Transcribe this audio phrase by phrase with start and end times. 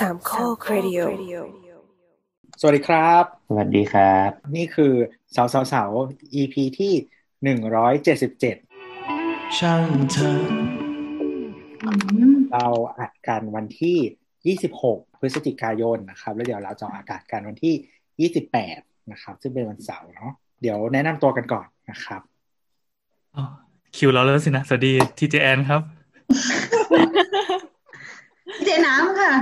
[0.00, 1.00] สามข้อครดิโอ
[2.60, 4.92] สวัสดีครับ สวัสดีครับ นี่คือ
[5.36, 5.90] สาวสาวสาว
[6.40, 6.92] EP ที่
[7.44, 8.56] หนึ่งร้อยเจ็ดสิบเจ็ด
[9.58, 10.40] ช่างเธอ
[12.52, 12.66] เรา
[12.98, 13.98] อัดกันวันที่
[14.46, 17.74] ยี่สิบหกพฤศจิกายนนะครับ แล้วเดี๋ยวเราจะออกอากาศกันวันที่
[18.20, 18.78] ยี่สิบแปด
[19.12, 20.32] นะครับ ซึ่งเป็นวันเสาร์เนาะ
[20.62, 22.22] เดี๋ยวแนะนำตัวกันก่อนนะครับ
[23.36, 23.44] อ๋อ
[23.96, 25.80] คิวเราแล้วสินะ สวัสดีทีเจแอนครับ
[28.64, 29.32] เจน้ำค่ะ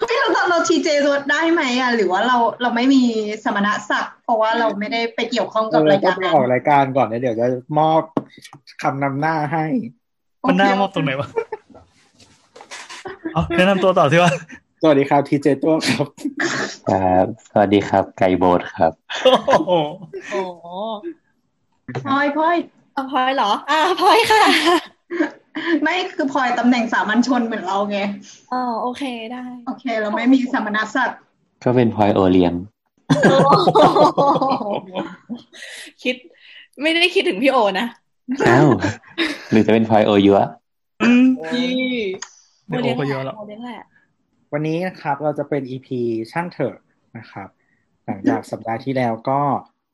[0.00, 3.02] เฮ้ยเราเราเราทีเจตัวได้ไหมอะหรือว่าเราเราไม่มี
[3.44, 7.46] สมณศักดิ์เพราะว่าเราไม่ได้ไปเกี่ยวข้องกับรายการเออนั้อนอกรายการก่อนนะเดี๋ยวจะ
[7.78, 8.02] มอบ
[8.82, 9.64] คำนำหน้าให้
[10.48, 11.28] มันหน้ามอบตรงไหนวะ
[13.32, 14.32] เอาแนะนำตัวต่อสิวะ
[14.82, 16.06] สวัสดีครับทีเจตัวครับ
[16.90, 18.92] ครับสวัสดีครับ ไกโบดครับ
[19.48, 19.72] โอ้โห
[20.30, 20.40] โอ้
[22.06, 22.56] พลอยพลอย
[22.92, 24.44] เอาพลอยเหรอ อ่าพลอยค่ะ
[25.82, 27.98] ไม่คือพลอยตำแหน่งสามัญชนเหมือนเราไง
[28.52, 31.18] อ๋อโอเคได้ โอเค เราไม่มีสมณศักดิ์
[31.64, 32.54] ก็เป็นพลอยโอเลียน
[36.02, 36.16] คิด
[36.82, 37.86] ไม่ได้คิดถึงพี่โอนะ
[38.48, 38.68] อ้าว
[39.50, 40.40] หรือจะเป็นพลอยโอยัว
[41.02, 41.68] อืมพี่
[42.66, 43.84] เดี๋ยวโอก็เยอะแล้วโมเลี้ยงแหละ
[44.52, 45.88] วันนี้นะครับเราจะเป็น EP
[46.32, 46.76] ช่างเถอะ
[47.18, 47.48] นะครับ
[48.06, 49.40] หลังจากสัปดาห์ที่แล้วก็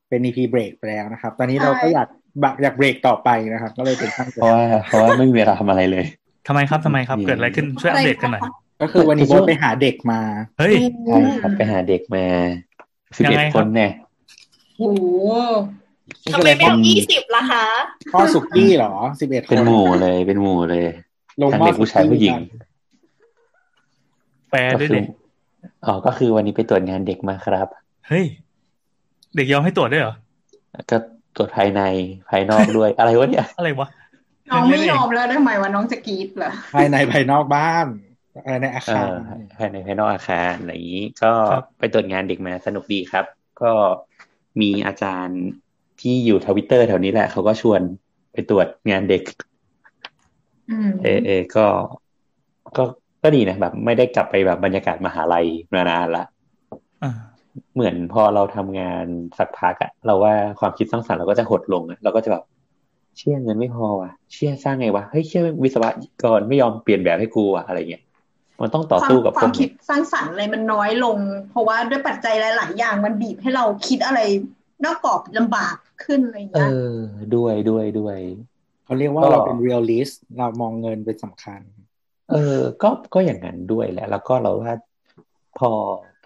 [0.09, 6.05] เป็น EP เบรกไปแล้วนะครับ ตอนนี้เราก็อยากแบบอยากเบรกต่อไปนะครับ ก็เลยเป็นช่างเถเพราะอะว่าเพราะว่าไม่มีเวลาทำอะไรเลย
[6.47, 8.43] ทำไมครับทำไมครับเกิดอะไรขึ้นช่วยอัปเดตกันหน่อย
[8.81, 10.19] ก็คือวันนี้โบ๊ทไปหาเด็กมา
[10.59, 10.75] เฮ้ย
[11.07, 12.25] ใช่ครับไปหาเด็กมา
[13.17, 13.91] สิบยังเอ็ดไงครับคนเนี่ย
[14.77, 15.03] โอ้โห
[16.23, 17.65] นี่ทำคือไมอะไรไม่เอายี่สิบล่ะคะ
[18.13, 20.85] พ่อสุกี้เหรอสิบเอ็ดคนเป็นหมู่เลยเป็นหมู่เลย
[21.41, 22.35] ลงทั้งหม้อเด็กผู้ชายผู้หญิง
[24.49, 25.05] แปลก็ด้วยคือเด็ก
[25.85, 27.67] อ๋อก็คือวันนี้ไปตรวจงานเด็กมาครับ
[28.07, 28.25] เฮ้ย
[29.35, 30.15] เด็กยอมให้ตรวจด้วยเหรอ
[30.91, 30.97] ก็
[31.37, 31.81] ตรวจภายใน
[32.29, 33.87] ภายนอกด้วย อะไรวะเนี่ยอะไรวะ
[34.49, 37.87] น้องไม่ยอมแล้วได้ไหมว่าน้องจะกรีดเหรอภายในภายนอกบ้าน
[38.45, 43.25] อะไรในอาเอคารอภายในภายนอกอาคารอะไรอย่างนี้ ก็ครับไปตรวจงานเด็กมาสนุกดีครับ
[43.61, 43.71] ก็
[44.61, 45.41] มีอาจารย์
[46.01, 47.81] ที่อยู่ทวิตเตอร์แถวนี้แหละเขาก็ชวน
[48.33, 49.23] ไปตรวจงานเด็ก
[50.71, 51.65] อืมเออเออก็
[52.77, 52.83] ก็
[53.23, 56.23] ก็ดีนะแบบ ไม่ได้กลับไปแบบบรรยากาศมหาลัยมานานละ
[57.03, 57.11] อ่า
[57.75, 59.05] เหมือนพอเราทำงาน
[59.37, 62.43] สักพักอะเราว่าความคิดสร้างสรรค์เราก็จะหดลงอะเราก็จะแบบ
[63.17, 65.83] เชื่อเงินไม่พอว่ะ เชื่อสร้างไงวะเฮ้ยเชื่อวิศว
[66.23, 68.03] กรไม่ยอมเปลี่ยนแบบให้กูว่ะอะไรเงี้ย
[68.61, 71.17] มันต้องต่อสู้กับความพคิดสร้างสรรค์อะไรมันน้อยลง
[71.49, 74.19] เพราะว่าด้วยปัจจัยหลาย ๆ อย่างมันบีบให้เราคิดอะไร
[74.85, 76.93] นอกกรอบลำบากขึ้นอะไรอย่างเอเงี้ยอ
[77.35, 78.17] ด้วยด้วยด้วย
[78.85, 81.61] เขาเรียกว่าก็เราเป็น realist เรามองเงินเป็นสำคัญ
[82.31, 84.73] เออ ก็ก็อย่างนั้นด้วยแหละ แล้วก็เราว่า
[85.59, 85.71] พอ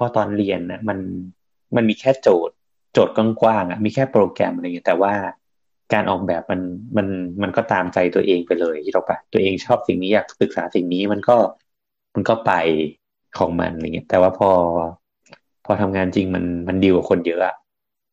[0.02, 1.00] พอตอนเรียนนะมัน
[1.76, 2.56] มันมีแค่โจทย์
[2.94, 5.14] โจทย์กว้างๆอะมีแค่โปรแกรมอะไรเงี้ยแต่ว่า
[5.94, 6.62] การออกแบบมัน
[6.98, 7.08] มัน
[7.42, 11.38] มันก็ตามใจตัวเองไปเลยที่เราปะตัวเองชอบสิ่งนี้อยากศึกษาสิ่งนี้มันก็
[12.16, 12.52] มันก็ไป
[13.38, 14.52] ของมันอะไรเงี้ยแต่ว่าพอ
[15.66, 17.56] พอทำงานจริงมันมันดีกว่าคนเยอะอะ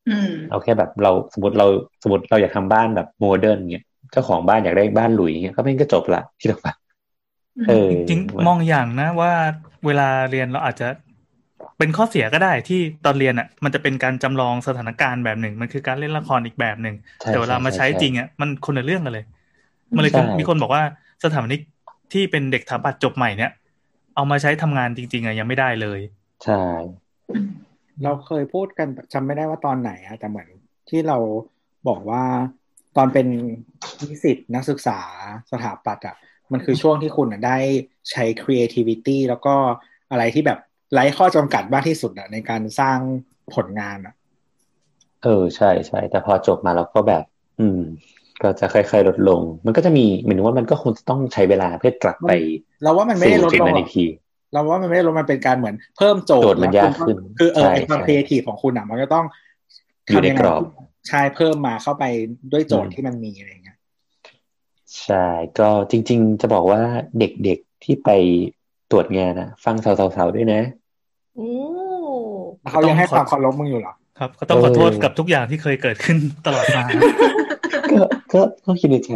[0.08, 1.66] อืมเอาแค่แบบเราสมมติเรา
[2.02, 6.74] สมมติเราอยากทำบ้านแบบโมเดิร์นเงี้ยเจ้าของบ้านอยากได้บ้านหลุยส์เงี้ยก็เป็นก็จบละที่เราปะ
[7.68, 9.32] เออจริงๆมองอย่างนะว่า
[9.86, 10.88] เวลาเรียนเราอาจจะ
[11.78, 19.24] เป็นข้อเสียก็ได้ที่ตอนเรียนอะ มันจะเป็นการจำลองสถานการณ์แบบหนึ่ง มันคือการเล่นละครอีกแบบหนึ่งใช่แต่เวลามาใช้ใช่จริงอะมันคนละเรื่องกันเลย
[19.96, 20.82] มันเลยใช่มีคนบอกว่า
[21.24, 21.60] สถาปนิก
[22.12, 23.52] ที่เป็นเด็กถาปัดจบใหม่เนี่ย
[24.16, 26.00] เอามาใช้ทำงานจริง ๆอะยังไม่ได้เลย
[26.44, 26.62] ใช่
[28.02, 30.48] เราเคยพูดกันจำไม่ได้ว่าตอนไหนอะแต่เหมือน
[30.88, 31.18] ที่เรา
[31.88, 32.22] บอกว่า
[32.96, 33.26] ตอนเป็น
[34.00, 34.98] นิสิตนักศึกษา
[35.50, 36.16] สถาปัตย์อะ
[36.52, 37.58] มันคือช่วงที่คุณอะได้
[38.10, 39.54] ใช้ creativity แล้วก็
[40.10, 40.58] อะไรที่แบบ
[40.92, 42.98] ไร้ข้อจำกัดมากที่สุดอะในการสร้าง
[43.54, 44.14] ผลงานอะ
[45.22, 47.24] เออใช่ใช่แต่พอจบมาแล้วก็แบบ
[47.58, 47.78] อืม
[48.42, 52.30] ก็จะค่อยๆลดลง มันก็จะมีเหมือนว่ามันก็คงจะต้องใช้เวลาเพื่อกลับไป
[52.82, 54.04] เราว่ามันไม่ได้ลดสิ่งลงนั้นหรอีอกกที
[54.52, 59.24] เราว่ามันไม่ได้ลดมันเป็นการเหมือน เพิ่มโจทย์โจทย์มันแล้วยากขึ้น คือเออใช่ไอความใช่ครีเอทีฟของคุณอะมันก็ต้อง
[60.10, 60.62] อยู่ในทำยังไงกรอบ
[61.08, 62.04] ใช่เพิ่มมาเข้าไป
[62.52, 63.78] ด้วยโจทอืย์มที่มันมีอะไรอย่างเงี้ย
[65.04, 65.16] ใช่
[65.58, 66.82] ก็จริง ๆ จะบอกว่า
[67.18, 68.08] เด็กๆที่ไป
[68.88, 70.60] ตรวจงานอะฟังสาวๆๆด้วยนะ
[71.38, 71.50] โอ้
[72.62, 76.82] แล้วเขายังให้ความเคารพมึงอยู่เหรอครับก็ต้องขอโทษเออกับทุกอย่างที่เคยเกิดขึ้นตลอดมา
[77.92, 78.00] ก็
[78.32, 79.10] ก็ก็คิดในใจ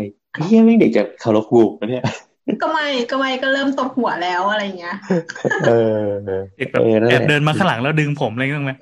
[0.45, 2.05] เฮียแม่งเด็กจะเคารพกูนะเนี่ย
[2.63, 4.97] ก็ไม่ก็ไม่ก็เริ่มตบหัวแล้วอะไรเงี้ย
[5.67, 6.03] เออ
[6.57, 8.75] เด็กแบบเออนั่นแอแหบละเดินมาข้างหลังแล้วดึงผมอะไรเงี้ยไหม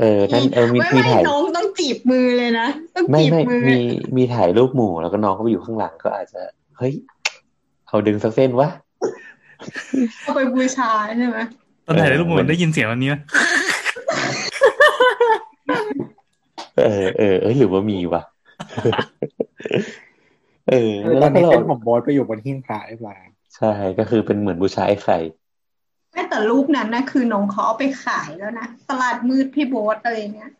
[0.00, 3.78] เออนั่นเออมีไม่มีไม่ถ่ายน้องต้องจีบมือเลยนะต้องไม่จีบไม่มือมี
[4.16, 6.40] มีถ่ายรูปหมู่แล้วก็น้องเขาไปอยู่ข้างหลังก็อาจจะ
[6.78, 6.92] เฮ้ย
[7.88, 8.68] เขาดึงสักเส้นวะ
[10.22, 11.44] เอาไปบูชาใช่ไหมต
[11.90, 13.16] อนถ่ายเออรูปเหมือนได้ยินเสียงวันนี้ไหม
[16.78, 18.22] เออเออเออหรือว่ามีวะ
[20.70, 23.18] เออคือตแล้อวนก็นี้เราเป็นผมโบอสไปอยู่บนหิ้งพระเรียบร้อย
[23.56, 25.18] ใช่ก็คือเป็นเหมือนบูชาไอ้ไข่
[26.12, 30.50] แม่แต่รูปนั้นนะคือน้องเขาเอาไปขายแล้วนะตลาดมืดพี่โบ๊ทอะไรเนี้ย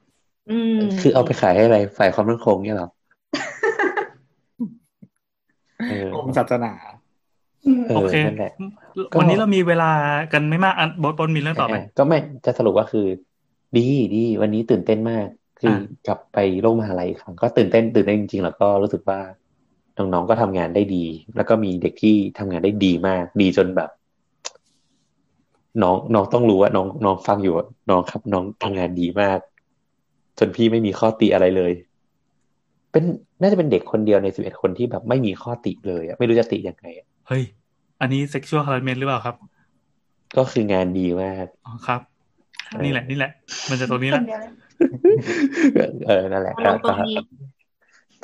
[0.51, 2.91] อืม คือเอาไปขายให้อะไรฝ่ายความมั่นคงเนี่ยเหรอ
[5.89, 7.00] เออกรมศาสนาอืมเอ
[7.95, 8.53] โออเคนั่นแหละ
[9.13, 9.91] ก็วันนี้เรามีเวลา
[10.33, 13.07] กันไม่มากอันบดบนมีเรื่องต่อไหมเออก็ไม่จะสรุปว่าคือ
[13.77, 15.27] ดีดีวันนี้ตื่นเต้นมาก
[15.61, 19.21] คืออะกลับไปโลกมหาลัยอีกครั้งก็ตื่นเต้นตื่นเต้นจริงๆแล้วก็รู้สึกว่า
[19.97, 21.05] น้องๆก็ทำงานได้ดี
[21.37, 23.91] แล้วก็มีเด็กที่ทำงานได้ดีมาก ดีจนแบบ
[25.83, 29.39] น้องน้องต้องรู้ว่าน้องน้องฟังอยู่อะน้องครับ น้องทำงานดีมาก
[30.39, 31.73] จนพี่ไม่มีข้อติอะไรเลย
[32.93, 33.05] เป็น
[33.41, 37.45] น่าจะเป็นเด็กคนเดียวในสิบเอ็ดคนที่แบบไม่มีข้อติเลยอะไม่รู้จะติยังไงอะ เฮ้ย
[38.01, 39.37] อันนี้ sexual harassment หรือเปล่าครับ
[40.37, 42.01] ก็คืองานดีมากอ๋อครับ
[42.71, 43.31] เออนี่แหละนี่แหละ
[43.71, 44.53] มันจะตรงนี้คแหละนเดียวเลย
[46.07, 47.17] เออนั่นแหละเอาก็ลงตรก็งนี้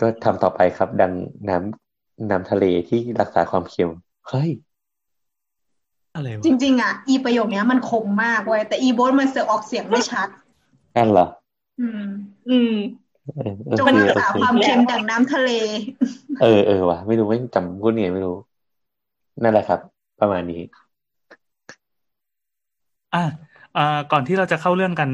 [0.00, 1.12] ก็ทำต่อไปครับ ดัง
[1.48, 3.90] น้ำน้ำทะเลที่รักษาความเค็ม
[4.28, 4.50] เฮ้ย
[6.14, 10.28] อะไรวะจริง ๆ อะ อีประโยคเนี้ยมันคมมากเว้ยแต่อีโบ๊ทมันเสือกออกเสียงไม่ชัด
[10.96, 11.26] นั่นเหรอ
[11.80, 12.02] อืม
[12.48, 12.72] อืม
[13.34, 15.50] เออโอจงเครักโอษาเคความเค็มจากน้ำทะเล
[16.40, 18.36] เออเออว่ะไม่รู้ไม่จำพูดไงไม่รู้
[19.42, 19.80] นั่นแหละครับ
[20.20, 20.60] ประมาณนี้
[23.14, 23.24] อะ
[23.76, 25.10] อ่าก่อนที่เราจะเข้าเรื่องกัน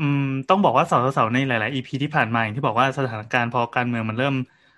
[0.00, 4.34] อืมต้องบอกว่าสาวๆในหลาย ๆ EP ที่ผ่านมาอย่างที่บอกว่าสถานการณ์พอการเมืองมันเริ่ม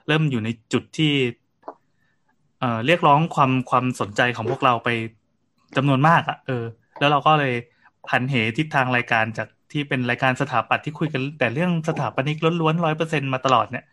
[0.09, 1.13] เริ่มอยู่ในจุดที่
[2.61, 4.89] เอ่อเรียกร้องความความสนใจของพวกเราไป
[5.77, 6.65] จำนวนมากอะ เออ
[6.99, 7.55] แล้วเราก็เลย
[8.09, 13.85] ผันเหทิศทางรายการจากที่เป็นรายการสถาปัตย์ที่คุยกัน แต่เรื่องสถาปนิกล้วนๆร้อยเปอร์เซ็นมาตลอดเนี่ย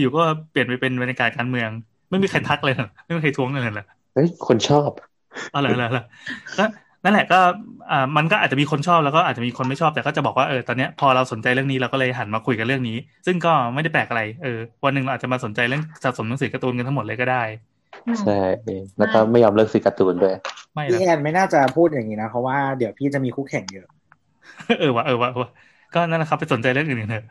[0.00, 1.70] อยู่ก็เปลี่ยนไปเป็นบรรยากาศการเมือง
[2.10, 4.90] ไม่มีใครทักเลยเหรอไม่มีใครท้วงเลยเหรอ เฮ้ยคนชอบ
[5.54, 6.04] อ๋อเหรอเหรอเหรอ
[6.58, 6.64] ก็
[7.04, 7.40] นั่นแหละก็
[7.90, 12.96] อ่ามันก็อาจจะมีคนชอบแล้วก็อาจจะมีคนไม่ชอบแต่ก็จะบอกว่าเออตอนเนี้ยพอเราสนใจเรื่องนี้เราก็เลยหันมาคุยกันเรื่องนี้
[13.26, 17.42] ซึ่งก็ไม่ได้แปลกอะไรเออวันหนึ่งเราอาจจะมาสนใจเรื่องสะสมหนังสือการ์ตูนกันทั้งหมดเลยก็ได้
[18.20, 20.34] ใช่เออแล้วก็ไม่ยอมเลิกซื้อการ์ตูนด้วย
[20.74, 23.86] ไม่หรพี่อกแอนไม่น่าจะพูดอย่างนี้นะเพราะว่าเดี๋ยวพี่จะมีคู่แข่งเยอะ
[24.80, 25.50] เออวะเออวะเออวะ
[25.94, 27.24] ก็นั่นแหละครับไปสนใจเรื่องอื่นกันเถอะ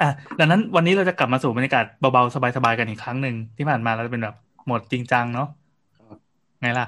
[0.00, 5.48] อะดังนั้นวันนี้เราจะกลับมาสู่บรรยากาศเบาๆสบายๆกันอีกครั้งหนึ่งที่ผ่านมาเราจะเป็นแบบโหมดจริงจังเนาะ
[5.98, 6.18] ครับ
[6.60, 6.86] ไงล่ะ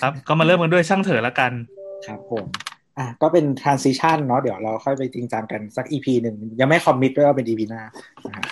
[0.00, 1.52] ครับ ก็มาเริ่มกันด้วยช่างเถอะละกัน
[2.06, 2.44] ครับผม
[2.98, 7.82] อะก็เป็น transition เนาะเดี๋ยวเราค่อยไปจริงจังกันสัก EP หนึ่งยังไม่คอมมิตด้วยว่าเป็น EP หน้า
[8.26, 8.44] นะฮะ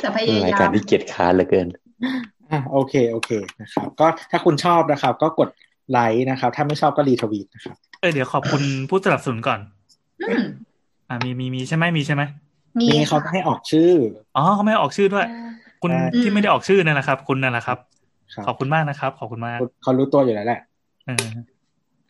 [0.00, 1.66] แต่พเป็นยารายยาการมที่เกียจค้านเหลือเกิน
[2.52, 3.30] อะโอเคโอเค
[3.60, 5.48] นะครับ ก็ถ้าคุณชอบนะครับ ก็กด
[5.90, 9.60] ไลค์นะครับ ถ้าไม่ชอบก็รีทวีตนะครับเออเดี๋ยวขอบคุณผู้สนับสนุนก่อน
[10.28, 10.44] อืม
[11.08, 12.22] อ่ามีมีมีใช่ไหมมีใช่ไหม
[12.80, 13.92] มีมีเขาค่ะให้ออกชื่อ
[14.36, 15.26] อ๋อเขาไม่ออกชื่อด้วย
[15.82, 17.78] คุณใช่ที่ไม่ได้ออกชื่อนั่นแหละครับ คุณนั่นแหละครับ
[18.34, 20.60] ครับ ขอบคุณมากนะครับ ขอบคุณมากเขารู้ตัวอยู่แล้วแหละ
[21.06, 21.26] เออ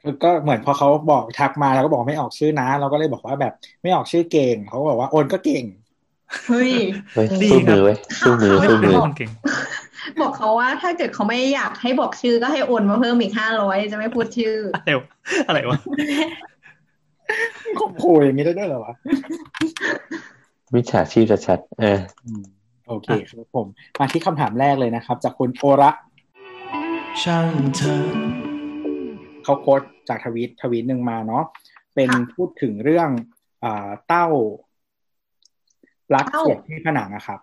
[0.03, 3.53] คือก็เหมือนพอเขาบอกทักมาแล้วก็บอกไม่ออกชื่อนะ เราก็เลยบอกว่าแบบ
[3.83, 5.65] ไม่ออกชื่อเก่ง เขาก็บอกว่าโอนก็เก่ง
[6.47, 6.73] เฮ้ย
[7.15, 9.31] เฮ้ยดีสู้ครัมืบอเว้ยสู้มือไม่สู้เป็นมือคนเก่ง
[10.21, 15.09] บอกเขาว่าถ้าเกิดเขาไม่อยากให้บอกชื่อก็ให้โอนมาเพิ่มอีกห้าร้อยจะไม่พูดชื่อ อะไรวะ
[15.49, 15.79] อะไรวะ
[17.81, 18.95] ข่มขู่อย่างนี้ได้ด้วยเหรอวะ
[20.75, 22.43] มิจฉาชีพชัดๆเอออืม
[22.91, 23.67] โอเคครับผม
[23.99, 25.91] มาที่คำถามแรกเลยนะครับ จากคุณโอระ
[27.23, 28.05] ช่างเธอ
[29.45, 31.45] เขาโค้ดจากทวีตทวีตหนึ่งมาเนาะ
[31.95, 33.09] เป็นค่ะพูดถึงเรื่อง
[33.65, 34.27] อ่าเต้า
[36.09, 37.41] ปลั๊กเต้าเสียบที่ผนังอะครับ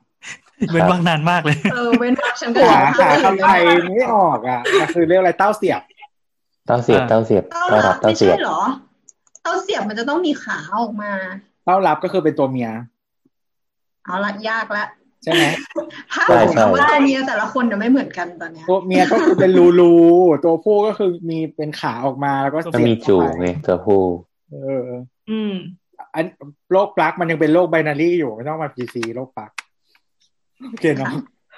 [0.74, 3.62] เป็นว่างนานมากเลย เออเว้นวรรคฉันก็หาอยากหาคำไทย
[3.96, 5.82] ไม่ออกอะมันคือเรียกอะไรเต้าเสียบ
[6.66, 8.62] เต้าเสียบอ่าเต้าเสียบเต้าเต้ารัรับบเต้าไม่เสีใช่ยบเหรอ
[9.42, 11.12] เต้าเสียบมันจะต้องมีขาออกมา
[11.66, 12.70] เต้ารับก็คือเป็นตัวเมีย
[14.06, 14.86] เอาละยากละ
[15.24, 15.44] ใช่ไหม
[16.14, 19.94] ถ้าใช่ผมใช่ว่าตัวเมียแต่ละคนเดี๋ยวไม่เหมือนกันตอนเนี้ยตัวเมียก็คือเป็นรูรู
[20.46, 24.04] ตัวผู้ก็คือมีเป็นขาออกมาแล้วก็ก็เสียบมีจูเข้าไปไงตัวผู้
[24.52, 24.88] เออ
[25.30, 25.54] อืม
[26.16, 26.26] อัน
[26.72, 29.52] โลกปลั๊กมันยังเป็นโลก binary อยู่ไม่ต้องมา PC โลกปลั๊ก
[30.70, 31.12] โอเคเนาะ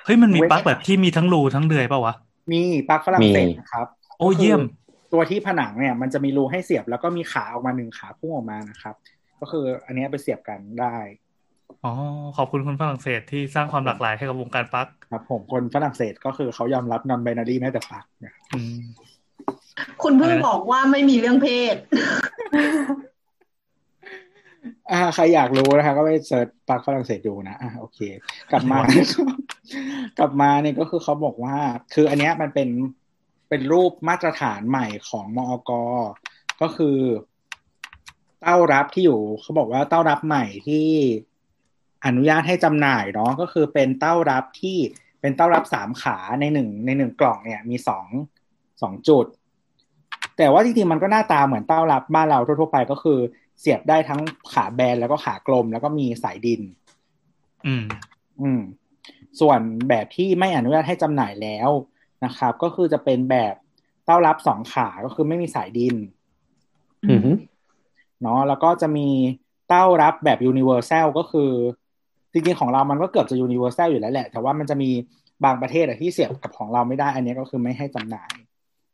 [0.05, 2.15] เฮ้ยมันมีปลั๊กแบบที่มีทั้งรูทั้งเดือยเปล่าวะ
[2.51, 3.87] มีปลั๊กฝรั่งเศสนะครับ
[4.19, 4.61] โอ้เยี่ยม
[5.13, 8.95] ตัวที่ผนังเนี่ย มันจะมีรูให้เสียบแล้วก็มีขาออกมาหนึ่งขาพุ่งออกมานะครับ
[9.39, 10.95] ก็คือ อันเนี้ยไปเสียบกันได้
[11.85, 11.93] อ๋อ
[12.37, 18.79] ขอบคุณคนฝรั่งเศสที่สร้างความหลากหลายให้กับวงการปลั๊กครับ ผมคนฝรั่งเศสก็คือเขายอมรับ non-binary แม้แต่ปลั๊กนะครับอืม
[20.03, 21.75] คุณเพิ่งอะไรนะบอกว่าไม่มีเรื่องเพศ
[24.91, 27.99] อ่า ใครอยากรู้นะคะก็ไปเสิร์ชปลั๊กฝรั่งเศสดูนะอ่าโอเค
[28.51, 28.77] กลับมา
[30.19, 31.57] กลับมาเนี่ยก็คือเขาบอกว่า
[31.93, 32.69] คืออันเนี้ยมันเป็น
[33.49, 35.71] เป็นรูปมาตรฐานใหม่ของมอก
[36.61, 36.97] ก็คือ
[38.41, 40.87] เต้ารับที่อยู่ เขาบอกว่าเต้ารับใหม่ที่
[42.05, 44.77] อนุญาตให้จำหน่ายเนาะก็คือเป็นเต้ารับที่
[45.21, 48.07] เป็นเต้ารับสามขาในหนึ่งในหนึ่งกล่องเนี่ยมีสอง
[48.81, 49.25] สองจุด
[50.37, 53.19] แต่ว่าจริงๆมันก็หน้าตาเหมือนเต้ารับบ้านเราทั่วๆไปก็คือ
[53.59, 54.21] เสียบได้ทั้ง
[54.53, 56.61] ขาแบนแล้วก็ขากลมแล้วก็มีสายดิน
[57.65, 57.85] อืม
[58.41, 58.61] อืม
[59.39, 61.69] ส่วนแบบที่ไม่อนุญาตให้จำหน่ายแล้ว
[62.25, 63.53] นะครับ ก็คือจะเป็นแบบ
[64.05, 65.95] เต้ารับสองขาก็คือไม่มีสายดิน
[67.09, 67.31] อือฮึ
[68.21, 69.09] เนาะแล้วก็จะมี
[69.69, 71.51] เต้ารับแบบ universal ก็คือ
[72.33, 74.89] จริงๆของเรามันก็เกือบจะ universal อยู่แล้วแหละ แต่ว่ามันจะมี
[75.45, 78.31] บางประเทศอะที่เสียบกับของเราไม่ได้ อันนี้ก็คือไม่ให้จำหน่าย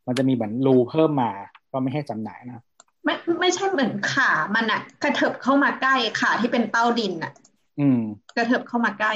[0.07, 1.31] มันจะมีเหมือนรูเพิ่มมา
[1.71, 2.63] ก็ไม่ให้จำหน่ายนะ
[3.03, 7.31] ไม่ไม่ใช่เหมือนขามันอะกระเถิบเข้ามาใกล้ขาที่เป็นเต้าดินอะ
[7.79, 8.01] อืม
[8.37, 9.13] กระเถิบเข้ามาใกล้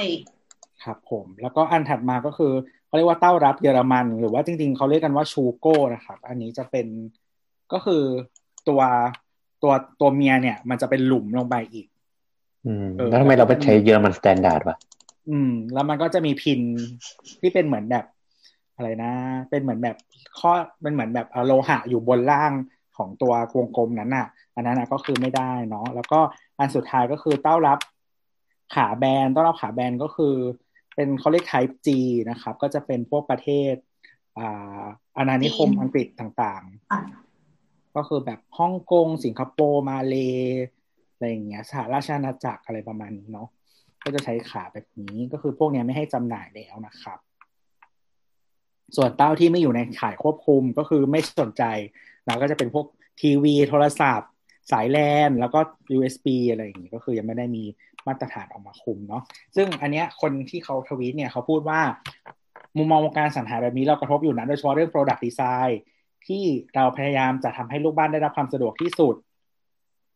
[0.84, 2.52] ครับผม แล้วก็อันถัดมาก็คือ
[2.86, 6.86] เขาเรียกว่าเต้ารับเยอรมัน หรือว่าจริง ๆเขาเรียกกันว่าชูโก้นะครับ อันนี้จะเป็น
[7.72, 8.02] ก็คือ
[8.68, 8.80] ตัว
[9.62, 11.99] ตัวตัวเมียเนี่ย มันจะเป็นหลุมลงไปอีกอืมเออ
[13.08, 14.76] แล้วทำไมเราไปใช้เยอรมัน standard วะ
[15.30, 16.60] อืม แล้วมันก็จะมี pin
[17.40, 18.04] ที่เป็นเหมือนแบบ
[18.76, 19.12] อะไรนะ
[19.50, 19.96] เป็นเหมือนแบบ
[20.38, 20.52] ข้อ
[20.82, 22.52] เป็นเหมือนแบบโลหะอยู่บนล่าง
[22.96, 26.20] ของตัววงกลมนั้นน่ะ อันนั้นน่ะก็คือไม่ได้เนาะแล้วก็
[26.58, 27.78] อันสุดท้ายก็คือเต้ารับ
[28.74, 30.34] ขาแบนเต้ารับขาแบนก็คือ
[30.94, 31.88] เป็นเขาเรียก type G
[32.30, 33.74] นะครับ ก็จะเป็นพวกประเทศ
[34.38, 34.82] อ่า
[35.16, 36.62] อาณานิคมจีนอังกฤษต่าง
[36.92, 40.16] อะๆก็คือแบบฮ่องกง สิงคโปร์มาเล
[41.20, 43.48] อะไรอย่างเงี้ยสหราชอาณาจักรอะไรประมาณนี้เนาะ
[44.04, 47.18] ก็จะใช้ขาแบบนี้ก็คือพวกเนี้ยไม่ให้จำหน่ายแล้วนะครับ
[48.96, 51.64] ส่วนเต้าที่ไม่อยู่ในข่ายควบคุมก็คือไม่สนใจ
[52.26, 52.86] เราก็จะเป็นพวก
[53.20, 54.30] ทีวี โทรศัพท์
[54.72, 54.98] สายแล
[55.28, 55.60] นแล้วก็
[55.96, 57.64] USB อะไรอย่างงี้ก็คือยังไม่ได้มี
[58.06, 59.22] มาตรฐานออกมาคุมเนาะ
[59.56, 61.80] ซึ่งอันเนี้ยคนที่เขาทวีตเนี่ยเขาพูดว่า
[62.76, 65.72] มุมมองการสรรหาแบบนี้เรากระทบอยู่นะโดยเฉพาะเรื่อง product design
[66.26, 69.14] ที่เราพยายามจะทำให้ลูกบ้านได้รับความสะดวกที่สุด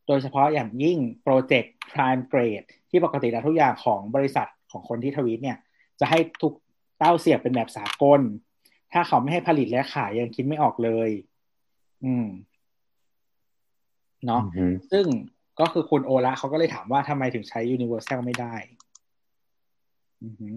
[0.06, 5.58] โดยเฉพาะอย่างยิ่งโปรเจกต์ prime grade ที่ปกติแล้วทุกอย่างของบริษัทของคนที่ทวีตเนี่ย
[6.00, 6.52] จะให้ทุก
[6.98, 8.20] เต้าเสียบเป็นแบบสากล
[8.92, 11.10] ถ้าเขาไม่ให้ผลิตและขายยังคิดไม่ออกเลย
[12.04, 12.26] อืม
[14.26, 15.06] เนาะอือฮึซึ่ง
[15.60, 18.54] ก็คือคุณโอละเขาก็เลยถามว่าทำไมถึงใช้ universal ไม่ได้
[20.22, 20.54] อือหือ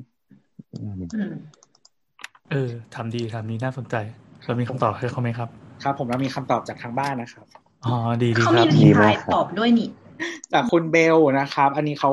[0.74, 1.36] อืมอืม
[2.52, 3.96] เออคำถามนี้น่าสนใจ
[4.46, 5.50] เรามีคำตอบให้เขาไหมครับ
[5.84, 7.48] ครับ ผมเรามีคำตอบจากทางบ้านนะครับ
[7.88, 9.90] อ๋อดีดีเขาครับมีบรีพลายตอบด้วยนี่
[10.54, 12.12] จากคุณเบลนะครับ อันนี้เขา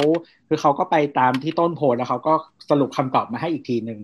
[0.48, 2.34] คือเขาก็ไปตามที่ต้นโพสต์แล้วเขาก็
[2.70, 4.00] สรุปคำตอบมาให้อีกทีหนึ่ง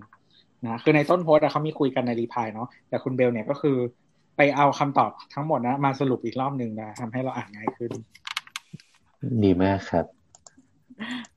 [0.64, 3.76] นะคือในต้นโพสต์อะเขามีคุยกันใน reply เนาะแต่คุณเบลเนี่ยก็คือ
[4.36, 7.90] ไปเอาคำตอบทั้งหมดนะมาสรุปอีกรอบหนึ่งนะทำให้เราอ่านง่ายขึ้น
[9.44, 10.04] ดีมากครับ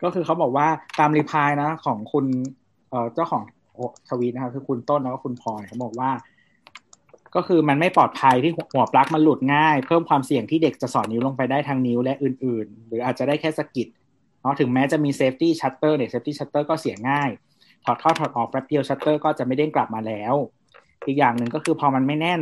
[0.04, 0.68] ก็คือเขาบอกว่า
[1.00, 2.26] ตาม reply นะของคุณ
[2.90, 3.44] เอ่อเจ้าของ
[4.10, 6.10] ทวีตนะครับคือคุณต้นแล้วก็คุณพลอยเขาบอกว่า
[7.36, 13.88] ก็คือมันไม่ปลอดภัยที่หัวปลั๊กมันหลุดง่าย เพิ่มความเสี่ยงที่เด็กจะสอดนิ้วลงไปได้ทางนิ้วและอื่น ๆ หรืออาจจะได้แค่สะกิด
[14.42, 17.30] เนาะถึงแม้จะมี safety shutter เนี่ย safety shutter ก็เสียง่าย
[17.86, 20.34] ถอดเข้าถอดออกแป๊บเดียวชัตเตอร์ก็จะไม่เด้งกลับมาแล้ว
[21.08, 22.42] อีกอย่างหนึ่งก็คือพอมันไม่แน่น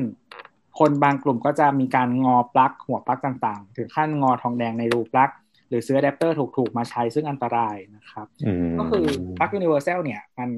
[0.80, 5.32] คนบางกลุ่มก็จะมีการงอปลั๊กหัวปลั๊กต่าง ๆ ถึงขั้นงอทองแดงในรูปลั๊ก
[5.70, 9.06] หรือซื้ออะแดปเตอร์ถูกๆมาใช้ซึ่งอันตรายนะครับอืมก็คือ
[9.38, 10.50] ปลั๊ก universal เนี่ยมัน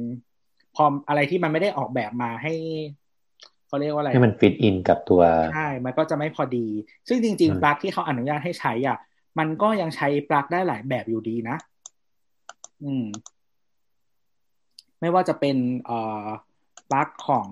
[0.75, 2.53] พออะไรที่มันไม่ได้ออกแบบมาให้
[3.73, 5.21] เขาเรียกว่าอะไรให้มัน fit in กับตัว
[5.53, 6.65] ใช่มันก็จะไม่พอดี
[7.07, 8.97] ซึ่งจริงอืมๆปลั๊กที่เขาอนุญาตให้ใช้อะ
[9.39, 11.57] มันก็ยังใช้ปลั๊กได้หลายแบบอยู่ดีนะ
[12.83, 13.05] อืม
[15.01, 16.27] ไม่ว่าจะเป็นเอ่อ
[16.91, 17.47] ปลั๊กของ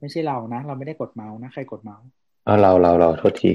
[0.00, 2.06] ไม่ใช่เรานะ เราไม่ได้กดเมาส์นะใครกดเมาส์
[2.44, 3.52] เอาเราเราเราโทษที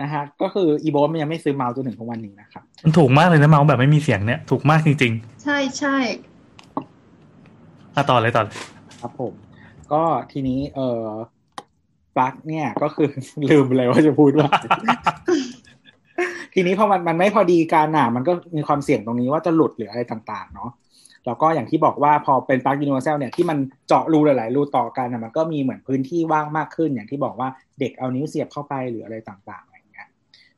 [0.00, 5.12] นะฮะก็คืออีโบมันยังไม่ซื้อเมาส์จนถึงทุกวันนี้นะครับมันถูกมากเลยนะเมาส์แบบไม่มีเสียงเนี่ย ถูกมากจริง
[5.44, 6.35] ใช่ใช่ๆ
[7.96, 8.56] อะต่อเลยต่อเลย
[9.00, 9.32] ครับผม
[9.92, 11.08] ก็ทีนี้ เอ่อ
[12.16, 13.10] ปลั๊กเนี่ยก็คือ
[13.50, 14.50] ลืมเลยว่าจะพูดว่า
[16.54, 20.70] ทีนี้พอมันมันไม่พอดีกันอะมันก็มีความเสี่ยงตรงนี้ว่าจะหลุดหรืออะไรต่างๆ เนาะ
[21.26, 27.48] แล้วก็อย่างที่บอกว่าพอเป็นปลั๊ก universal เนี่ยที่มันเจาะรูหลาย ๆ รูต่อกันอะมันก็มีเหมือนพื้นที่ว่างมากขึ้น อย่างที่บอกว่า
[27.80, 30.08] เด็กเอานิ้วเสียบเข้าไปหรืออะไรต่างๆอะไรเงี้ย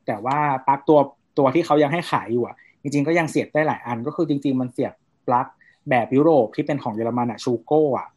[0.05, 0.99] แต่ว่าปลั๊กตัว
[1.37, 4.93] ตัวที่เขายังให้ขายอยู่อะจริงๆก็ยังเสียบได้หลายอันก็คือจริง ๆ มันเสียบ
[5.27, 5.47] ปลั๊ก
[5.89, 8.07] แบบยุโรปที่เป็นของเยอรมันอะ Schuko อะ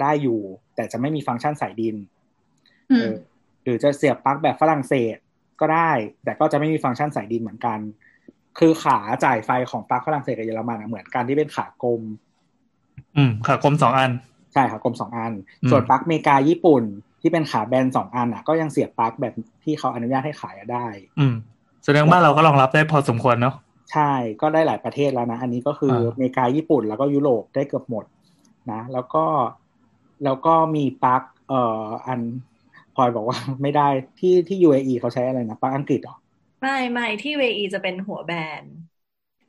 [0.00, 0.40] ได้อยู่
[0.74, 1.96] แต่จะไม่มีฟังก์ชันสายดิน
[2.90, 3.14] อืเอมอ
[3.62, 5.16] หรือจะเสียบปลั๊กแบบฝรั่งเศส
[5.60, 5.90] ก็ได้
[6.24, 7.78] แต่ก็จะไม่มีฟังก์ชันสายดินเหมือนกัน
[8.58, 12.02] คือขาจ่ายไฟของปลั๊กฝรั่งเศสกับเยอรมันอะเหมือนกันที่เป็นขากลม
[13.16, 14.10] อืม ขากลมสองอัน
[14.52, 15.32] ใช่ขากลมสองอัน
[15.62, 16.82] อืมส่วนปลั๊กอเมริกาญี่ปุ่น
[17.20, 19.32] ที่เป็นขาแบนสองอันอะ ก็ยังเสียบปลั๊กแบบ
[19.64, 20.86] ที่เขาอนุญาตให้ขายอะได้
[21.18, 21.34] อืม
[21.84, 23.54] แสดงว่าเราก็รองรับได้พอสมควรเนาะ
[23.92, 28.04] ใช่ก็ได้หลายประเทศแล้วนะ อันนี้ก็คืออ่าอเมริกาญี่ปุ่น แล้วก็ยุโรปได้เกือบหมด
[28.72, 29.24] นะ แล้วก็
[30.24, 32.20] แล้วก็มีปลั๊กเอ่ออัน
[32.94, 36.16] พลอยบอกว่าไม่ได้ที่ที่ UAE เขาใช้อะไรนะปลั๊กอังกฤษเหรอ
[36.60, 38.62] ไม่ไม่ที่เวอีจะเป็นหัวแบน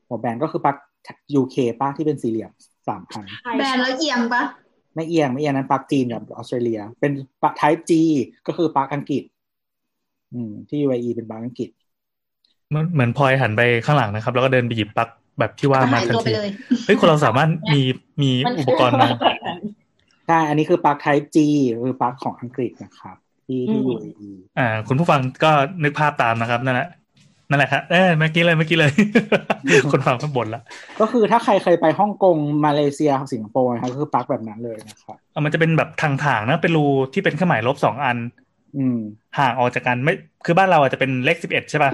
[0.08, 0.78] หัวแบนก็คือปลั๊ก
[1.40, 2.52] UK ป้าที่เป็นสี่เหลี่ยม
[2.88, 4.44] สามพันใช่แบรนด์แล้วเอียงปะ
[4.96, 7.92] ไม่เอียงไม่เอียงนั้นปลั๊กจีนกับออสเตรเลีย เป็นปลั๊ก Type G
[8.48, 9.24] ก็คือปลั๊กอังกฤษ
[10.34, 11.70] อืมที่ UAE เป็นปลั๊กอังกฤษ
[12.70, 15.10] เหมือนเหมือนพลอยหันไปข้างหลังนะครับ แล้วก็เดินไปหยิบปลั๊ก
[15.40, 16.52] แบบที่ว่ามาหายทันตัวไปทีเลย
[16.86, 17.82] เฮ้ยคนเราสามารถมี
[18.22, 19.08] มีมันอุปกรณ์มา
[20.28, 21.38] ใช่อันนี้คือปลั๊ก Type G
[21.86, 25.52] คือปลั๊กของอังกฤษนะครับ ที่ที่ UAE อ่า คุณผู้ฟังก็
[25.84, 26.90] นึกภาพตามนะครับนั่นแหละ
[27.50, 28.92] นั่นแหละครับเออเมื่อกี้เลยเมื่อกี้เลย
[29.92, 30.62] คนฟังก็บ่นละ
[31.00, 38.18] ก็คือถ้าใครเคยไปฮ่องกงมาเลเซียสิงคโปร์นะครับก็คือปลั๊กแบบนั้นเลยนะครับเอามันจะเป็นแบบทางถางๆนะเป็นรูที่เป็นเครื่องหมายลบสองอัน
[38.78, 39.00] อืม
[39.40, 40.14] ห่างออกจากกันไม่
[40.46, 41.92] คือบ้านเราอาจจะเป็นเลขสิบเอ็ดใช่ป่ะ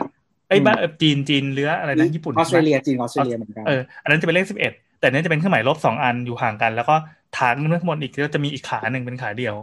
[0.50, 6.96] ไอ้ยบ้านเอ่อจีนจีนหรืออะไรนะญี่ปุ่นออสเตรเลียใช่ไหมจีนออสเตรเลียเหมือนกันเอออันนั้นจะเป็นเลขสิบเอ็ดแต่เนี้ยจะเป็นเครื่องหมายลบสองอันอยู่ห่างกัน แล้วก็
[7.38, 9.56] ถ่างขึ้นข้างบนอีกก็จะมีอีกขาหนึ่งเป็นขาเดียว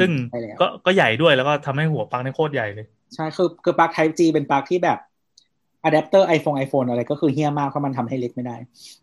[0.00, 4.98] ซึ่งใช่แล้วก็ก็ใหญ่ด้วยแล้วก็ทำให้หัวปลั๊กเนี่ยโคตรใหญ่เลยใช่คือคือปลั๊ก Type G เป็นปลั๊กที่แบบ
[5.84, 8.56] อะแดปเตอร์ iPhone iPhone อะไรก็คือเหี้ยมากเพราะมันทำให้เล็กไม่ได้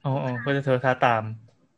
[0.05, 1.23] อ๋ออ๋อก็จะเธอท้าตาม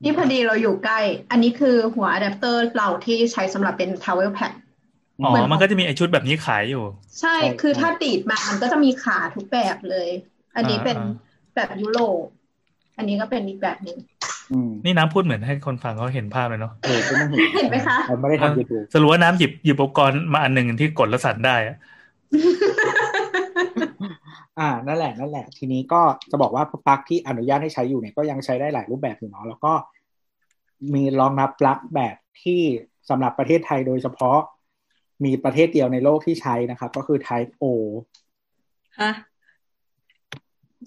[0.04, 1.00] นี่พอดีเราอยู่ใกล้
[1.32, 4.54] อันนี้คือหัวอะแดปเตอร์เราที่ใช้สำหรับเป็น Travel Pack
[5.24, 6.84] อ๋อเหมือนมันก็จะมีไอชุดแบบนี้ขายอยู่
[7.20, 10.10] ใช่ใช่คือใช่ถ้าติดมา มันก็จะมีขาทุกแบบเลย
[10.56, 12.26] อันนี้เป็นอ่าแบบยุโรป
[12.98, 13.98] อันนี้ก็เป็นอีกแบบหนึ่ง
[14.52, 21.78] อืมนี่น้ำพูดเหมือนให้คนฟังเขาเห็นภาพเลยเนาะเออก็ต้องเห็นเห็นไหมคะเราไม่ได้ทำยูทูบสรุปว่าน้ำหยิบหยิบอุปกรณ์มาอันหนึ่งที่กดแล้วสั่นได้อะ
[24.60, 26.02] อ่า นั่นแหละ นั่นแหละ ทีนี้ก็
[26.32, 29.74] จะบอกว่าปลั๊กที่อนุญาตให้ใช้อยู่เนี่ยก็ยังใช้ได้หลายรูปแบบอยู่เนาะ แล้วก็
[30.94, 32.62] มีรองรับปลั๊กแบบที่
[33.10, 34.40] สำหรับประเทศไทยโดยเฉพาะ
[35.26, 37.66] มีประเทศเดียวในโลกที่ใช้นะครับ ก็คือ Type O
[39.02, 39.12] ฮะ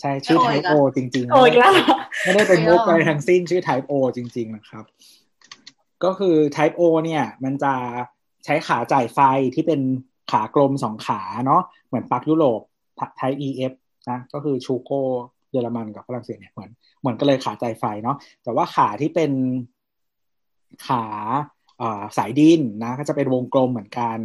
[0.00, 1.73] ใช่ชื่อโอ้ย Type ละ O จริงๆโอ้ยแล้ว
[2.23, 4.85] ไม่ได้เป็นไม่มุกหรอกอะไรทั้งสิ้นชื่อ Type O จริง ๆ นะครับ
[6.05, 7.75] ก็คือ Type O เนี่ย มันจะ
[8.45, 9.19] ใช้ขาจ่ายไฟ
[9.55, 9.81] ที่เป็น
[10.31, 12.61] ขากลมสองขาเนาะเหมือนปลั๊กยุโรป
[13.21, 13.73] Type EF
[14.11, 14.91] นะก็คือชูโก
[15.50, 19.33] เยอรมันกับฝรั่งเศสเนี่ยเหมือนเหมือนก็เลยขาจ่ายไฟเนาะแต่ว่าขาที่เป็น
[20.87, 21.54] ขาอ่า
[22.16, 24.19] สายดินนะก็จะเป็นวงกลมเหมือนกัน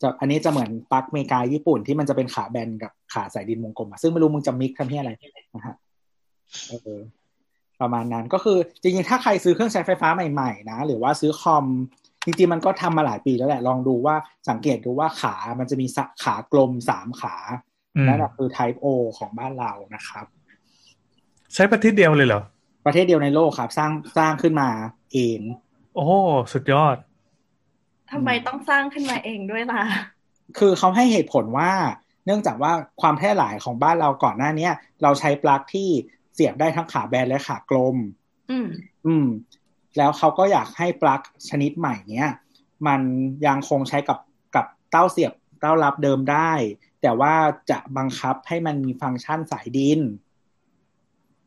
[0.00, 5.10] จะอันนี้จะเหมือนปลั๊กอเมริกาญี่ปุ่นที่มันจะเป็นขาแบนกับขาสายดินวงกลมอะซึ่งไม่รู้มึงจะมิกทำที่อะไร
[5.54, 5.76] นะฮะ
[6.68, 7.00] เออ
[7.80, 11.64] ประมาณนั้นก็คือจริงๆ ถ้าใครซื้อเครื่องใช้ไฟฟ้าใหม่ๆนะ หรือว่าซื้อคอม
[12.24, 14.16] จริงๆมันก็ทำมาหลายปีแล้วแหละ ลองดูว่า
[14.48, 17.36] สังเกตดูว่าขามันจะมีสะขากลมสามขา
[17.96, 18.86] อืมนั่นแหละคือ Type O
[19.18, 20.26] ของบ้านเรานะครับ
[21.54, 22.42] ใช้ประเทศเดียวเลยเหรอ
[22.86, 24.68] ประเทศเดียวในโลกครับ สร้างสร้างขึ้นมา
[25.12, 25.40] เอง
[25.96, 26.08] โอ้
[26.52, 26.96] สุดยอด
[28.10, 29.82] ทำไมต้องสร้างขึ้นมาเองด้วยล่ะ
[30.58, 31.72] คือเขาให้เหตุผลว่า
[32.24, 35.88] เนื่องจากว่าความแพร่หลายของบ้านเราก่อนหน้าเนี้ย เราใช้ปลั๊กที่
[36.34, 37.96] เสียบได้ทั้งขาแบนและขากลม
[38.50, 38.68] อืม
[39.06, 39.26] อืม
[39.96, 42.32] แล้วเขาก็อยากให้ปลั๊กชนิดใหม่เนี้ย
[42.86, 43.00] มัน
[43.46, 44.18] ยังคงใช้กับ
[44.54, 46.52] กับเต้าเสียบเต้ารับเดิมได้
[47.02, 47.34] แต่ว่า
[47.70, 50.00] จะบังคับให้มันมีฟังก์ชันสายดิน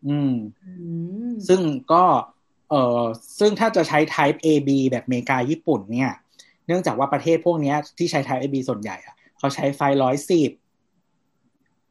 [0.07, 0.33] อืม
[0.63, 0.71] อื
[1.31, 1.61] มซึ่ง
[1.93, 2.03] ก็
[2.69, 3.01] เอ่อ
[3.39, 6.13] ซึ่งถ้าจะใช้ Type AB แบบอเมริกาญี่ปุ่นเนี่ย
[6.67, 10.51] เนื่องจากว่าประเทศพวกนี้ที่ใช้ Type AB ส่วนใหญ่อะเขาใช้ไฟร้อยสิบ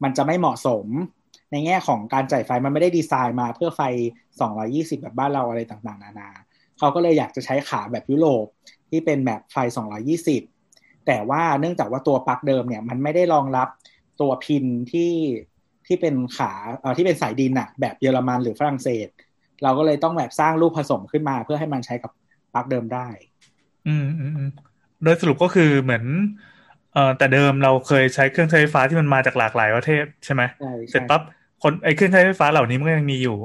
[0.03, 0.87] มันจะไม่เหมาะสม
[1.53, 3.83] ในแง่ของการจ่ายไฟมันไม่ได้ดีไซน์มาเพื่อไฟ
[4.41, 6.31] 220 แบบบ้านเราอะไรต่างๆ นานา
[6.79, 8.47] เขาก็เลยอยากจะใช้ขาแบบยุโรป
[8.91, 9.57] ที่เป็นแบบไฟ
[10.37, 13.69] 220 แต่ว่าเนื่องจากว่าตัวปลั๊กเดิมเนี่ย มันไม่ได้รองรับ
[14.21, 15.12] ตัวพินที่
[15.87, 19.09] ที่เป็นขาเอ่อที่เป็นสายดินอะแบบเยอรมันหรือฝรั่งเศส
[19.62, 22.11] เราก็เลยต้องแบบสร้างรูปผสมขึ้นมา เพื่อให้มันใช้กับ
[22.55, 23.07] ปลั๊กเดิมได้
[23.88, 24.51] อืมอืมอืม
[25.05, 26.05] โดยสรุปก็คือเหมือน
[26.92, 31.23] เอ่อแต่เดิมเราเคยใช้เครื่องใช้ไฟฟ้าที่มันมาจากหลากหลายประเทศใช่ไหมใช่เสร็จใช่ปั๊บ
[31.62, 33.37] คนไอ้เครื่องใช้ไฟฟ้าเหล่านี้มันก็ยังมีอยู่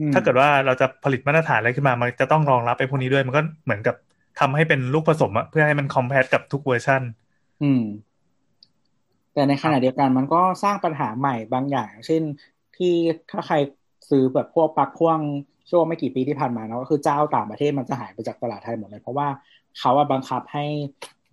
[0.00, 3.96] อืมถ้าเกิดว่าเราจะผลิตมาตรฐานอะไรขึ้นมา มันจะต้องรองรับไอ้พวกนี้ด้วย มันก็เหมือนกับ
[4.40, 7.02] ทำให้เป็นลูกผสมอะเพื่อให้มันคอมแพตกับทุกเวอร์ชัน
[7.62, 7.82] อืม
[9.34, 12.22] แต่ในขณะเดียวกันมันก็สร้างปัญหาใหม่บางอย่าง เช่น
[12.76, 12.94] ที่
[13.30, 13.56] ถ้าใคร
[14.10, 15.20] ซื้อแบบพวกปลั๊กพ่วง
[15.70, 19.28] ช่วงไม่กี่ปีที่ผ่านมาเนาะก็คือเจ้าต่างประเทศมันจะหายไปจากตลาดไทยหมดเลย เพราะว่า
[19.78, 20.64] เขาอะบังคับให้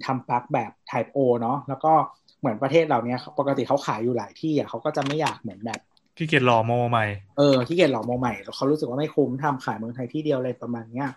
[0.05, 1.93] ทำปลั๊กแบบ Type O เนาะแล้วก็
[2.39, 5.79] เหมือนประเทศเหล่านี้ปกติเขาขายอยู่หลายที่อะเขาก็จะไม่อยากเหมือนแบบ
[6.17, 7.05] ที่เกียจหล่อโมใหม่
[7.37, 11.09] เออที่เกียจหลอกโมใหม่แล้วเขารู้สึกว่าไม่คุ้มทำขายเมืองไทยที่เดียวอะไรประมาณเนี้ย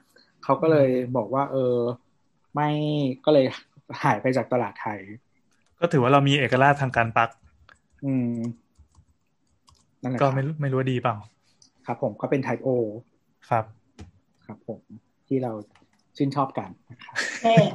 [0.44, 1.76] เขาก็เลยบอกว่า เออ
[2.54, 2.68] ไม่
[3.24, 3.44] ก็เลย
[4.02, 4.98] หายไปจากตลาดไทย
[5.80, 7.30] ก็ถือว่าเรามีเอกราชทางการปลั๊ก
[8.04, 8.34] อืม
[10.02, 11.16] นั่นแหละก็ครับไม่รู้ไม่รู้ว่าดีเปล่า
[11.90, 12.68] ครับผมก็เป็น Type O
[13.48, 13.64] ครับ
[14.46, 14.80] ครับผม
[15.26, 15.52] ที่เรา
[16.16, 17.66] ชื่นชอบกันนะครับเอ๊ะ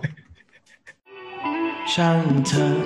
[1.93, 2.77] ช่างเธอ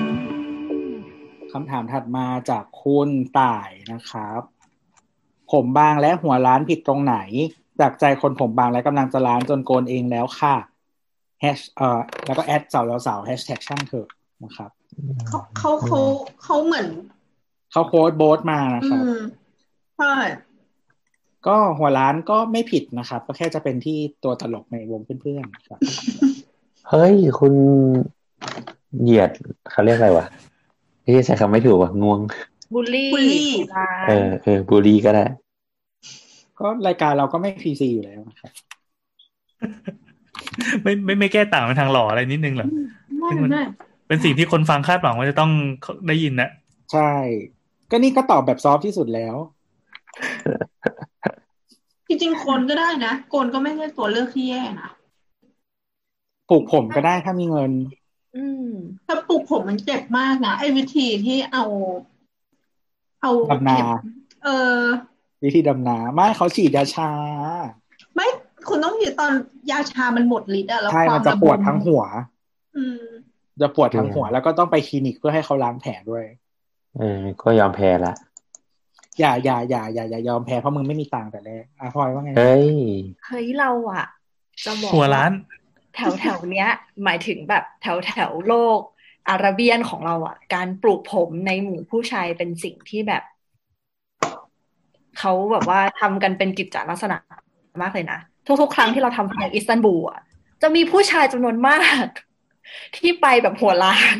[1.51, 3.09] คำถามถัดมาจากคุณ
[3.39, 4.41] ต่ายนะครับ
[5.51, 7.17] ผมบางและหัวล้านผิดตรงไหน
[7.79, 10.55] จากใจคนผมบางและกำลังจะล้านจนโกนเองแล้วค่ะ
[11.41, 14.07] แฮชเอ่อแล้วก็แอดสาวสาวแฮชแท็กช่างเถอะ
[14.43, 14.71] นะครับ
[15.27, 15.99] เขาเขาเขา
[16.43, 16.87] เขาเหมือน
[17.71, 19.19] เขาโค้ดโบ๊ทมานะอืครับม
[19.97, 20.13] ใช่
[21.47, 25.79] ก็หัวล้านก็ไม่ผิดนะครับ ก็แค่จะเป็นที่ตัวตลกในวงเพื่อนๆครับ
[26.89, 27.53] เฮ้ย คุณ
[29.01, 29.31] เหยียด
[29.71, 30.25] เขาเรียกอะไรวะ
[31.03, 32.19] ที่ใช้คำไม่ถูกว่ะงวง
[32.73, 35.25] บูลลี่บูลลี่ร้าเออเออบูลลี่ก็ได้
[36.59, 38.51] ก็รายการเราก็ไม่พีซีอยู่แล้วนะครับ
[40.83, 42.67] ไม่ไม่ไม่แก้ต่างไปทางหล่ออะไรนิดนึงเหรอ
[43.19, 43.63] ไม่ซึ่งมันไม่
[44.07, 45.51] เป็นสิ่งที่คนฟังคาดหวังว่าจะต้อง
[46.07, 46.49] ได้ยินนะ
[46.93, 47.11] ใช่
[47.91, 49.35] ก็นี่ก็ตอบแบบซอฟต์ที่สุดแล้ว
[52.07, 54.89] จริงๆโคนก็ได้นะโกนก็ไม่ใช่ตัวเลือกที่แย่นะ
[56.49, 57.71] ปลูกผมก็ได้ถ้ามีเงิน
[58.35, 58.69] อืม
[59.05, 61.65] ถ้าปลูกผมมันเจ็บมากนะไอ้วิธีที่เอา
[63.21, 63.87] เอาดำนาเข็ม
[64.43, 64.81] เออ
[65.43, 67.09] วิธีดำนาไม่เขาฉีดยาชา
[68.15, 68.27] ไม่
[68.67, 69.31] คุณต้องอยู่ตอน
[69.71, 72.03] ยาชามันหมดฤทธิ์อะแล้วใช่ความัมนจะปวดทั้งหัว
[72.77, 73.01] อืม
[73.61, 76.25] จะปวดทั้งหัว แล้วก็ต้องไปคลินิกเพื่อให้เขาล้างแผลด้วย
[76.97, 78.13] เออก็ยอมแพ้ละ
[79.19, 82.67] อย่าอย่าอย่าอย่าอย่ายอมแพ้เพราะมึงไม่มีตังค์แต่แรกอะพลอยว่าไงเฮ้ย
[83.25, 84.05] เฮ้ยเราอะ
[84.65, 85.31] จะบอกหัวร้าน
[85.95, 86.69] แถวแถวๆเนี้ย
[87.03, 88.79] หมายถึงแบบแถวแถวๆโลก
[89.29, 93.23] อาราเบียนของเราอะการปลูกผมในหมู่ผู้ชายเป็นสิ่งที่แบบ
[95.19, 97.17] เขาแบบว่าทำกันเป็นกิจจลักษณะ
[97.81, 98.19] มากเลยนะ
[98.61, 100.21] ทุกๆ ครั้งที่เราทำในอิสตันบูลอะ
[100.61, 102.05] จะมีผู้ชายจำนวนมาก
[102.97, 104.15] ที่ไปแบบหัวล้าน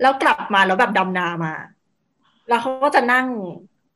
[0.00, 1.52] แล้วกลับมาแล้วแบบดำนามา
[2.48, 3.26] แล้วเขาก็จะนั่ง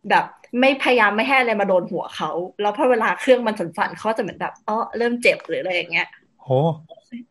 [0.08, 0.24] แบบ
[0.60, 6.08] ไม่พยายามไม่ให้อะไรมาโดนหัวเขา แล้วพอเวลาเครื่องมันสั่นๆเขาจะเหมือนแบบอ๋อเริ่มเจ็บหรืออะไรอย่างเงี้ย
[6.42, 6.48] โห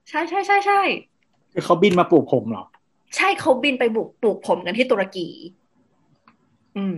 [0.10, 0.82] ใช่ใช่ใช่ใช่
[1.54, 2.64] คือเขาบินมาปลูกผมเหรอ
[3.16, 5.28] ใช่เขาบินไปบุกปลูกผมกันที่ตุรกี
[6.76, 6.96] อืม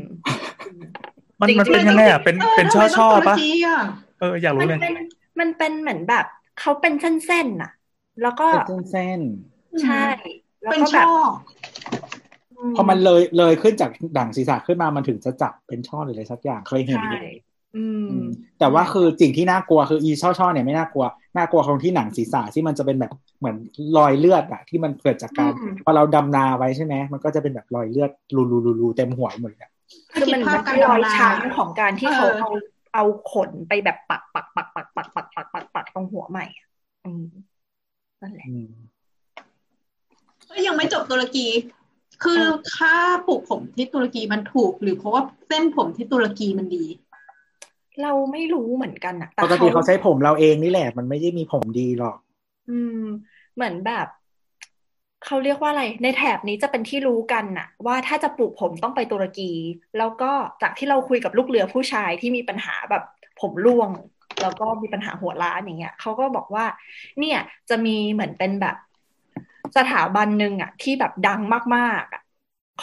[1.42, 3.80] มันจริงๆมันเป็นยังไงอะเป็นออเป็นช่อทำไมช่อต้องตุรปะกีอะ
[4.20, 4.94] เอออยากรู้มันเลยเป็น
[5.40, 6.26] มันเป็นเหมือนแบบ
[6.60, 7.70] เขาเป็นเส้นๆน่ะ
[8.22, 9.22] แล้วก็เป็นเส้น
[9.82, 9.96] ใช่
[10.62, 12.21] แล้วเป็นก็แบช่บอๆ
[12.76, 17.22] พอมันเลยเลยขึ้นจากด่างศีรษะขึ้นมามันถึงจะจับเป็นช่อหรืออะไรสักอย่างเคยเห็นใช่อยู่
[17.78, 18.28] อืมอืม
[18.60, 23.56] แต่ว่าคือสิ่งที่น่ากลัวคืออีช่อๆเนี่ยไม่น่ากลัวน่ากลัวตรงที่หนังศีรษะที่มันจะเป็นแบบเหมือน
[23.98, 29.72] รอยเลือดอะที่มันเกิดจากการอืมพอเราดำนาไว้ใช่ไหมมันก็จะเป็นแบบรอยเลือดรูๆๆๆเต็มหัวหมดเลยอะ
[30.16, 32.50] คือมันคิดภาพมันการเป็นรอยดำนาช้ำของการที่เขาเออเอา
[32.96, 36.68] เอาขนไปแบบปักปักปักปักปักปักปักปักปักตรงหัวใหม่อะ
[37.06, 37.26] อืม
[38.22, 38.68] นั่นแหละอืม
[40.50, 41.48] ก็ยังไม่จบตุรกี
[42.24, 42.44] คือ
[42.76, 42.96] ค่า
[43.28, 46.86] ปลูกผมที่ตุรกีมันถูก หรือเพราะว่าเส้นผมที่ตุรกีมันดี
[48.02, 52.18] เราไม่รู้เหมือนกันนะแต่ปกติเขาใช้ผมเราเองนี่แหละ มันไม่ได้มีผมดีหรอก
[52.70, 53.04] อืม
[53.56, 54.08] เหมือนแบบ
[55.26, 59.52] เขาเรียกว่าอะไร ในแถบนี้จะเป็นที่รู้กันน่ะ ว่าถ้าจะปลูกผมต้องไปตุรกี
[59.98, 60.32] แล้วก็
[60.62, 63.04] จากที่เราคุยกับลูกเรือผู้ชายที่มีปัญหาแบบ
[63.42, 63.90] ผมร่วง
[64.42, 66.66] แล้วก็มีปัญหาหัวล้านอย่างเงี้ยเขาก็บอกว่า
[67.20, 68.76] เนี่ยจะมีเหมือนเป็นแบบ
[69.78, 71.42] สถาบันหนึ่งอะ ที่แบบดัง
[71.76, 72.22] มากๆอะ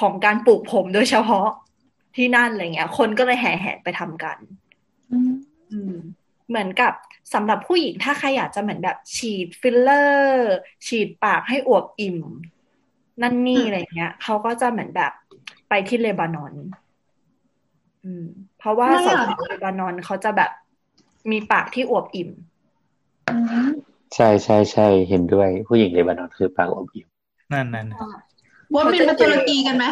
[0.00, 1.48] ของการปลูกผมโดยเฉพาะ
[2.16, 4.38] ที่นั่นอะไรเงี้ย คนก็เลยแห่แหนไปทำกัน
[5.72, 5.92] อืม
[6.48, 6.92] เหมือนกับ
[7.34, 10.54] สำหรับผู้หญิงถ้าใครอยากจะเหมือนแบบ ฉีดฟิลเลอร์
[10.86, 12.18] ฉีดปากให้อวบอิ่ม
[13.22, 15.12] นั่นนี่อืมอะไรเงี้ยเขาก็จะเหมือนแบบ
[15.68, 16.52] ไปที่เลบานอน
[18.04, 18.24] อืม
[18.58, 20.50] เพราะว่าทำไมสาอะวๆเลบานอนเขาจะแบบ
[21.30, 22.30] มีปากที่อวบอิ่ม
[23.28, 23.32] อื
[23.66, 27.06] ม ใช่ใช่ใช่เห็นด้วย ผู้หญิงเลบานอนคือปากอบอิ่ม
[27.52, 27.86] นั่นนั่น
[28.74, 29.84] บดบินไปตุรกีกันไหม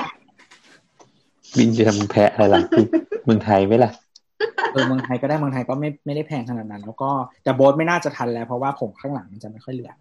[1.57, 2.63] บินจะทำแพะอะไรล่ะ
[3.25, 3.91] เมืองไทยไหมล่ะ
[4.73, 7.11] เออเมืองไทยก็ได้เมืองไทยก็ไม่ไม่ได้แพงขนาดนั้น แล้วก็
[7.45, 9.93] แต่โบ๊ทไม่น่าจะทันแล้ว เพราะว่าผมข้างหลังมันจะไม่ค่อยเหลือ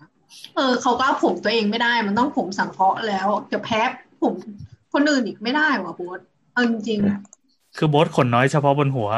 [0.55, 3.81] เออเขาก็เอาผมตัวเองไม่ได้ มันต้องผมสังเคราะห์แล้วจะแพ้
[4.21, 4.33] ผม
[4.93, 6.19] คนอื่นอีกไม่ได้ว่ะบด
[6.53, 6.99] เอาจริง
[7.77, 9.09] คือโบ๊ทขนน้อยเฉพาะบนหัว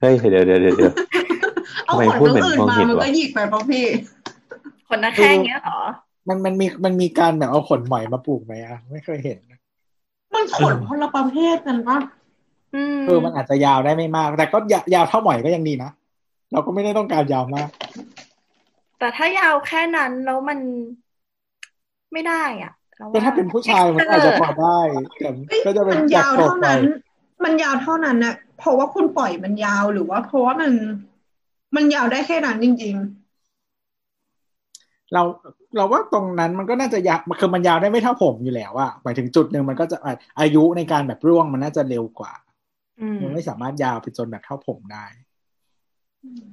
[0.00, 0.92] เฮ้ยเดี๋ยวเดี๋ยวเดี๋ยว
[1.98, 3.86] เดี๋ยวๆเอาทำไมขนพูดเรื่เหมืออนงอื่นมองมาเห็นมันวะก็หยิกไปป่ะพี่
[4.88, 5.80] คนหน้าแข้งเงี้ยเหรอ
[6.28, 9.38] มันมันมีมันมีการแบบเอาขนหมอยมาปลูกไหมอะไม่เคยเห็น
[10.34, 11.98] มันขนคนละประเภทกันปะ
[12.74, 15.90] อืมเออมันอาจจะยาวได้ไม่มาก แต่ก็ยายาวเท่าหมอยก็ยังดีนะ
[16.52, 17.68] เราก็ไม่ได้ต้องการยาวมาก
[18.98, 20.58] แต่ถ้ายาวแค่นั้นแล้วมัน
[22.12, 24.78] ไม่ได้อะรแต่ถ้าเป็นผู้ชายมันอาจจะพอได้
[25.18, 26.82] แต่เอ้ยก็จะเป็นมันจากยาวโตเท่าไปนั้น
[27.44, 30.72] มันยาวเท่านั้นนะเพราะว่าคุณปล่อยมันยาวหรือว่าเพราะว่ามัน
[31.76, 32.96] มันยาวได้แค่นั้นจริง
[35.12, 35.22] เรา
[35.76, 42.32] เราว่าตรงนั้นมันก็น่าจะยาวคือมันยาวได้ไม่เท่าผมอยู่แล้วอะหมายถึงจุดหนึ่งมันก็จะอะอายุในการแบบร่วงมันน่าจะเร็วกว่า
[43.00, 45.06] อืมมันไม่สามารถยาวไปจนแบบเท่าผมได้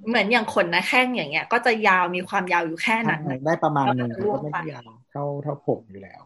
[0.08, 6.22] เหมือนอย่างขนหน้าแข้งอย่างเงี้ย ก็จะยาวมีความยาวอยู่แค่นั้นน่ะได้ประมาณหนึ่งแล้วแต่ก็ก็ไม่ร่วงไปได้ยาวเท่าเท่าผมอยู่แล้ว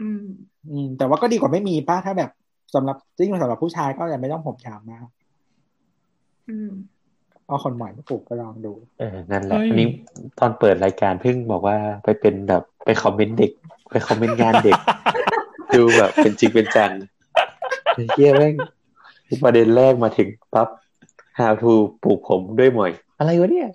[0.00, 0.24] อืม
[0.70, 2.30] อืม แต่ว่าก็ดีกว่าไม่มีป้าถ้าแบบ
[2.74, 5.06] สำหรับจริงๆสำหรับผู้ชายก็อย่าไม่ต้องผมยาวมาก
[6.48, 6.70] อืม
[7.50, 9.86] เอาขนหมอยมาปลูกก็ลองดู เออ นั่นแหละเฮ้ยอันนี้
[10.38, 13.52] ตอนเปิดรายการเพิ่งบอกว่าไปเป็นแบบไปคอมเมนต์เด็ก
[13.90, 14.78] ไปคอมเมนต์งานเด็ก
[15.74, 16.90] ดูแบบเป็นจริงเป็นจัง
[17.94, 18.54] ไอ้เฮียแม่ง
[19.44, 20.68] ประเด็นแรกมาถึงปั๊บ
[21.38, 23.68] how to ปลูกผมด้วยหมอยอะไรวะเนี่ย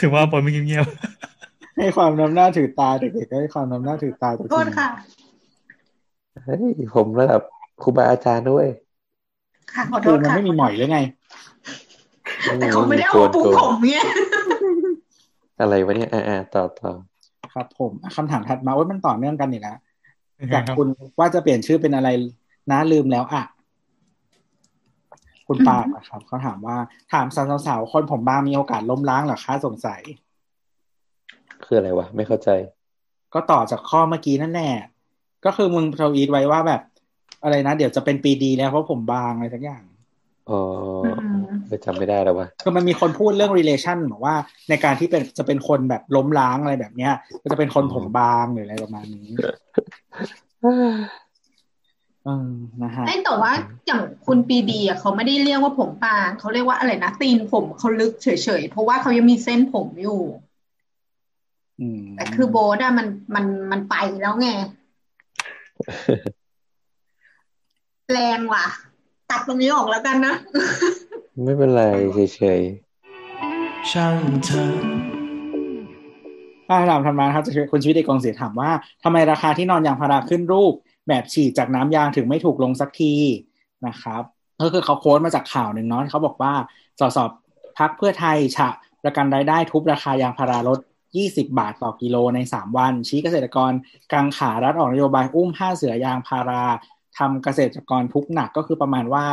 [0.00, 0.86] ถึงว่าปอยไม่เงียบ
[1.76, 4.90] ให้ความน้ำหน้าถือตาเด็กๆก็ให้ความน้ำหน้าถือตาตัวๆโทษค่ะ
[6.44, 7.42] เฮ้ยผมระดับ
[7.82, 8.66] ครูบาอาจารย์ด้วย
[9.74, 11.00] ค่ะขอโทคือษมันค่ะไม่มีหมอยหรือไง
[12.60, 13.96] แต่เขาไม่ได้เอามาปลูกผมไง
[15.60, 16.92] อะไรวะเนี่ยอ่าต่อต่อ
[17.52, 19.78] ครับ ผมคำถามถัดมาว่ามันต่อเนื่องกันอีกแล้ว
[20.54, 20.86] จากคุณ
[21.18, 22.08] ว่าจะเปลี่ยนชื่อเป็นอะไร
[22.70, 23.42] นะลืมแล้วอะ
[25.48, 26.76] คุณปาล์มนะครับเขาถามว่า
[27.12, 27.26] ถาม
[27.66, 30.00] สาวๆคนผมบางมีโอกาสล้มล้างเหรอคะสงสัย
[31.64, 32.48] คืออะไรวะ ไม่เข้าใจ
[33.34, 34.72] ก็ต่อจากข้อเมื่อกี้นั่นแหละ
[35.44, 36.80] ก็คือมึงทวีตไว้ว่าแบบ
[37.42, 39.82] อะไรนะ เดี๋ยวจะเป็นปีดีแล้วเพราะผมบางอะไรสักอย่าง
[40.50, 40.60] อ๋อ
[41.68, 44.34] ไม่จำไม่ได้แล้ววะคือมันมีคนพูดเรื่อง relation บอกว่า
[44.68, 49.28] ในการที่เป็นจะเป็นคนแบบล้มล้างอะไรแบบเนี้ย ก็จะเป็นคนผมบางหรืออะไรประมาณนี้
[50.62, 52.50] เออ
[52.82, 53.52] นะฮะไม่แต่ว่า
[53.86, 58.28] อย่างคุณปีดีอะเขาไม่ได้เรียกว่าผมบางเขาเรียกว่าอะไรนะตีนผมเขาลึกเฉ
[58.60, 60.22] ยๆเพราะว่าเขายังมีเส้นผมอยู่
[61.80, 64.48] อืมแต่คือโบสอะมันมันมันไปแล้วไง
[68.10, 68.66] แรงว่ะ
[69.30, 70.34] ตัดตรงนี้ออกแล้วกันนะ
[71.44, 71.82] ไม่เป็นไร
[72.14, 72.60] เฉย
[73.90, 74.72] ช่างเธอ
[76.66, 78.70] ถ้าถามธรรมาครับจะช่วยคุณชีวิตเอกกองเสียถามว่า
[79.04, 80.74] ทำไมราคาที่นอนยางพาราขึ้นรูป
[81.08, 83.14] แบบฉีดจากน้ำยางถึงไม่ถูกลงสักที
[83.86, 84.22] นะครับ
[84.60, 86.52] ก็คือเขาโค้ดมาจากข่าวหนึ่งเนาะเขาบอกว่า
[87.00, 87.18] สส
[87.78, 88.68] พักเพื่อไทยฉะ
[89.02, 90.78] ประกันรายได้ทุบราคายางพาราลด
[91.16, 93.72] 20 บาทต่อกิโลใน 3 วัน ชี้เกษตรกร
[94.12, 96.64] กังขารัฐออกนโยบายอุ้มห้าเสือยางพารา
[97.18, 99.24] ทำเกษตรกรทุกข์หนักก็คือประมาณว่า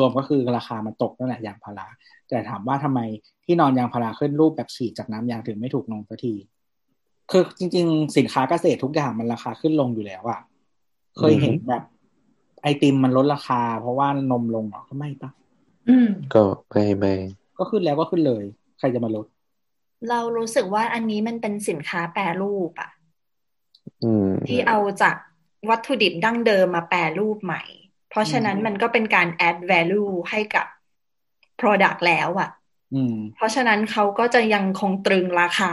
[0.00, 1.86] รวมๆก็คือราคามันตกนั่นแหละยางพารา
[2.28, 3.00] แต่ถามว่าทำไม
[3.44, 6.34] ที่นอนยางพาราขึ้นรูปแบบฉีดจากน้ำยางถึงไม่ถูกลงสักที
[7.30, 10.40] คือจริง ๆ สินค้าเกษตรทุกอย่างมันราคาขึ้นลงอยู่แล้วอะ
[11.18, 11.82] เคยเห็นแบบ
[12.62, 15.30] ไอติมมันลดราคา เพราะว่านมลงเหรอก็ไม่ปะ
[15.88, 17.14] อืมๆก็ไม่ไม่
[17.58, 18.44] ก็ขึ้นแล้วก็ขึ้นเลย
[18.78, 19.26] ใครจะมาลด
[20.08, 22.90] เรารู้สึกว่าอันนี้มันเป็นสินค้าแปรรูปอะ
[24.04, 25.16] อืมที่เอาจาก
[25.68, 27.62] วัตถุดิบดั้งเดิมมาแปรรูปใหม่
[28.10, 30.66] เพราะฉะนั้นมันก็เป็นการ add value ให้กับ
[31.60, 32.50] product แล้วอะ
[32.94, 35.72] อืมเพราะฉะนั้นเขาก็จะยังคงตรึงราคา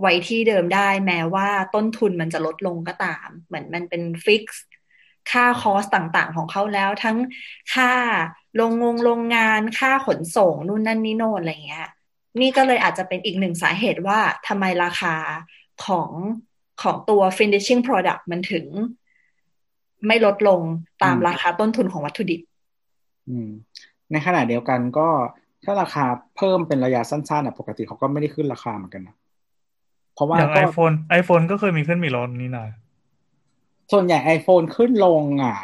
[0.00, 4.62] ไว้ที่เดิมได้แม้ว่าต้นทุนมันจะลดลงก็ตาม เหมือนมันเป็นฟิกซ์
[5.30, 7.16] ค่าคอสต่างๆ ของเขาแล้วทั้ง
[7.74, 7.92] ค่า
[8.56, 11.88] โรงงงโรงงานค่าขนส่งนู่นนั่นนี่โน่นอะไรเงี้ย
[12.40, 15.14] นี่ก็เลยอาจจะเป็นอีกหนึ่งสาเหตุว่าทำไมราคา
[15.84, 16.10] ของ
[16.82, 18.66] ของตัว finishing product มันถึง
[20.06, 20.60] ไม่ลดลง
[21.02, 22.40] ตามอืมราคาต้นทุนของวัตถุดิบ
[23.28, 23.48] อืม
[24.12, 25.08] ในขณะเดียวกันก็
[25.64, 26.04] ถ้าราคา
[26.36, 29.16] เพิ่มเป็นระยะสั้นๆอะปกติเขาก็ไม่ได้ขึ้นราคาเหมือนกันนะ
[30.14, 32.66] เพราะว่าอย่างก็ iPhone iPhone ก็เคยมีขึ้นมีลดนี่นะ
[33.92, 35.56] ส่วนใหญ่ iPhone ขึ้นลง อะ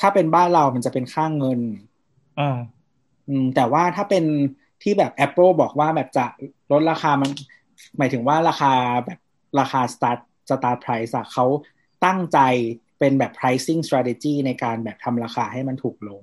[0.00, 1.60] ถ้าเป็นบ้านเรามันจะเป็นค่างเงิน
[2.40, 2.58] อ๋อ
[3.28, 4.24] อืม แต่ว่าถ้าเป็น
[4.82, 6.26] ที่แบบ Apple บอกว่าแบบจะ
[6.72, 7.30] ลดราคามัน
[7.98, 8.72] หมายถึงว่าราคา
[9.04, 9.18] แบบ
[9.60, 10.18] ราคา start
[10.48, 11.46] start price อะเขา
[12.04, 12.38] ตั้งใจ
[13.02, 16.22] เป็นแบบ pricing strategy ในการแบบทำราคาให้มันถูกลง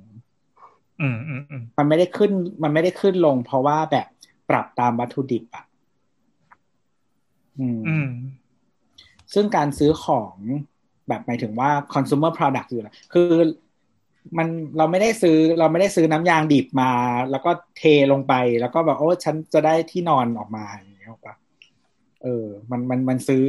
[1.01, 2.31] อืมอืมอืมมันไม่ได้ขึ้น
[2.63, 4.07] มันไม่ได้ขึ้นลง เพราะว่าแบบ
[4.49, 5.65] ปรับตามวัตถุดิบอะ
[7.59, 8.09] อืมอืม
[9.33, 10.35] ซึ่งการซื้อของ
[11.07, 13.29] แบบหมายถึงว่า consumer product อยู่แล้วคือ
[14.37, 16.91] มันเราไม่ได้ซื้อเราไม่ได้ซื้อน้ำยางดิบมา
[17.31, 21.35] แล้วก็เทลงไปแล้วก็แบบโอ้ฉันจะได้ที่นอนออกมาอย่างเงี้ยหรอกปะ
[22.23, 23.45] เออ มันมันมันซื้อ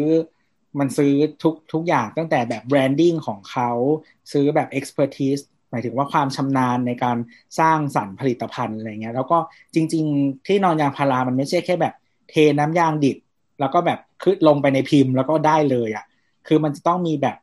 [0.79, 3.71] มันซื้อทุกทุกอย่างตั้งแต่แบบ branding ของเขา
[4.33, 7.17] ซื้อแบบ expertise หมายถึงว่าความชำนาญในการ
[7.59, 9.39] สร้างสรรค์ผลิตภัณฑ์อะไรเงี้ย แล้วก็
[9.75, 11.95] จริง ๆ ที่นอนยางพารามันไม่ใช่แค่แบบ
[12.31, 13.19] เทน้ำยางดิบ
[13.61, 16.05] แล้วก็แบบขึ้นลงไปในพิมพ์แล้วก็ได้เลยอะ่ะ
[16.47, 17.37] คือมันจะต้องมีแบบ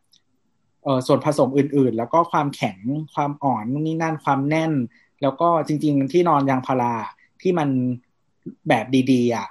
[0.83, 2.77] เออส่วนผสมอื่นๆ แล้วก็ความแข็ง
[3.15, 4.73] ความอ่อนนู่นนี่นั่นความแน่น
[5.21, 6.93] แล้วก็จริง ๆ ที่นอนยางพารา
[7.41, 7.69] ที่มัน
[8.69, 9.47] แบบดีๆอะ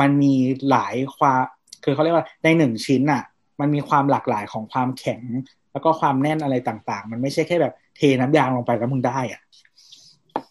[0.00, 0.34] มันมี
[0.70, 1.42] หลายความ
[1.84, 3.22] คือเขาเรียกว่าในหนึ่งชิ้นอะ
[3.60, 5.22] มันมีความหลากหลายของความแข็ง
[5.72, 9.40] แล้วก็ความแน่นอะไรต่าง ๆ มันไม่ใช่แค่แบบเทน้ำยางลงไปแล้วมึงได้อะ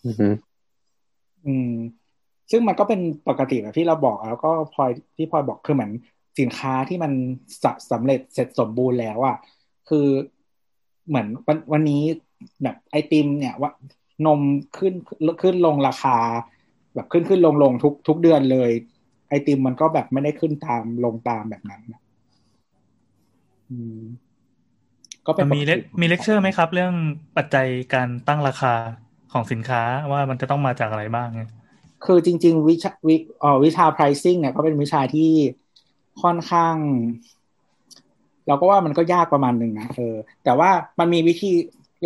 [0.05, 0.27] อือฮึ
[1.45, 1.73] อืม
[2.51, 5.91] ซึ่งมันก็เป็นปกติแบบที่เราบอกแล้วก็พลอยที่พลอยบอกคือเหมือน
[6.39, 7.11] สินค้าที่มัน
[7.63, 9.37] สะสำเร็จเสร็จสมบูรณ์แล้วอะ
[9.89, 10.07] คือ
[11.07, 12.01] เหมือนวันวันนี้
[12.63, 13.71] แบบไอติม เนี่ยว่า
[14.25, 14.39] นม
[14.77, 14.93] ขึ้น
[15.41, 16.17] ขึ้นลงราคา
[16.95, 18.71] แบบขึ้นขึ้นลงลงทุกทุกเดือนเลย
[19.29, 22.01] ไอติมมันก็แบบไม่ได้ขึ้นตามลงตามแบบนั้นนะ
[23.69, 23.99] อืม
[25.25, 26.93] ก็เป็นมันมีปกเลติมีเลคเชอร์ไหมครับ เรื่อง
[27.37, 28.73] ปัจจัยการตั้งราคา
[29.33, 31.41] ของสินค้าว่ามันจะต้องมาจากอะไรบ้างไง
[32.05, 35.31] คือจริง ๆ วิชาวิเอ่อวิชา pricing เนี่ยก็เป็นวิชาที่
[36.21, 36.75] ค่อนข้าง
[38.47, 41.51] เราก็ว่ามันก็ยากประมาณหนึ่งนะเออแต่ว่ามันมีวิธี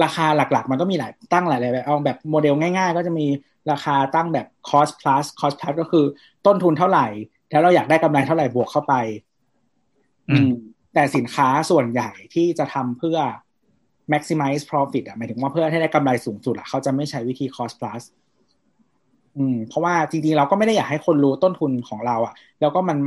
[0.04, 3.26] ราคาหลัก ๆ มันก็มีหลายตั้งหลายแบบเอาแบบโมเดลง่าย ๆ ก็จะมี
[3.72, 6.06] ราคาตั้งแบบ cost plus cost plus ก็คือ
[6.46, 7.08] ต้นทุนเท่าไหร่
[7.52, 8.94] แล้วเราอยากได้กำไรเท่าไหร่บวกเข้าไป
[10.30, 10.52] อืม
[10.94, 13.18] แต่สินค้าส่วนใหญ่ที่จะทำเพื่อ
[14.12, 18.04] maximize profit อะหมายถึงว่าเพื่อให้ได้กำไรสูงสุดอะเขาจะไม่ใช้วิธี cost plus
[19.38, 22.98] อืม เพราะว่าจริงๆ เราก็ไม่ได้อยากให้คนรู้ต้นทุนของเราอะ่ะ แล้วก็มัน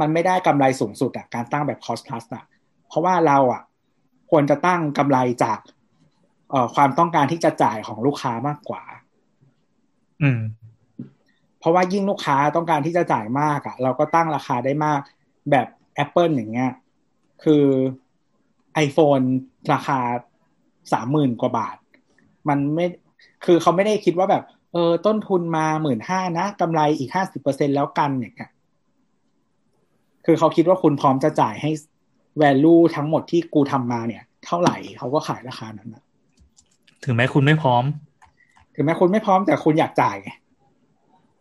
[0.00, 2.44] มันไม่ได้กำไรสูงสุดอะ่ะการตั้งแบบ cost plus อะ
[2.88, 3.62] เพราะว่าเราอะ่ะ
[4.30, 5.58] ควรจะตั้งกำไรจาก
[6.50, 8.82] เอ่อความต้องการที่จะจ่ายของลูกค้ามากกว่า
[10.22, 10.40] อืม
[11.58, 15.00] เพราะว่ายิ่งลูกค้าต้องการที่จะจ่ายมากอะ่ะ เราก็ตั้งราคาได้มาก
[15.50, 15.66] แบบ
[16.04, 16.72] Apple อย่างเงี้ย
[17.44, 17.64] คือ
[18.86, 19.26] iPhone
[19.72, 19.98] ราคา
[20.92, 21.76] สามหมื่นกว่าบาท
[22.48, 22.86] มันไม่
[23.44, 28.50] คือเขาไม่ได้คิดว่าแบบ เออ ต้นทุนมาหมื่นห้านะกำไรอีกห้าสิบเปอร์เซ็นแล้วกันอย่างเงี้ย
[30.24, 31.70] คือเขาคิดว่าคุณพร้อมจะจ่ายให้
[32.42, 36.02] value ทั้งหมดที่กูทำมาเนี่ย เท่าไหร่เขาก็ขายราคานั้นนะ
[37.04, 37.84] ถึงแม้คุณไม่พร้อม
[38.76, 40.30] ถึงแม้คุณไม่พร้อมแต่คุณอยากจ่ายไง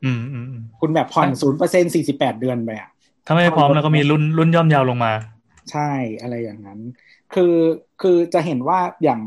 [0.04, 2.90] อืมอืมอืมคุณแบบผ่อนศูนย์เปอร์เซ็นสี่สิบแปดเดือนไปอะ
[3.26, 5.14] ถ้าไม่พร้อมแล้วก็มีรุ่นรุ่นย่อมยาวลงมา
[5.72, 5.90] ใช่
[6.22, 6.80] อะไรอย่างนั้น
[7.34, 7.56] คือ
[8.02, 9.22] คือจะเห็นว่าอย่าง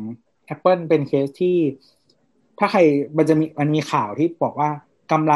[0.55, 1.57] Apple เป็นเคสที่
[2.59, 2.81] ถ้าใคร
[3.17, 4.69] มันจะมีมันมีข่าวที่บอกว่า
[5.13, 5.35] กำไร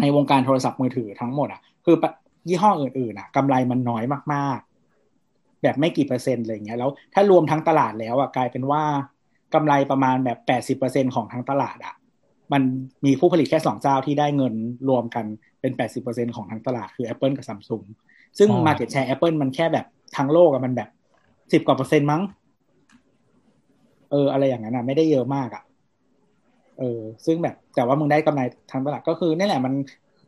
[0.00, 1.96] ในวงการโทรศัพท์มือถือทั้งหมดอะ คือ
[2.48, 8.82] ยี่ห้ออื่นๆอะกำไรมันน้อยมากๆ แบบไม่กี่เปอร์เซ็นต์อะไรเงี้ยแล้วถ้ารวมทั้งตลาดแล้วอะกลายเป็นว่า
[9.54, 11.94] กำไรประมาณแบบแปดสิบเปอร์เซ็นของทั้งตลาดอะ
[12.52, 12.62] มัน
[13.04, 14.54] มีผู้ผลิตแค่สองเจ้าที่ได้เงิน
[14.88, 15.24] รวมกัน
[15.60, 17.84] เป็นแปดสิบเปอร์เซ็นของทั้งตลาดคือ Apple กับ Samsung
[18.38, 19.86] ซึ่งอ๋อ Market Share Apple มันแค่แบบ
[20.16, 20.88] ทั้งโลกอะมันแบบ
[21.52, 22.22] สิบกว่าเปอร์เซ็นต์มั้ง
[24.10, 25.62] เออ อะไรอย่างนั้นอะไม่ได้เยอะมากอะ
[26.78, 29.74] เออ ซึ่งแบบแต่ว่ามึงได้กำไรทั้งตลาดก็คือนี่แหละมัน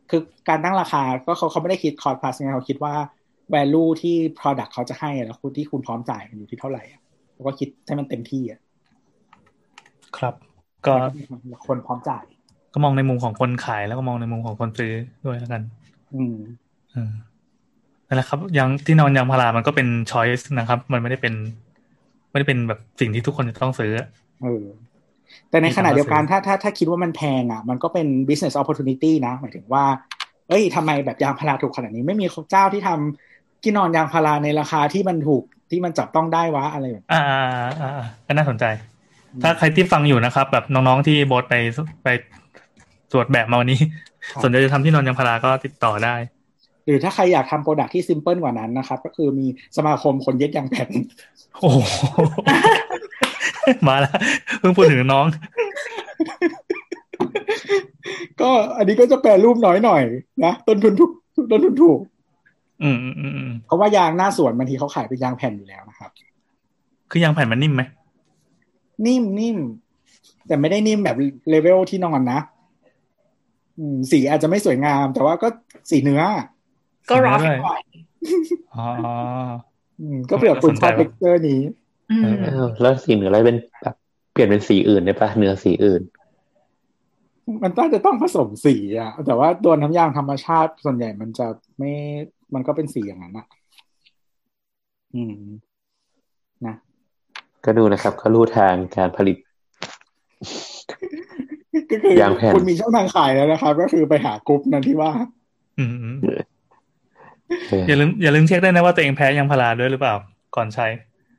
[0.09, 2.93] คือการตั้งราคาก็เขาเขาไม่ได้คิด cost plus ไงเขาคิดว่า
[3.53, 7.01] value ที่ product เขาจะให้อะแล้วคุณที่คุณพร้อมจ่ายมันอยู่ที่เท่าไหร่อะ
[7.33, 8.59] แล้วก็คิดให้มันเต็มที่อะ
[10.17, 10.33] ครับ
[10.85, 10.93] ก็
[11.67, 12.23] คนพร้อมจ่าย
[12.73, 14.93] ก็มองในมุมของคนขายแล้วก็มองในมุมของคนซื้อ
[15.25, 15.61] ด้วยแล้วกัน
[16.15, 16.35] อืม
[16.91, 17.11] เออ
[18.07, 21.33] นั่นแหละครับยังที่นอนยางพารามันก็เป็นช้อยส์นะครับ มันไม่ได้เป็น
[22.31, 23.91] ไม่ได้เป็นแบบสิ่งที่ทุกคนจะต้องซื้อ
[24.43, 24.63] เออ
[25.49, 29.83] แต่ในขณะเดียวกันถ้าถ้าถ้าคิดว่ามันแพงอะ มันก็เป็น business opportunity นะหมายถึงว่า
[30.49, 37.41] เอ้ยทำไมแบบยางพาราถูกขนาดนี้ไม่มีเจ้าที่ทำที่นอนยางพาราในราคาที่มันถูกที่มันจับต้องได้วะอะไรแบบอ่าอ่า
[37.81, 38.65] อ่าอ่าก็น่าสนใจ
[39.41, 41.55] ถ้าใครที่ฟังอยู่นะครับ แบบน้องๆที่โบสไป
[42.03, 42.07] ไป
[43.11, 43.79] ตรวจแบบมาวันนี้
[44.43, 46.15] สนใจจะทำที่นอนยางพาราก็ติดต่อได้
[46.85, 50.89] หรือถ้าใครอยากทำโปรดักที่ซิมเพิลกว่านั้นนะครับ ก็คือมีสมาคมคนเย็ดยางแผ่น
[51.59, 51.77] โอ้โห
[53.87, 54.15] มาแล้ว
[54.59, 55.25] เพิ่งพูดถึงน้อง
[58.41, 60.03] ก็อันนี้ก็จะแปลรูปน้อยหน่อย
[60.45, 61.11] นะต้นทุนถูก
[61.51, 61.99] ต้นทุนถูก
[62.83, 66.09] อืมอืมอืมอืมเพราะว่ายางหน้าสวนบางทีเขาขายเป็นยางแผ่นอยู่แล้วนะครับ
[67.11, 67.83] คือยางแผ่นมันนิ่มไหม
[69.05, 69.57] นิ่มนิ่ม
[70.47, 71.17] แต่ไม่ได้นิ่มแบบ
[71.49, 72.39] เลเวลที่นอนนะ
[73.77, 75.47] อืมสีอาจจะไม่สวยงาม แต่ว่าก็
[75.89, 76.21] สีเนื้อ
[77.09, 77.81] ก็ร็อกด้วยหน่อย
[78.75, 78.87] อ๋อ
[79.99, 81.61] อืมก็เผื่อคุณชอบสนใจ texture นี้
[82.11, 83.95] อืมเออแล้วสีเนื้ออะไรเป็นแบบ
[84.31, 86.01] เปลี่ยนเป็นสีอื่นได้ปะเนื้อสีอื่น
[87.63, 91.91] มันต้องจะต้องผสมสีอะแต่ว่าตัวน้ำยางธรรมชาติส่วนใหญ่มันจะไม่
[92.53, 93.47] มันก็เป็นสีอย่างนั้นอะ
[95.15, 95.35] อืม
[96.65, 96.75] นะ
[97.65, 99.37] ก็ดูนะครับเขารู้ทางการผลิต
[101.91, 105.11] ก็คือยางแผ่น คุณมีช่องทางขายแล้วนะครับ ก็คือไปหากรุ๊ปนั้นที่ว่า
[105.77, 106.17] อืมอืม
[107.67, 110.15] เอออย่าลืมอย่าลืมเช็คด้วยนะว่าตัวเองแพ้ยางพาราด้วยหรือเปล่า
[110.55, 110.85] ก่อนใช้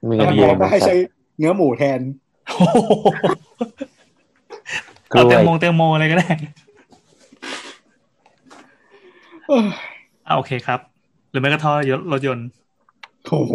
[0.07, 0.93] ไม่ถ้างั้นมันแย่บอกนะก็ให้ครัใช้บ
[1.39, 2.01] เนื้อหมูแทน
[2.47, 2.93] โอ้โห
[5.13, 6.29] กล้เอาวยแตงโมแตงโมอะไรก็ได้
[9.49, 9.69] เออ
[10.27, 10.81] อ่าโอเคครับ
[11.31, 11.73] หรือไม่ก็ท่อ
[12.13, 12.47] รถยนต์
[13.29, 13.53] โอ้โห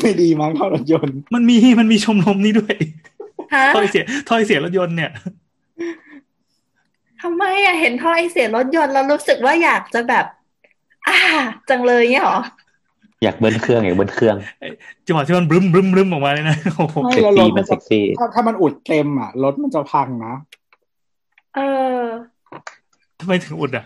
[0.00, 2.74] ไม่ดีมั้งเท่ารถยนต์ มันมีมันมีชมรมนี้ด้วย
[3.54, 5.10] ฮะท่อไอเสียท่อไอเสียรถยนต์เนี่ย
[7.22, 10.26] ทำไมอะเห็นท่อไอเสียรถยนต์แล้วรู้สึกว่าอยากจะแบบ
[11.08, 11.18] อ่า
[11.68, 12.40] จังเลยเงี้ยเหรอ
[13.22, 14.36] อยากเบิ้ลเครื่องอยากเบิ้ลเครื่อง
[15.06, 20.34] จังหวะที่มันบรึ้มบรึ้มบรึ้มออกมาเลยนะโอ้โหไม่เซ็กแล้วรซี่ถมัมันนเซ็จะกซี่ถ้าถ้ามันอุดเต็มอะรถมันจะพังนะ
[21.54, 21.60] เอ
[21.98, 22.00] อ
[23.20, 23.84] ทำไมถึงอุดอะ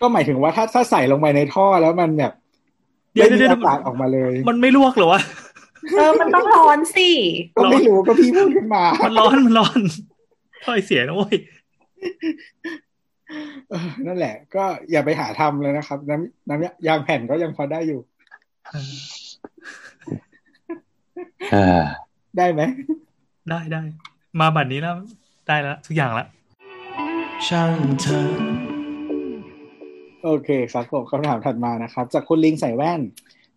[0.00, 2.32] ก็หมายถึงว่าถ้าถ้าใส่ลงไปในท่อแล้วมันแบบ
[3.16, 5.20] เดี๋ยวไม่เดี๋มียวเดี๋ยวอากาศออกมาเลย มันไม่ลวกเหรอวะ
[5.92, 7.08] เออมันต้องร้อนสิ
[7.56, 9.80] ก็ไม่รู้ก็พี่พูดขึ้นมา มันร้อนมันร้อน
[10.64, 11.36] ท่อไอเสียนะเว้ย
[13.70, 18.00] เออนั่นแหละ ก็อย่าไปหาทำเลยนะครับ น้ำน้ำยางแผ่นก็ยังพอได้อยู่
[21.54, 21.84] อ่า
[22.36, 22.62] ได้ไหม
[23.50, 23.82] ได้ได้
[24.40, 24.94] มาบัดนี้แล้ว
[25.48, 26.26] ได้แล้วทุกอย่างละ
[27.46, 28.75] ช่างเธอ
[30.26, 33.00] โอเคครับผมคำถามถัดมานะครับ จากคุณลิงใส่แว่น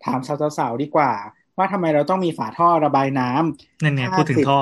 [0.06, 0.20] ถาม
[0.58, 1.12] สาวๆดีกว่า
[1.58, 4.60] ว่าทำไมเราต้องมีฝาท่อระบายน้ำนั่นไงห้าสิบพูดถึงท่อ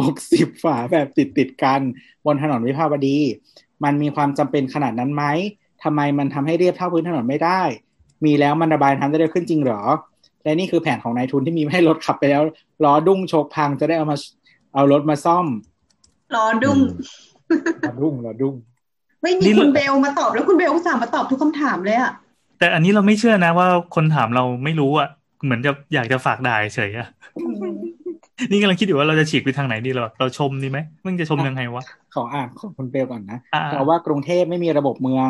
[0.00, 1.80] หกสิบฝาแบบติดติดๆกัน
[2.26, 3.18] บนถนนวิภาวดี
[3.84, 5.24] มันมีความจำเป็นขนาดนั้นไหม
[5.82, 7.62] ทำไมมันทำให้เรียบเท่าพื้นถนนไม่ได้
[8.24, 9.82] มีแล้วมันระบายน้ำได้เร็วขึ้นจริงเหรอ
[10.42, 12.42] และนี่คือแผนของนายทุนที่มีให้รถขับไปแล้ว
[12.84, 14.16] ล้อดุ้งโชกพังจะได้เอามา
[14.74, 15.46] เอารถมาซ่อม
[16.34, 16.78] ล้อดุ้ง
[17.86, 18.54] รอดุ้งรอดุ้ง
[19.24, 22.12] ไม่มีคุณเบลมาตอบแล้วคุณเบลอุตส่าห์มาตอบทุกคำถามเลยอะ
[22.58, 25.08] แต่อันนี้เราไม่เชื่อนะว่าคนถามเราไม่รู้อะ
[25.44, 27.08] เหมือนจะอยากจะฝากด่าเฉยอะ
[28.50, 35.28] นี่กำลังคิดอยู่ว่าเราจะฉีกไปทางไหนดีเราเราชมดีไหมมึงจะชมยังไงวะขออ่านของคุณเบลก่อนนะอ่าเพราะว่ากรุงเทพไม่มีระบบเมือง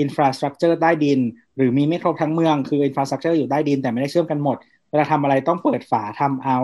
[0.00, 1.20] infrastructure ใต้ดิน
[1.56, 4.56] หรือมีไม่ครบทั้งเมืองคือ infrastructure อยู่ใต้ดินแต่ไม่ได้เชื่อมกันหมด
[4.90, 6.58] เวลาทำอะไรต้องเปิดฝาทำเอา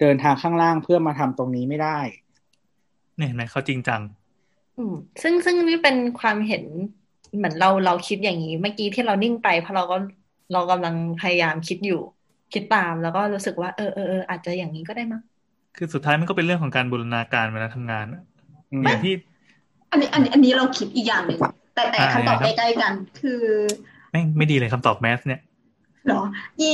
[0.00, 1.98] เดินทางข้างล่างเพื่อมาทำตรงนี้ไม่ได้
[3.16, 4.00] เนี่ยเห็นไหมเขาจริงจัง
[4.78, 6.64] อืมซึ่งซึ่งนี่เป็นความเห็น
[7.36, 9.96] เหมือนเราเราคิดอย่างนี้ เมื่อกี้ที่เรานิ่งไปเพราะเราก็
[10.52, 12.00] เรากำลังพยายามคิดอยู่
[12.52, 15.22] คิดตามแล้วก็รู้สึกว่าเออเออเอออาจจะอย่างนี้ก็ได้มั้ง
[15.76, 18.22] คือสุดท้ายมันก็เป็นเรื่องของการบูรณาการเวลาทำงานอะ
[18.70, 19.14] อืมอย่างที่
[19.90, 21.40] อันนี้อันนี้อันนี้เราคิดอีกอย่างหนึ่ง
[21.74, 23.42] แต่แต่อ่าคำตอบยังไงครับใกล้ๆกัน คือ
[24.10, 25.40] แม่งไม่ดีเลยคำตอบ mass เนี่ย
[26.06, 26.22] เหรอ
[26.60, 26.72] อี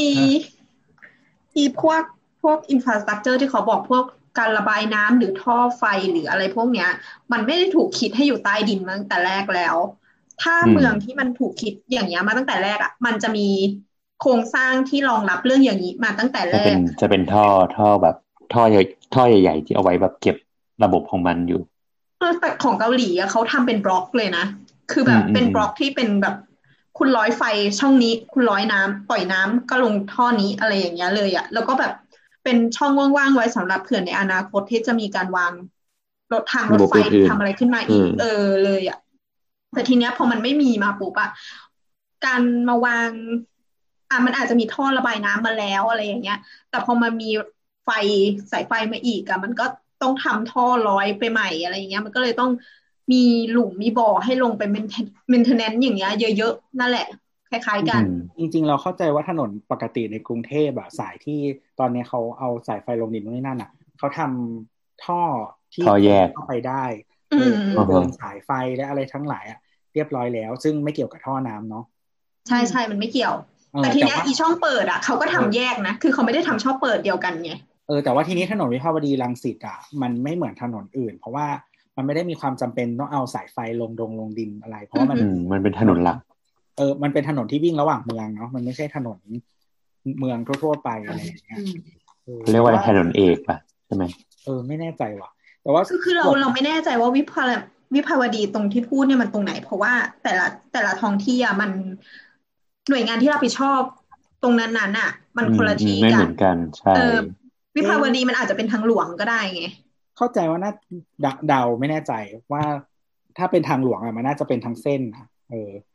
[1.57, 2.03] อีพวก
[2.43, 4.05] พวก infrastructure ที่เขาบอกพวก
[4.39, 6.89] การระบายน้ำหรือท่อไฟหรืออะไรพวกเนี้ย
[7.32, 9.76] มันไม่ได้ถูกคิดให้อยู่ใต้ดินมาตั้งแต่แรกแล้ว
[10.43, 13.49] ถ้าอืมเมืองที่มันถูกคิดอย่างเงี้ยมาตั้งแต่แรกอะ มันจะมี
[14.20, 18.16] โครงสร้างที่รองรับเรื่องอย่างนี้มาตั้งแต่แรจะเป็นกจะเป็นท่อท่อแบบ
[18.53, 18.82] ท่อใหญ่
[19.14, 20.37] ท่อใหญ่ๆที่เอาไว้แบบเก็บ
[20.82, 21.61] ระบบของมันอยู่
[22.18, 24.45] เออแต่ของเกาหลีอะเขาทำเป็นบล็อกเลยนะ
[24.93, 26.35] คือแบบอืมอืมเป็นบล็อกที่เป็นแบบ
[26.99, 27.43] คุณร้อยไฟ
[27.78, 31.93] ช่องนี้ คุณร้อยน้ำปล่อยน้ำก็ลงท่อนี้อะไรอย่างเงี้ยเลยอะแล้วก็แบบ
[32.45, 35.53] เป็นช่องว่างๆไว้สำหรับเผื่อในอนาคตที่จะมีการวาง
[36.32, 38.99] รถทางรถไฟระบบอื่นๆทำอะไรขึ้นมาอีกอืมเออเลยอะ
[39.72, 41.30] แต่ทีเนี้ยพอมันไม่มีมาปุ๊บอะ
[42.24, 43.11] การมาวาง
[44.11, 46.38] อะมันอาจจะมีท่อระบายน้ำมาแล้วอะไรอย่างเงี้ย
[46.70, 47.30] แต่พอมามี
[47.84, 47.90] ไฟ
[48.53, 49.64] สายไฟมาอีกอะมันก็
[50.03, 52.51] ต้องทำท่อร้อยไปใหม่อะไรอย่างเงี้ย มันก็เลยต้อง
[53.12, 54.86] มีหลุมมีบ่อให้ลงไปเมน
[55.45, 57.07] เทนแนนซ์อย่างเงี้ยเยอะๆนั่นแหละ
[57.67, 61.41] คล้าย ๆ กันอืมจริง ๆ เราเข้าใจว่าถนนปกติในกรุงเทพอะสายที่
[61.81, 65.21] ตอนนี้เขาเอาสายไฟลงดินตรงนี้นั่นอะเขาทำท่อ
[65.75, 66.85] ที่ท่อแยกเข้าไปได้
[67.33, 69.59] อืมเออเดินสายไฟและอะไรทั้งหลายอะ
[69.95, 71.85] เรียบร้อยแล้ว ซึ่งไม่เกี่ยวกับท่อน้ำเนาะ
[72.49, 73.35] ใช่ใช่มันไม่เกี่ยว
[73.73, 77.53] เออแต่ทีเนี้ยว่าอีช่องเปิดอะเขาก็ทำแยกนะ คือเขาไม่ได้ทำช่องเปิดเดียวกันไง
[77.89, 81.47] เออแต่ว่าทีนี้ถนนวิภาวดีรังสิตอะมันไม่เหมือนถนนอื่น เพราะว่า
[81.97, 86.19] มันไม่ได้มีความจำเป็นต้องเอาสายไฟลงดงลงดินอะไร เพราะว่ามันอืมมันเป็นถนนหลัก
[86.77, 89.18] เออมันเป็นถนนที่วิ่งระหว่างเมืองเนาะมันไม่ใช่ถนน
[90.18, 91.72] เมืองทั่วๆไปอะไรอย่างเงี้ยอืม
[92.27, 93.57] ออเรียกว่าถนนเอกป่ะ
[93.87, 94.05] ใช่ไหม
[94.45, 95.31] เออไม่แน่ใจว่ะ
[95.62, 97.45] แต่ว่าคือคือเราเราไม่แน่ใจว่าวิภา
[97.95, 101.70] วิภาวดีตรงที่พูดเนี่ยมันตรงไหน เพราะว่าแต่ละแต่ละท้องที่อะมัน
[102.89, 103.81] หน่วยงานที่รับผิดชอบ
[104.43, 107.16] ตรงนั้นนั้นอะมันคนละอืมที่ไม่กัเหนมือนกันใช่เออ
[107.77, 109.62] วิภาวดีมันอาจจะเป็นทางหลวงก็ได้ไง
[110.16, 110.72] เข้าใจว่าน่า
[111.20, 112.12] เดาเดาไม่แน่ใจ
[112.53, 112.62] ว่า
[113.39, 115.93] ถ้าเป็นทางหลวงอะมันน่าจะเป็นทางเส้นนะเอออืม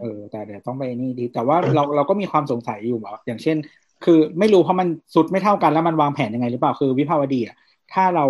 [0.00, 3.56] เออ แต่เดี๋ยวต้องไปนี่ดี แต่ว่าเราเราก็มีความสงสัยอยู่แบบอย่างเช่น
[4.04, 7.56] คือไม่รู้เพราะมันสุดไม่เท่ากันแล้วมันวางแผนยังไงหรือเปล่าคือวิภาวดีอะ
[7.92, 8.24] ถ้าเรา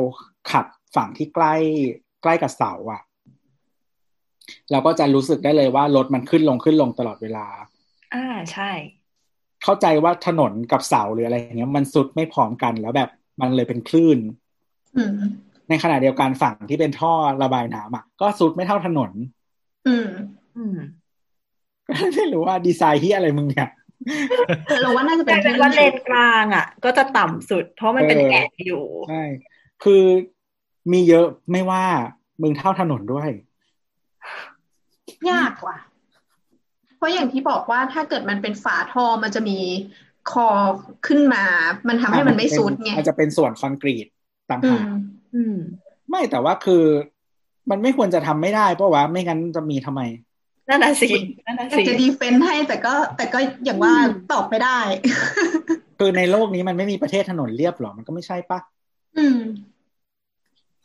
[0.51, 0.65] ขับ
[0.97, 1.55] ฝั่งที่ใกล้
[2.23, 3.01] ใกล้กับเสาอะ
[4.71, 7.47] เราก็จะรู้สึกได้เลยว่ารถมันขึ้นลงขึ้นลงตลอดเวลา
[8.15, 8.71] อ่าใช่
[9.63, 13.11] เข้าใจว่าถนนกับเสาหรืออะไรอย่างเงี้ย มันสุดไม่พร้อมกันแล้วแบบ
[13.41, 14.19] มันเลยเป็นคลื่น
[14.97, 15.13] อืม
[15.69, 17.13] ในขณะเดียวกันฝั่งที่เป็นท่อ
[17.43, 19.11] ระบายน้ำอะก็สุดไม่เท่าถนน
[19.89, 20.09] อืม
[20.57, 21.00] อืมก็
[22.17, 23.69] ไม่รู้ว่าดีไซน์ที่อะไรมึงเนี่ย
[24.67, 29.23] แต่เราว่าน่าจะกเป็นลายเป็นว่าเลนกลางอะ ก็จะต่ำสุด เพราะมันเป็นเออแอ่งอยู่ใช่
[29.85, 30.03] คือ
[30.93, 31.85] มีเยอะไม่ว่า
[32.43, 33.31] มึงเท่าถนนด้วย
[35.31, 35.79] ยากว่ะ
[36.97, 39.59] เพราะอย่างที่บอกว่าถ้าเกิดมันเป็นฝาท่อมันจะมี
[40.31, 40.49] คอ
[41.07, 41.45] ขึ้นมา
[41.89, 44.07] มันทำให้มันไม่สุดไงมันจะเป็นส่วนคอนกรีต
[44.51, 44.91] ต่างอืหากม
[45.35, 45.57] อืม
[46.11, 46.85] ไม่แต่ว่าคือ
[47.71, 50.01] มันไม่ควรจะทำไม่ได้เพราะว่าไม่งั้นจะมีทำไม
[50.71, 51.09] นั่นน่ะสิ
[51.47, 54.79] นั่นน่ะอยากสิจะดีเฟนต์ให้แต่ก็ แต่ก็อย่างว่าอืมตอบไม่ได้
[55.99, 58.59] คือในโลกนี้มันไม่มีประเทศถนนเรียบหรอ มันก็ไม่ใช่ปะ
[59.19, 59.39] อืม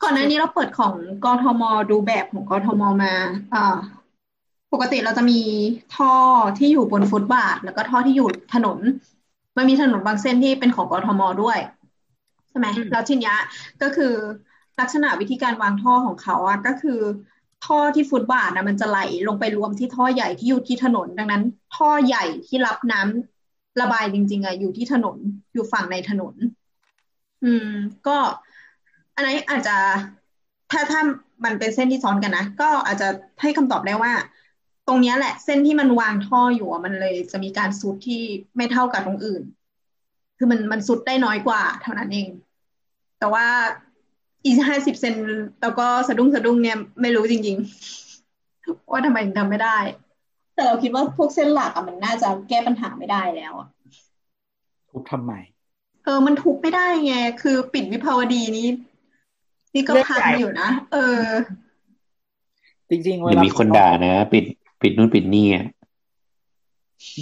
[0.02, 3.14] ก่อนหน้านี้เราเปิดของกทมดูแบบของกทมมา
[3.54, 3.76] อ่า
[4.72, 5.40] ปกติเราจะมี
[5.96, 6.12] ท่อ
[6.58, 8.78] ที่อยู่บนฟุตบาท แล้วก็ท่อที่อยู่ถนน
[9.56, 11.58] มันมีถนนบางเส้นที่เป็นของกทมด้วย
[12.48, 13.36] ใช่ไหมอืมแล้วทีเนี้ย
[13.82, 14.14] ก็คือ
[14.80, 17.00] ลักษณะวิธีการวางท่อของเขาอะก็คือ
[17.64, 18.98] ท่อที่ฟุตบาทนะมันจะไหล
[19.28, 21.42] ลงไปรวมที่ท่อใหญ่ที่อยู่ที่ถนน ดังนั้น
[21.76, 25.16] ท่อใหญ่ที่รับน้ำระบายจริง ๆอะอยู่ที่ถนน
[25.52, 26.34] อยู่ฝั่งในถนน
[27.44, 27.68] อืม
[28.06, 28.16] ก็
[29.16, 29.76] อันนี้อาจจะ
[30.70, 31.00] ถ้าถ้า
[31.44, 33.08] มันเป็นเส้นที่ซ้อนกันนะ ก็อาจจะ
[33.42, 34.12] ให้คำตอบได้ว่า
[34.86, 38.22] ตรงนี้แหละ เส้นที่มันวางท่ออยู่มันเลยจะมีการซุดที่
[38.56, 39.42] ไม่เท่ากับตรงอื่น
[40.38, 42.28] คือมันมันซุดได้น้อยกว่า เท่านั้นเอง
[43.18, 43.46] แต่ว่า
[44.46, 45.14] อีห้าสิบเซน
[45.62, 47.56] แล้วก็สะดุ้งสะดุ้งเนี่ยไม่รู้จริง
[48.22, 49.78] ๆ ว่าทำไมถึงทำไม่ได้
[50.54, 53.68] แต่เราคิดว่าพวกเส้นหลักอะมันน่าจะแก้ปัญหาไม่ได้แล้วอะ
[54.90, 55.32] ทุบทำไม
[56.04, 58.68] เออ มันทุบไม่ได้ไง คือปิดวิภาวดีนี้
[59.74, 61.22] นี่ก็เรื่องพังใหญ่อยู่นะ เออ
[62.90, 64.44] จริงๆเวเดี๋ยวลามีคนด่านะ ปิด
[64.82, 65.64] ปิดนู่นปิดนี่อะ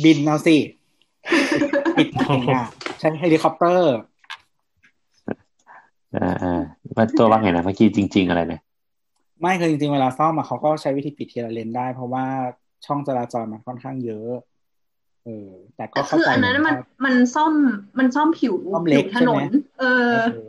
[0.05, 0.57] บินเอาสิ
[1.99, 2.67] ปิดเองอะ
[2.99, 3.95] ใช้เฮลิคอปเตอร์
[6.17, 6.63] อ่าอ่า
[6.97, 8.61] ว่าตัวว่าไงนะเมื่อกี้จริง ๆ อะไรนะ
[9.41, 12.27] ไม่คือจริง ๆ เวลาซ่อมมาเขาก็ใช้วิธีปิดทีละเลนได้ เพราะว่า
[12.87, 14.33] ช่องจราจรมันค่อนข้างเยอะ
[15.25, 17.53] เออ แต่ก็เข้าคือใจอันนั้นมันว่ามันซ่อม
[17.99, 19.43] มันซ่อมผิวซ่อมเล็ผิกวถนนใช่ไหม
[19.81, 20.49] เออเออ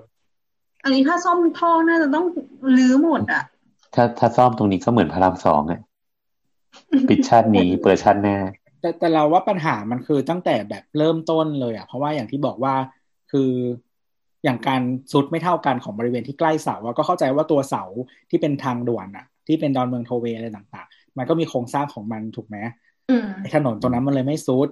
[0.83, 2.25] อันนี้ถ้าซ่อมท่อน่าจะต้อง
[2.77, 3.43] รื้อหมดอะ
[3.95, 5.79] ถ้าถ้าซ่อมตรงนี้ก็เหมือนพระรามสองอะ
[7.09, 8.37] ปิดชาตินี้เปิดชาติหน้า
[8.81, 12.75] แต่แต่เราว่าปัญหามันคือตั้งแต่แบบเริ่มต้นเลยอะ เพราะว่าอย่างที่บอกว่า
[13.31, 13.51] คือ
[14.45, 14.81] อย่างการ
[15.11, 17.83] ซุดไม่เท่ากันของบริเวณที่ใกล้เสาอะก็เข้าใจว่าตัวเสา
[18.29, 22.57] ที่เป็นทางด่วนอะที่เป็นดอนเมืองโทเวย์อะไรต่างๆ มันก็มีโครงสร้างของมันถูกไหม
[23.09, 24.67] อืมไอ้ถนนตรงนั้นมันเลยไม่ซุด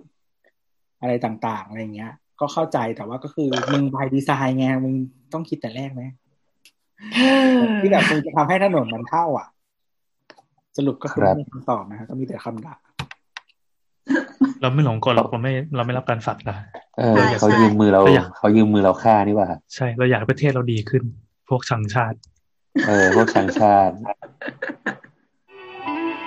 [1.01, 4.93] อะไรต่างๆอะไรเงี้ย ก็เข้าใจแต่ว่าก็คือมึงบายดีไซน์ไงมึง
[5.34, 6.03] ต้องคิดแต่แรกไหม
[7.82, 9.47] ที่แบบมึงจะทำให้ถนนมันเท่า อะ
[10.78, 12.76] สรุปก็คือครับไม่มีคำตอบนะครับก็มีแต่คำด่า
[14.64, 16.57] เราไม่หลงกลหรอกเราไม่เราไม่รับการฝากด่า
[16.99, 21.03] เออใช่เขาใช่ยืมมือเราก็อยากเขายืมมือเราฆ่านี่หว่า ใช่เราอยากให้ประเทศเราดีขึ้น
[21.49, 22.18] พวกชังชาติ
[22.88, 23.93] เออ พวกชังชาติ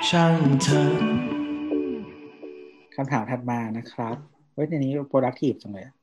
[0.08, 0.12] 像
[0.62, 0.90] เธอ
[2.94, 4.16] คำถามถัดมานะครับ
[4.52, 5.94] เฮ้ยในนี้ productive จังเลยอะ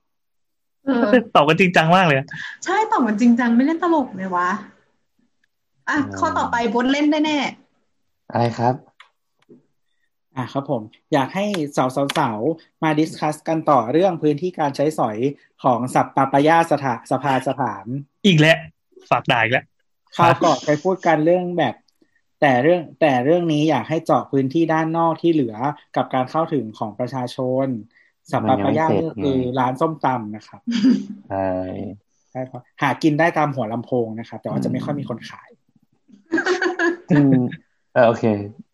[0.85, 2.27] เออตอบกันจริงจังมากเลยอะ
[2.65, 4.49] ใช่ตอบมันจริงจังไม่เล่นตลกเลยวะ
[5.89, 7.37] อะอืมข้อต่อไปบดเล่นได้แน่
[8.31, 8.73] อะไรครับ
[10.37, 10.81] อะครับผม
[11.13, 11.45] อยากให้
[11.77, 15.17] สาวสาวๆมาดิสคัสกันต่อเรื่องพื้นที่การใช้สอย
[15.63, 17.85] ของสัปปาปายาสถาสภาสถาน
[18.25, 18.57] อีกแล้ว
[19.09, 19.65] ฝากด่าอีกแล้ว
[20.15, 21.75] คราวก่อนเคยพูดกันเรื่องแบบ
[22.41, 25.55] แต่เรื่องแต่เรื่องนี้อยากให้เจาะพื้นที่ด้านนอกที่เหลือ
[25.95, 27.67] กับการเข้าถึงของประชาชน
[28.31, 30.61] สัปปาปายามันยังไม่เสร็จนี่คือไงร้านส้มตำนะครับ
[31.29, 31.49] ใช่
[32.31, 35.49] ใช่ครับหากินได้ตามหัวลำโพงนะครับ แต่ว่าจะไม่ค่อยมีคนขาย
[37.11, 37.41] อืม
[37.93, 38.23] เออโอเค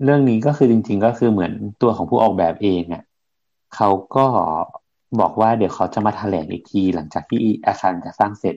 [0.03, 3.03] เรื่องนี้ก็คือจริง ๆ ก็คือเหมือนตัวของผู้ออกแบบเองอะ
[3.75, 4.25] เขาก็
[5.19, 8.55] บอกว่าเดี๋ยวเขาจะมาแถลงอีกทีหลังจากที่อาคารจะสร้างเสร็จ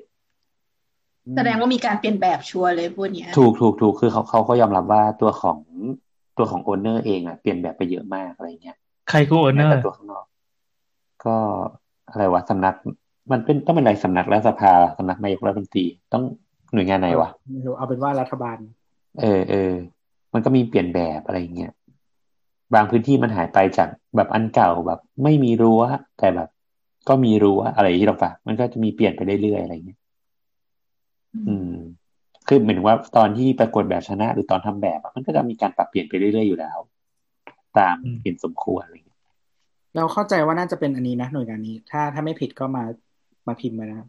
[1.36, 5.58] แสดงว่ามีการเปลี่ยนแบบชัวร์เลยพวกเนี้ยถูกถูกถูกคือเขาเขาก็ยอมรับว่าตัวของ
[6.38, 8.76] ตัวของ owner เองอะเปลี่ยนแบบไปเยอะมากอะไรเงี้ย
[9.08, 10.24] ใครคือโอเนอแม้แต่ตัวข้างนอก
[11.24, 11.36] ก็
[12.10, 12.74] อะไรวะสำนัก
[13.32, 16.22] มันเป็นต้องเป็นอะไรสำนักรัฐสภาสำนักนายกรัฐมนตรีต้อง
[16.72, 18.56] หน่วยงานไหนวะไม่รู้เอาเป็นว่ารัฐบาล
[19.20, 19.72] เออเออ
[20.32, 21.72] มันก็มีเปลี่ยนแบบอะไรเงี้ย
[22.74, 25.82] บางพื้นที่มันหายไปจากแบบอันเก่าแบบ ไม่มีรั้ว
[26.18, 26.48] แต่แบบ
[27.08, 29.98] ก็มีรั้วอะไรที่เราปะมันก็จะมีเปลี่ยนไปเรื่อยๆอะไรเงี้ย
[31.48, 31.72] อืม
[32.48, 36.78] คือเหมือนว่าตอนที่ปรากฏแบบชนะ หรือตอนทำแบบอะมันก็จะมีการปรับเปลี่ยนไปเรื่อยๆอยู่แล้ว
[37.78, 39.18] ตามอืมเห็นสมควรอะไรเงี้ย
[39.96, 42.84] เราเข้าใจว่าน่าจะเป็นอันนี้นะหน่วยงานนี้ ถ้าถ้าไม่ผิดก็มา
[43.46, 44.08] มาพิมพ์มานะครับ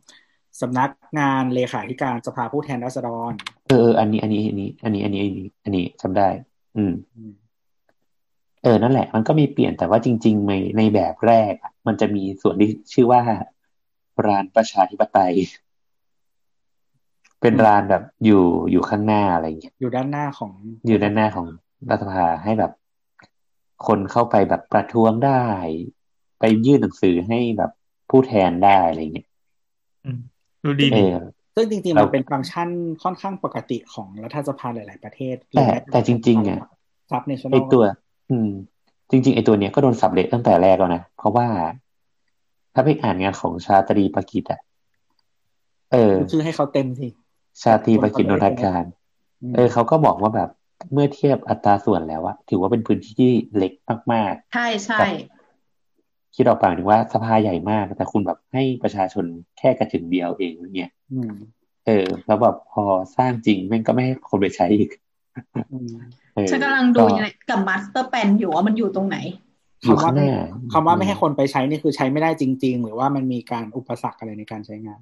[0.62, 0.90] สำนัก
[1.20, 3.32] งานเลขาธิการสภาผู้แทนราษฎร
[3.68, 6.28] เออเอออันนี้ อันนี้ อันนี้ อันนี้ อันนี้ อันนี้ อันนี้จำได้
[6.78, 7.34] อืมอืม
[8.64, 13.22] เออ นั่นแหละ มันก็มีเปลี่ยนแต่ว่าจริง ๆ ในในแบบแรกอะมันจะมีส่วนที่ชื่อว่า
[14.28, 15.34] ร้านประชาธิปไตย
[17.42, 20.52] เป็นร้านแบบอยู่อยู่ข้างหน้าอะไรเงี้ย อยู่ด้านหน้าของ
[20.88, 21.48] อยู่ด้านหน้าของ
[21.90, 22.72] รัฐสภาให้แบบ
[23.88, 25.44] คนเข้าไปแบบประท้วงได้
[26.40, 27.72] ไปยื่นหนังสือให้แบบ
[28.10, 29.28] ผู้แทนได้อะไรเงี้ย
[30.06, 30.20] อืม
[30.64, 31.18] ดูดีเอดีอ
[31.56, 32.70] ซึ่งจริงๆเรามันเป็นฟังก์ชัน
[33.04, 36.60] ค่อนข้างปกติของรัฐสภาหลาย ๆ ประเทศ แต่แต่จริงๆอะ
[37.12, 37.84] ซับเนชั่นแนไอลตัว
[38.32, 38.50] อืม
[39.10, 41.48] จริง ๆ ไอตัวเนี้ยก็โดนสับเละตั้งแต่แรกแล้วนะ เพราะว่า
[42.74, 44.62] ถ้าไปอ่านงานของชาตรีปกิจอะ
[45.92, 47.08] เออชื่อให้เขาเต็มสิ
[47.62, 48.84] ชาตรีปกิจนนทการ
[49.52, 50.50] มเออเขาก็บอกว่าแบบ
[50.94, 53.74] เมื่อเทียบอัตราส่วนแล้วอะถือว่าเป็นพื้นที่ที่เล็ก
[54.14, 55.33] มากใช่ใช่ๆ
[56.36, 59.26] คิดออกป่ะถึงว่าสภาใหญ่มาก แต่คุณแบบให้ประชาชน
[59.58, 61.34] แค่กระจึ๋งเดียวเองเนี่ยอืม
[61.86, 62.84] เออแล้วแบบพอ
[63.18, 64.90] สร้างจริงแม่งก็ไม่ให้คนไปใช้อีก
[65.74, 65.94] อืม
[66.36, 67.00] เออฉันกำลังดู
[67.50, 69.18] กับ masterอร์แ n นอยู่ว่ามันอยู่ตรงไหน
[69.84, 75.02] อยู่คำว่าข้างหไม่น้าคำว่าไม่ให้คนไปใช้นี่คือใช้ไม่ได้จริง ๆ หรือว่ามันมีการอุปสรรคอะไรในการใช้งาน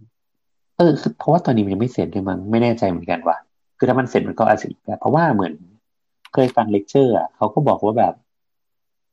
[0.78, 3.38] เออคือเพราะว่าตอนนี้มันยังไม่เสร็จเลยมั้งไม่แน่ใจเหมือนกันว่ะ
[3.78, 5.54] คือถ้ามันเสร็จมันก็อาจจะอีกแบบเพราะว่าเหมือน
[6.34, 8.14] เคยฟังเลคเชอร์อะเขาก็บอกว่าแบบ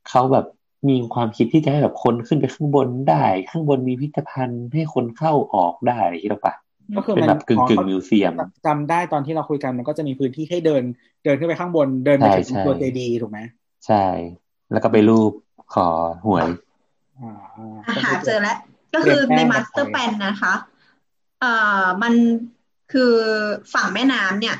[0.08, 0.46] เขาแบบ
[0.88, 6.54] มีความคิดที่จะให้แบบคนขึ้นไปข้างบนได้ ข้างบนมีพิพิธภัณฑ์ให้คนเข้าออกได้อะไรอย่างเงี้ยหรอปะ
[6.96, 8.32] ก็คือเป็นมันแบบกึ่งอ๋อกึ่งเขา museum
[8.66, 10.82] จำได้ตอนที่เราคุยกันมันก็จะมีพื้นที่ให้เดิน
[11.24, 13.38] เดินขึ้นไปข้างบนเดินไปใช่ถึงใช่ตัวเจดีย์ถูกไหม
[13.86, 14.04] ใช่
[14.72, 15.32] แล้วก็ไปรูป
[15.74, 15.88] ขอ
[16.26, 16.46] หวย
[17.20, 18.58] อ่าอ่าหาเจอแล้ว
[18.94, 20.54] ก็คือในมาสเตอร์แ n นนะคะ
[21.40, 21.52] เอ่
[21.82, 22.14] อมัน
[22.92, 23.12] คือ
[23.74, 24.56] ฝั่งแม่น้ำเนี่ย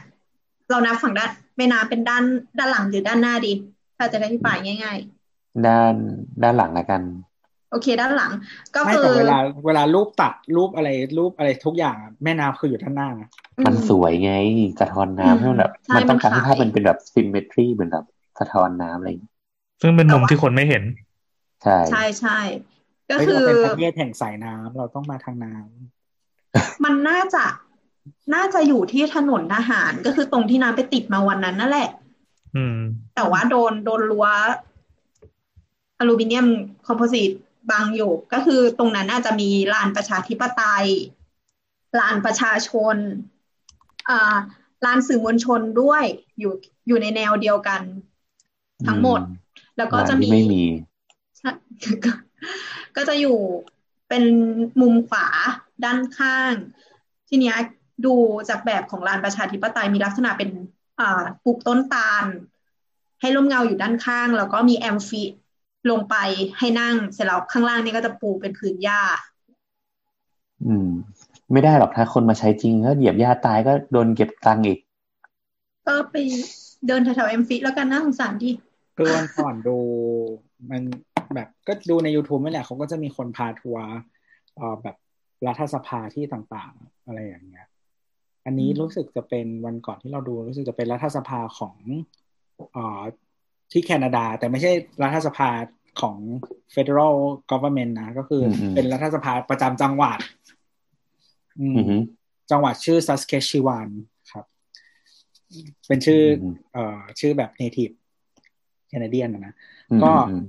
[0.70, 2.24] เรานับฝั่งด้านแม่น้ำเป็นด้าน
[2.58, 3.52] ด้านหลังหรือด้านหน้าดี
[3.96, 4.98] ถ้าจะได้อธิบายง่าย
[5.68, 5.94] ด้าน
[6.42, 7.02] ด้านหลังละกัน
[7.70, 8.32] โอเค ด้านหลัง
[8.74, 10.88] ก็ไม่คือแต่เวลา เวลารูปตัดรูปอะไร
[11.18, 13.28] รูปอะไรทุกอย่างอะแม่น้ำคืออยู่ด้านหน้านะ
[13.66, 14.32] มันสวยไง
[14.80, 18.04] สะท้อนน้ำให้มันแบบใช่มันต้องการมันให้ขายภาพมันเป็นแบบซิมเมทรีเหมือนแบบ
[18.40, 19.32] สะท้อนน้ำอะไรอย่างเงี้ย
[19.80, 20.82] ซึ่งเป็นมุมที่คนไม่เห็น
[21.62, 22.38] ใช่ใช่ใช่
[23.08, 27.44] ก็เฮ้ยคือเราเป็นประเทศแห่งสายน้ำเราต้องมาทางน้ำมันน่าจะ
[28.34, 31.90] น่าจะอยู่ที่ถนนทหารก็คือตรงที่น้ำไปติดมาวันนั้นนั่นแหละ
[32.56, 32.78] อืม
[33.16, 34.26] แต่ว่าโดนโดนรั้ว
[35.98, 36.46] อลูมิเนียม
[36.86, 37.30] คอมโพสิต
[37.70, 40.86] บังอยู่ก็คือตรงนั้นน่าจะมีลานประชาธิปไตย
[42.00, 42.96] ลานประชาชน
[44.08, 44.36] อ่า
[44.84, 46.04] ลานสื่อมวลชนด้วย
[46.38, 46.52] อยู่
[46.88, 47.80] อยู่ในแนวเดียวกัน
[48.86, 49.20] ทั้งหมด
[49.78, 50.62] แล้วก็จะร้านมีที่ไม่มี
[51.38, 51.50] ใช่
[52.04, 52.12] ก็
[52.96, 53.38] ก็จะอยู่
[54.08, 54.24] เป็น
[54.80, 55.26] มุมขวา
[55.84, 56.52] ด้านข้าง
[57.28, 57.56] ทีเนี้ย
[58.06, 58.14] ดู
[58.48, 60.50] จากแบบของลานประชาธิปไตยมีลักษณะเป็น
[61.00, 62.24] อ่าปลูกต้นตาล
[63.20, 65.22] ให้ร่มเงาอยู่ด้านข้าง แล้วก็มีแอมฟิ
[65.90, 66.16] ลงไป
[66.58, 69.00] ให้นั่งเสร็จแล้วข้างล่างนี่ก็จะปูเป็นพื้นหญ้า
[70.66, 70.88] อืม
[71.52, 74.78] ไม่ได้หรอกถ้าคนมาใช้จริงก็เหยียบหญ้าตายก็โดนเก็บตังค์อีก
[75.86, 76.16] ก็ไป
[76.86, 78.50] เดินแถวๆแอมฟิแล้วกันน่าสงสารดิ
[78.96, 79.76] คือวันก่อนดู
[80.70, 80.82] มัน
[81.34, 83.86] แบบก็ดูใน YouTube นี่แหละเขาก็จะมีคนพาทัวร์
[84.56, 84.96] เอ่อแบบ
[85.46, 87.66] รัฐสภาที่ต่างๆ อะไรอย่างเงี้ย
[88.44, 91.76] อันนี้อืมรู้สึกจะเป็นวันก่อนที่เราดูรู้สึกจะเป็นรัฐสภาของ
[92.72, 93.02] เอ่อ
[93.72, 94.72] ที่แคนาดา แต่ไม่ใช่
[95.02, 95.48] รัฐสภา
[96.02, 96.16] ของ
[96.74, 97.14] federal
[97.50, 100.18] government นะ ก็คืออมเป็นรัฐสภาประจำจังหวัด
[101.60, 102.00] อืมอือหือ
[102.50, 103.88] จังหวัดชื่อ Saskatchewan
[104.32, 104.44] ครับ
[105.86, 107.94] เป็นชื่ออมเอ่อชื่อแบบ native
[108.90, 109.54] Canadian นะนะ
[109.90, 110.44] อืมก็อืม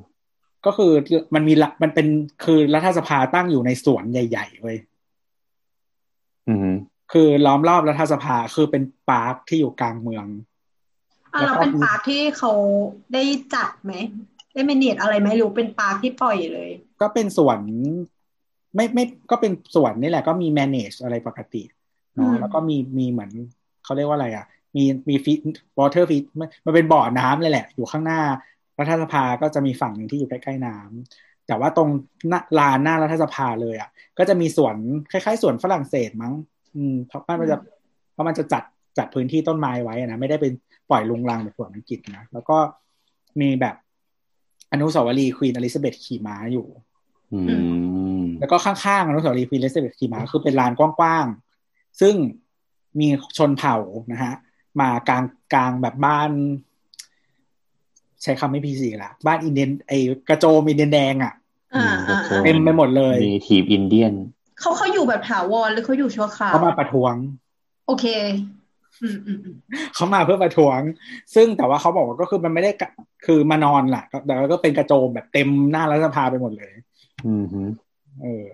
[0.66, 0.92] ก็คือ
[1.36, 2.08] มันมีละมันเป็น
[2.46, 4.78] คือรัฐสภาตั้งอยู่ในสวนใหญ่ๆเว้ย
[6.48, 6.70] อืม
[7.14, 10.26] คือล้อมรอบรัฐสภาคือเป็นปาร์คที่อยู่กลางเมือง
[11.34, 12.52] อะแล้วเราก็เป็นมีปาร์คที่เขา
[13.14, 13.24] ได้
[13.54, 13.94] จัดไหม
[14.54, 16.70] ได้เมเนจอะไรไหมหรือเป็นปาร์คที่ปล่อยเลย
[17.02, 17.60] ก็เป็นสวน
[18.76, 21.64] ไม่ไม่ก็เป็นสวนนี่แหละก็มี manage อะไรปกติ
[22.16, 23.32] เนาะอืมแล้วก็มีมีเหมือน
[23.84, 24.46] เขาเรียกว่าอะไรอะ
[24.76, 25.40] มีมีฟีด
[25.80, 26.24] water feed
[26.66, 28.22] มันเป็นบ่อน้ำเลยแหละ อยู่ข้างหน้า
[28.80, 31.90] รัฐสภาก็จะมีฝั่งหนึ่งที่อยู่ใกล้ๆน้ำแต่ว่าตรง
[32.30, 34.76] หน้าลานหน้ารัฐสภาเลยอะ ก็จะมีสวน
[35.12, 36.34] คล้ายๆสวนฝรั่งเศสมั้ง
[36.76, 37.58] อืมเพราะมันจะ
[38.14, 38.64] เพราะมันจะจัด
[38.98, 40.54] จัดพื้นที่ต้นไม้ไว้อะนะไม่ได้เป็น
[40.90, 42.58] ปล่อยลุงรังแบบสวนอังกฤษนะแล้วก็
[43.42, 43.76] มีแบบ
[44.72, 46.68] อนุสาวรีย์ควีนอลิซาเบธขี่ม้าอยู่
[47.34, 47.40] อื
[48.22, 52.16] มแล้วก็ข้างๆอนุสาวรีย์ควีนอลิซาเบธขี่ม้าคือเป็นลานกว้างๆ ซึ่ง
[53.00, 53.08] มี
[53.38, 53.76] ชนเผ่า
[54.12, 54.34] นะฮะ
[54.80, 56.32] มากลางกลางแบบบ้าน
[58.24, 59.94] ใช้คำไม่ PC ละบ้านอินเดียนไอ
[60.30, 61.34] กระโจมอินเดียนแดงอะ่ะ
[61.76, 64.14] อ่าอ่าอ่าเต็มไปหมดเลยมีทีมอินเดียน
[64.60, 67.16] เขาเขาอยู่แบบถาวรหรือเขาอยู่ชั่วคราวเขามาประท้วง
[67.88, 68.59] โอเคอืมอืมอืม
[69.96, 70.80] เขามาเพื่อประท้วง
[71.36, 72.90] ซึ่งแต่ว่าเขาบอกว่าก็คือมันไม่ได้กะ
[73.26, 76.74] คือมานอนแหละก็แต่ว่าก็เป็นกระโจมแบบเต็มหน้ารัฐสภาไปหมดเลย
[77.26, 77.62] อืมฮึ
[78.24, 78.48] เออ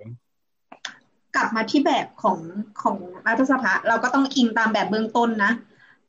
[1.36, 2.38] กลับมาที่แบบของ
[2.82, 5.52] ของรัฐสภาเราก็ต้องอิงตามแบบเบื้องต้นนะ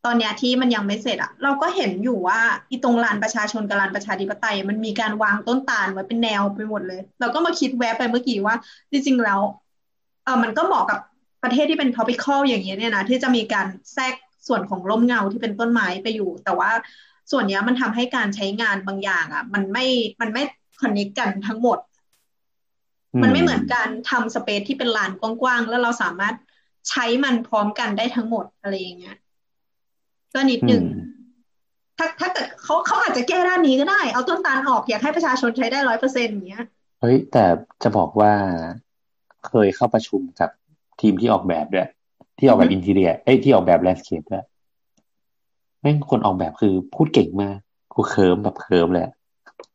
[0.04, 8.54] ตอนเนี้ยที่มันยังไม่เสร็จอะเราก็เห็นอยู่ว่าอีตรงลานประชาชนกับลานประชาธิปไตย มันมีการวางต้นตาลไว้เป็นแนวไปหมดเลย เราก็มาคิดแวบไปเมื่อกี้ว่า
[8.90, 9.40] จริงๆแล้ว
[10.24, 10.98] เออมันก็เหมาะกับ
[11.42, 14.14] ประเทศที่เป็น topical อย่างเงี้ยเนี่ยนะที่จะมีการแทรก
[14.48, 16.70] ส่วนของร่มเงาที่เป็นต้นไม้ไปอยู่ แต่ว่า
[17.30, 19.86] ส่วนเนี้ยมันทำให้การใช้งานบางอย่างอะมันไม่
[20.20, 20.42] มันไม่
[20.80, 21.78] คอนเนคกันทั้งหมด
[23.22, 26.34] มันไม่เหมือนการทำสเปซที่เป็นลานกว้างๆ แล้วเราสามารถ
[26.88, 29.16] ใช้มันพร้อมกันได้ทั้งหมดอะไรอย่างเงี้ย
[30.34, 31.16] ก็นิดหนึ่งอืม
[31.98, 36.64] ถ้าถ้าเกิดเขาเขาอาจจะแก้ด้านนี้ก็ได้ เอาต้นตาลออกอยากให้ประชาชนใช้ได้ร้อยเปอร์เซ็นต์อย่างเงี้ย
[37.00, 37.44] เฮ้ย แต่
[37.82, 38.32] จะบอกว่า
[39.46, 40.50] เคยเข้าประชุมกับ
[41.00, 41.88] ทีมที่ออกแบบด้วย
[42.38, 44.44] ที่ออกแบอืบอฮึอินทีเรียเอ้ยที่ออกแบบ landscape ด้วย
[45.80, 47.56] แม่งคนออกแบบคือพูดเก่งมาก
[47.94, 49.14] กูเคลิ้มแบบเคลิ้มเลยอะ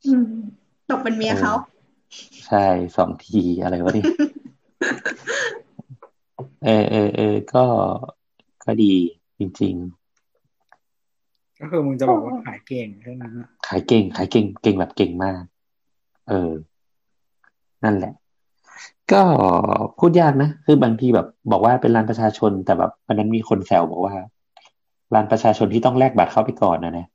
[0.06, 0.26] อืม
[0.90, 1.54] ตกเป็นเมียเขา
[2.46, 2.66] ใช่
[2.98, 4.06] สองทีอะไรวะนี่
[6.64, 7.66] เออเออเออก็
[8.64, 8.94] ก็ดี
[9.40, 9.76] จริง
[11.60, 15.44] ก็คือมึงจะบอกว่าขายเก่งใช่ไหมนอะๆขายเก่ง ขายเก่งเก่งแบบเก่งมาก
[16.28, 16.52] เออ
[17.84, 18.14] นั่นแหละ
[19.14, 19.22] ก็
[20.00, 24.14] พูดยากนะ คือบางทีแบบบอกว่าเป็นลานประชาชน แต่แบบวันนั้นมีคนแซวบอกว่า
[25.14, 27.08] ลานประชาชนที่ต้องแลกบัตรเข้าไปก่อนนะนะ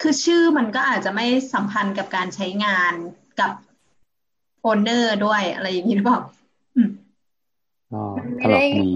[0.00, 2.92] คือชื่อมันก็อาจจะไม่สัมพันธ์กับการใช้งาน
[3.40, 3.52] กับ
[4.62, 6.20] โอนเนอร์ด้วยอะไรอย่างนี้หรือเปล่า
[6.76, 6.90] อืม
[7.92, 8.90] ก็มันตไม่ลได้กดี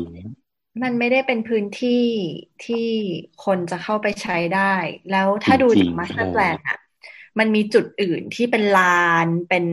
[0.83, 2.05] มันไม่ได้เป็นพื้นที่
[2.65, 2.89] ที่
[3.45, 4.75] คนจะเข้าไปใช้ได้
[5.11, 6.79] แล้วถ้าดูจริจากงๆมาสเตอร์เออ plan อะ
[7.39, 9.65] มันมีจุดอื่นที่เป็นลาน เป็น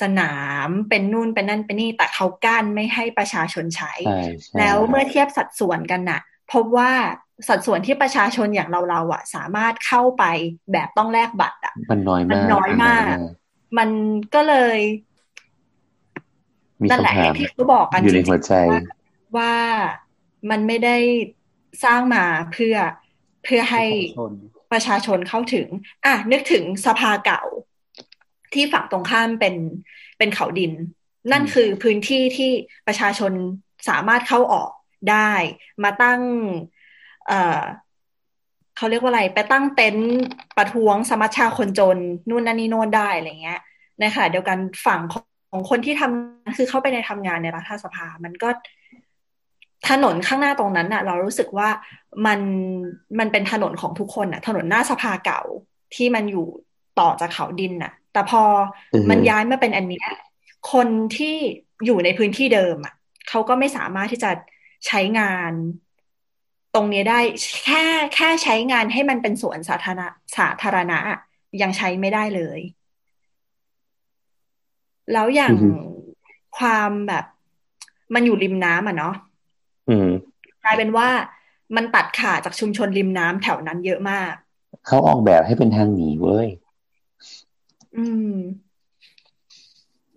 [0.00, 0.34] สนา
[0.66, 6.20] ม เป็นนู่นเป็นนั่นเป็นนี่ แต่เขากั้นไม่ให้ประชาชนใช้ใช่ใช่แล้วเมื่อเทียบสัดส่วนกันน่ะ
[6.52, 6.92] พบว่า
[7.48, 10.24] สัดส่วนที่ประชาชนอย่างเราเราๆอะสามารถเข้าไป
[10.72, 13.20] แบบต้องแลกบัตรอะมันน้อยมันมากน้อยมากน
[13.78, 13.90] มัน
[14.34, 14.78] ก็เลย
[16.82, 18.80] มีนั่นแหละคำถามที่เขาบอกกันอยู่ในจริงๆหัวใจว่า
[19.36, 19.54] ว่า
[20.50, 20.96] มันไม่ได้
[21.84, 22.76] สร้างมาเพื่อ
[23.44, 23.84] เพื่อให้
[24.72, 25.68] ประชาชนเข้าถึง
[26.04, 27.42] อะนึกถึงสภาเก่า
[28.54, 29.54] ที่ฝั่งตรงข้ามเป็น
[30.18, 30.72] เป็นเขาดิน
[31.32, 32.50] นั่นคือพื้นที่ที่
[32.86, 33.32] ประชาชน
[33.88, 34.70] สามารถเข้าออก
[35.10, 35.32] ได้
[35.82, 36.20] มาตั้ง
[37.26, 37.60] เอ่อ
[38.76, 40.10] เขาเรียกว่าอะไร ไปตั้งเต็นท์
[40.56, 41.98] ประท้วงสมัชชาคนจน
[42.28, 43.60] นู่นนั่นนี่โน่นได้อะไรเงี้ย
[44.00, 45.14] ในขณะเดียวกันฝั่งข
[45.56, 48.48] องคนที่ทำคือเข้าไปในทำงานในรัฐสภา มันก็
[49.88, 51.68] ถนนข้างหน้าตรงนั้นน่ะ เรารู้สึกว่า
[52.26, 52.40] มัน
[53.18, 55.42] มันเป็นถนนของทุกคนน่ะ ถนนหน้าสภาเก่า
[55.94, 56.46] ที่มันอยู่
[57.00, 58.42] ต่อจากเขาดินน่ะ แต่พอ
[58.92, 60.06] ออฮึมันย้ายมาเป็นอันเนี้ย
[60.72, 61.36] คนที่
[61.84, 62.94] อยู่ในพื้นที่เดิมอะ
[63.28, 64.30] เขาก็ไม่สามารถที่จะ
[64.86, 65.52] ใช้งาน
[66.74, 67.20] ตรงเนี้ยได้
[67.64, 71.18] แค่แค่ใช้งานให้มันเป็นสวนสาธารณะสาธารณะอะ
[71.62, 72.60] ยังใช้ไม่ได้เลย
[75.12, 75.70] แล้วอย่างอือฮึ
[76.58, 77.24] ความแบบ
[78.14, 79.31] มันอยู่ริมน้ำอะเนาะอืม
[80.64, 81.08] กลายเป็นว่า
[81.76, 84.32] มันตัดขาดจากชุมชนริมน้ำแถวนั้นเยอะมาก
[84.86, 86.48] เขาออกแบบให้เป็นทางหนีเว้ย
[87.96, 88.34] อืม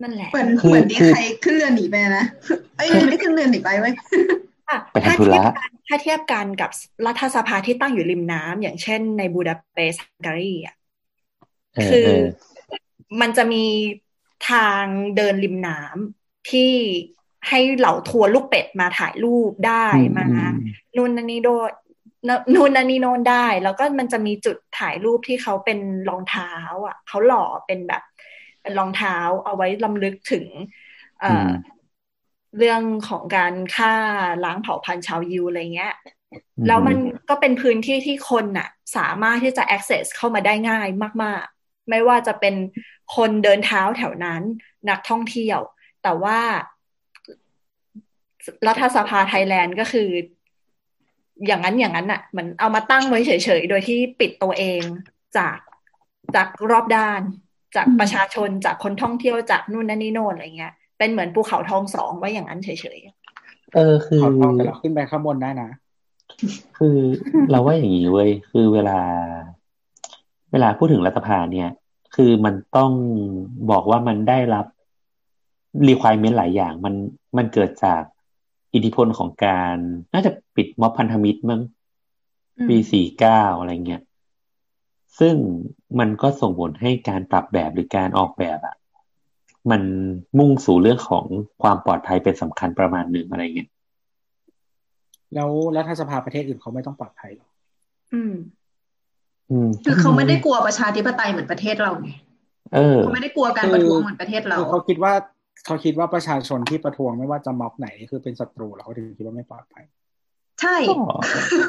[0.02, 2.24] นั่นแหละ เหมือนคือเหมือนที่คือใครขึ้นเรือหนีไปนะ
[2.76, 3.92] เอ้ยไม่ได้ขึ้นเรือหนีไปไว้ย
[4.68, 6.70] อะไปทำถ้าธุเทียระบกันถ้าเทียบกันกับ
[7.06, 10.74] รัฐสภาที่ตั้งอยู่ริมน้ำอย่างเช่นในบูดาเปสต์ฮังการีอะ
[11.76, 12.24] เออคือเออ
[13.20, 13.64] มันจะมี
[14.50, 14.84] ทาง
[15.16, 16.72] เดินริมน้ำที่
[17.48, 20.54] ให้เหล่าทัวร์ลูกเป็ดมาถ่ายรูปได้อืมมาอืม
[20.96, 21.70] นู่นนั่นนี่โดน
[22.54, 25.78] นู่นนั่นนี่โน่นได้ แล้วก็มันจะมีจุดถ่ายรูปที่เขาเป็น
[26.08, 26.52] รองเท้า
[26.86, 28.02] อะเขาหล่อเป็นแบบ
[28.62, 30.46] เป็นรองเท้าเอาไว้ลำลึกถึง
[31.20, 31.50] เอ่ออ
[32.58, 33.94] เรื่องของการฆ่า
[34.44, 35.94] ล้างเผ่าพันธุ์ชาวยิวอะไรเงี้ย
[36.66, 36.96] แล้วมัน
[37.28, 40.88] ก็เป็นพื้นที่ที่คนน่ะ สามารถที่จะ access เข้ามาได้ง่าย
[41.22, 42.54] มาก ๆ ไม่ว่าจะเป็น
[43.16, 44.42] คนเดินเท้าแถวนั้น
[44.90, 45.60] นักท่องเที่ยว
[46.02, 46.40] แต่ว่า
[48.68, 50.08] รัฐสภาไทยแลนด์ก็คือ
[51.46, 53.30] อย่างนั้นอย่างนั้นน่ะเหมือนเอามาตั้งไว้เฉ
[53.60, 54.82] ยๆ โดยที่ปิดตัวเอง
[55.36, 55.58] จาก
[56.34, 57.20] จากรอบด้าน
[57.76, 62.98] จากประชาชนจากคนท่องเที่ยวจากนู่นนั่นนี่โน่นอะไรเงี้ย เป็นเหมือนภูเขาทองสองไว้อย่างนั้นเฉย
[63.74, 65.70] เออคือเขาทองแต่เราขึ้นไปข้างบนได้นะ
[66.78, 66.96] คือ
[67.50, 68.98] เราว่าอย่างนี้เว้ยคือเวลา
[70.52, 71.70] เวลาพูดถึงรัฐสภาเนี่ย
[72.14, 72.92] คือมันต้อง
[73.70, 74.66] บอกว่ามันได้รับ
[75.88, 76.94] requirement หลายอย่าง มัน
[77.36, 78.02] มันเกิดจาก
[78.76, 79.76] อิทธิพลของการ
[80.14, 84.02] น่าจะปิดม็อบพันธมิตรมั้งๆอืมปีสี่เก้าอะไรเงี้ย
[85.20, 85.34] ซึ่ง
[85.98, 88.76] มันก็ส่งผลให้การปรับแบบหรือการออกแบบอะ
[89.70, 89.82] มัน
[90.38, 91.24] มุ่งสู่เรื่องของ
[91.62, 93.70] ความปลอดภัยเป็นสำคัญประมาณหนึ่งอะไรเงี้ย
[95.34, 97.50] แล้วรัฐสภาประเทศอื่นเขาไม่ต้องปลอดภัยหรอก
[98.14, 98.34] อืม
[99.50, 102.10] อืม คือเขาไม่ได้กลัวประชาธิปไตยเหมือนประเทศเราไง
[102.74, 105.12] เออเขาไม่ได้กลัวการประท้วงเหมือนประเทศเราคือเขาคิดว่า
[105.66, 109.84] เขาคิดว่าประชาชนที่ประท้วงไม่ว่าจะม็อบไหนคือเป็นศัตรูแล้วเขาถึงคิดว่าไม่ปลอดภัย
[110.60, 110.94] ใช่ก็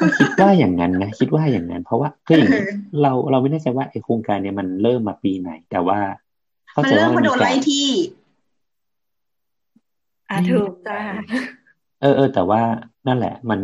[0.00, 5.98] ก็คิดว่าอย่างนั้นนะคิดว่าอย่างนั้น เพราะว่าคืออย่างนี้เออเราเราไม่แน่ใจว่าไอโครงการเนี้ยมันเริ่มมาปีไหน แต่ว่า
[6.70, 7.88] เข้ามันใจเริ่มว่ามามันโดมีนกาไล่รที่
[10.30, 11.00] อะถูกจ้า
[12.00, 12.60] เออเออแต่ว่า
[13.06, 13.60] นั่นแหละ มัน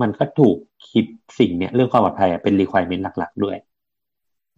[0.00, 0.56] มันก็ถูก
[0.90, 1.04] คิด
[1.38, 3.56] สิ่งเนี้ยเรื่องความปลอดภัยอะเป็น requirement หลัก ๆ ด้วย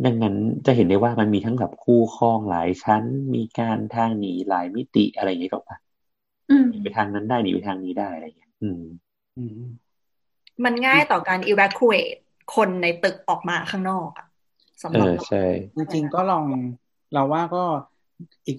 [0.04, 0.36] ดังนั้น
[0.66, 5.78] จะเห็นได้ว่ามันมีทั้งแบบคู่ครองหลายชั้น มีการทางหนีหลายมิติอะไรอย่างเงี้ยหรอกปะ
[6.50, 8.82] อืมหนีไปทางนั้นได้หนีไปทางนี้ได้อะไรอย่างเงี้ยอืม
[9.36, 9.58] อืม
[10.64, 12.12] มันง่ายต่อการ evacuate
[12.54, 14.26] คนในตึกออกมาข้างนอกอะ
[14.82, 15.44] สำหเอรับอเราใช่
[15.76, 16.44] จริงๆก็ลอง
[17.14, 17.64] เราว่าก็
[18.46, 18.56] อีก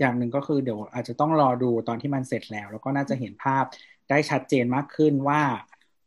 [0.00, 3.64] อย่างหนึ่งก็คือเดี๋ยวอาจจะต้องรอดูตอนที่มันเสร็จแล้ว แล้วก็น่าจะเห็นภาพ
[4.10, 5.42] ได้ชัดเจนมากขึ้นว่า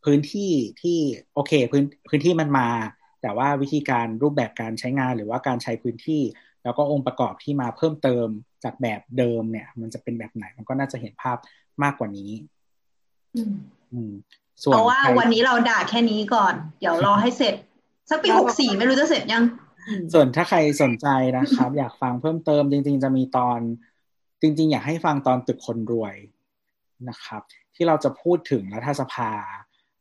[0.06, 0.52] พื้นที่
[0.82, 1.00] ที่
[1.34, 2.68] โอเค พื้นพื้นที่มันมา
[3.22, 6.22] แต่ว่าวิธีการรูปแบบการใช้งานหรือว่าการใช้พื้นที่
[6.64, 8.28] แล้วก็องค์ประกอบที่มาเพิ่มเติม
[8.64, 11.38] จากแบบเดิมเนี่ย มันจะเป็นแบบไหนมันก็น่าจะเห็นภาพ
[11.84, 12.32] มากกว่านี้
[13.36, 13.54] อืม
[13.94, 14.12] อืม
[14.64, 17.56] ส่วนเอาว่าใครวันนี้เราด่าแค่นี้ก่อน เดี๋ยวรอให้เสร็จ
[18.10, 19.44] สักปีหกสี่ไม่รู้จะเสร็จยัง
[19.88, 21.08] อืมส่วนถ้าใครสนใจ
[21.38, 23.60] นะครับ อยากฟังเพิ่มเติมจริง ๆ จะมีตอน
[24.42, 26.16] จริง ๆ อยากให้ฟังตอนตึกคนรวย
[27.10, 27.42] นะครับ
[27.76, 29.32] ที่เราจะพูดถึงรัฐสภา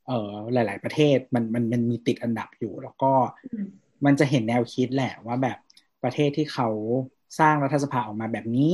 [0.07, 3.11] เอ่อหลาย ๆ ประเทศมันมันมันมีติดอันดับอยู่ แล้วก็
[3.53, 3.67] อืม
[4.05, 5.57] มันจะเห็นแนวคิดแหละว่าแบบ
[6.03, 6.69] ประเทศที่เขา
[7.39, 8.71] สร้างรัฐสภาออกมาแบบนี้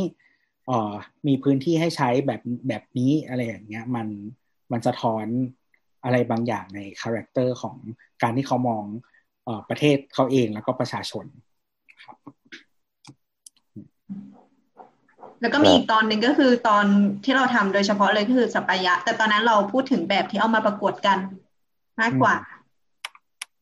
[0.67, 0.93] เอ่อ
[1.27, 4.07] มีพื้นที่ให้ใช้แบบแบบนี้อะไรอย่างเงี้ยมัน
[4.71, 5.25] มันสะท้อน
[6.03, 7.77] อะไรบางอย่างใน character ของ
[8.23, 8.83] การที่เขามอง
[9.45, 11.25] เอ่อประเทศเขาเองแล้วก็ประชาชน
[12.03, 12.17] ครับ
[15.41, 16.85] แล้วก็มีอีกตอนหนึ่งก็คือตอน
[17.23, 21.17] ที่เราทำโดยเฉพาะเลยก็คือสัปปายะ แต่ตอนนั้นเราพูดถึงแบบที่เอามาประกวดกัน
[22.01, 22.35] มากกว่า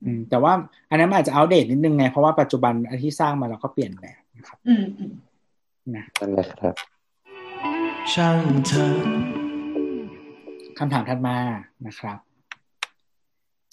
[0.03, 0.53] อืม แต่ว่า
[0.89, 5.11] อันนั้นมันอาจจะอัปเดตนิดนึงไง เพราะว่าปัจจุบันอันที่สร้างมาเราก็เปลี่ยนแบบนะครับ อืมอืม
[5.95, 6.75] นะนั่นแหละครับ
[8.13, 8.15] 像
[8.67, 8.93] เธอ
[10.77, 11.37] คำถามถัดมา
[11.87, 12.17] นะครับ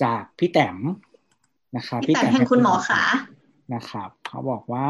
[0.02, 0.76] จากพี่แต้ม
[1.76, 3.02] นะครับพี่แต่แห่งคุณหมอขา
[3.74, 4.88] นะครับ เขาบอกว่า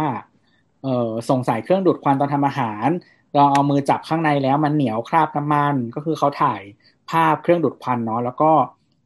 [0.85, 2.89] เออสงสัยเครื่องดูดควันตอนทำอาหาร
[3.37, 6.63] ลองเอามือจับข้างในแล้วมันเหนียวคราบน้ำมัน ก็คือเขาถ่าย
[7.11, 8.51] ภาพเครื่องดูดควันเนาะแล้วก็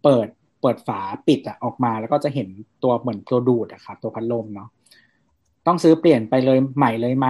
[0.05, 0.29] เปิด
[0.61, 2.49] เปิดฝาปิดอะออกมา แล้วก็จะเห็น
[2.83, 4.69] ตัวเหมือนตัวดูดอะครับตัวพัดลมเนาะ
[5.67, 7.29] ต้องซื้อเปลี่ยนไปเลยใหม่เลยไหม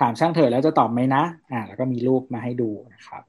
[0.00, 3.22] ถามช่างเถอะแล้วจะตอบไหมนะ อ่า แล้วก็มีรูปมาให้ดูนะครับ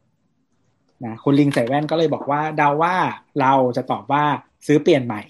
[1.04, 2.96] นะคุณลิงใส่แว่นก็เลยบอกว่าเดาว่า
[3.40, 4.24] เราจะตอบว่า
[4.68, 5.22] ซื้อเปลี่ยนใหม่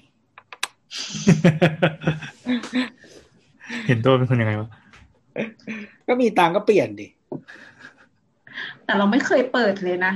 [3.88, 4.70] เห็นตัวเป็นคนยังไงวะ
[6.08, 7.08] ก็มีตังค์ก็เปลี่ยนดิ
[8.84, 10.14] แต่เราไม่เคยเปิดเลยนะ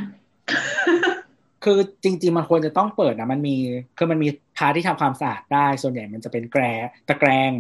[1.64, 3.56] คือจริง ๆ มันควรจะต้องเปิดนะมันมี
[3.98, 6.64] คือมันมี part ที่ทำความสะอาดได้ ส่วนใหญ่มันจะเป็นแกร
[7.08, 7.52] ตะแกรง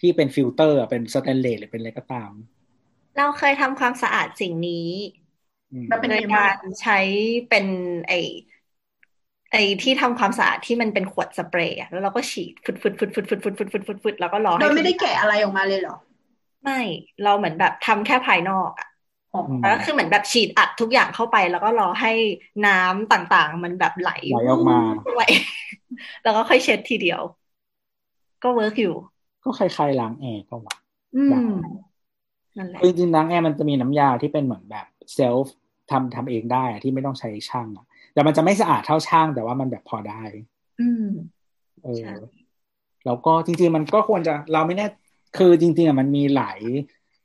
[0.00, 2.32] ที่เป็นฟิลเตอร์เป็นสแตนเลสหรือเป็นอะไรก็ตาม
[3.16, 4.88] เราเคยทำความสะอาดสิ่งนี้
[5.70, 6.94] อืมแล้วเป็นโดไงยบ้าการงใช้
[7.48, 7.66] เป็น
[8.08, 8.12] ไอ
[9.52, 15.96] ไอที่ทำความสะอาดที่มันเป็นขวดสเปรย์อะแล้วเราก็ฉีดฟึดฟึดฟึดฟึดฟึดฟึดฟึดฟึดฟึดฟึดแล้วก็รอโดให้ยไม่ได้แกะอะไรออกมาเลยเหรอ
[16.62, 16.80] ไม่
[17.22, 18.88] เราเหมือนแบบทำแค่ภายนอกอะ
[19.32, 22.12] อ๋ออืมแล้วก็คือเหมือนแบบฉีดอัดทุกอย่างเข้าไป แล้วก็รอให้
[22.66, 24.78] น้ำต่างๆ มันแบบไหลไหลออกมา
[25.14, 25.22] ไหล
[26.22, 27.20] แล้วก็ค่อยเช็ดทีเดียว
[28.42, 28.94] ก็ work อยู่
[29.44, 30.74] ก็คล้ายๆล้างแอร์ก็ว่า
[31.14, 31.48] อืได้ม
[32.58, 35.54] นั่นแหละคือจริงๆล้างแอร์มันจะมีน้ำยาที่เป็นเหมือนแบบ self
[35.90, 40.22] ทำทำเองได้อะที่ไม่ต้องใช้ช่างอะแต่มันจะไม่สะอาดเท่าช่าง แต่ว่ามันแบบพอได้
[40.78, 41.02] อืม
[41.84, 42.10] เออใช่
[43.06, 44.86] แล้วก็จริงๆมันก็ควรจะเราไม่แน่
[45.36, 46.60] คือจริงๆอะมันมีหลาย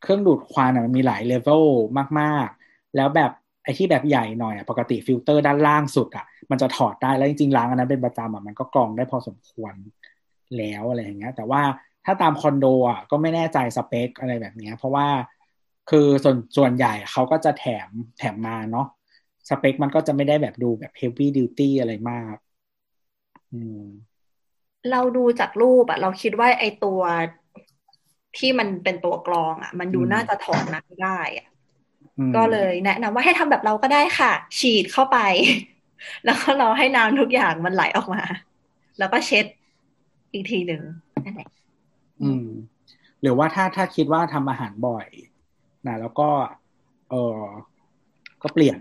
[0.02, 1.64] เครื่องดูดควันอะมันมีหลายเลเวล
[2.20, 3.32] มากๆ แล้วแบบ
[3.64, 9.74] ไอที่แบบใหญ่หน่อยอะปกติฟิลเตอร์ด้านล่างสุดอะมันจะถอดได้แล้วจริงๆล้างอันนั้นเป็นประจำอะมันก็กรองได้พอสมควร
[10.58, 11.62] แล้วอะไรอย่างเงี้ย แต่ว่า
[12.06, 15.08] ถ้าตามคอนโดอะก็ไม่แน่ใจสเปคอะไรแบบเนี้ย เพราะว่า
[15.90, 18.88] คือส่วนส่วนใหญ่เขาก็จะแถมแถมมาเนาะ
[19.50, 22.36] สเปคมันก็จะไม่ได้แบบดูแบบ heavy duty อะไรมาก
[23.54, 23.84] อืม
[24.92, 27.02] เราดูจากรูปอะเราคิดว่าไอตัว
[28.40, 31.48] ที่มันเป็นตัวกรองอะมันดูอืมน่าจะถอดน้ำได้อะ
[32.20, 35.18] อืมก็เลยแนะนำว่าให้ทำแบบเราก็ได้ค่ะ ฉีดเข้าไป
[36.26, 38.24] แล้วก็รอให้น้ำทุกอย่างมันไหลออกมา
[39.00, 39.46] แล้วก็เช็ด
[40.32, 40.82] อีกทีหนึ่ง
[41.26, 41.50] นั่นแหละ
[42.24, 42.46] อืม
[43.22, 45.08] หรือว่าถ้าถ้าคิดว่าทำอาหารบ่อย
[45.88, 46.30] นะแล้วก็
[47.10, 47.42] เออ
[48.44, 48.80] ก็เปลี่ยน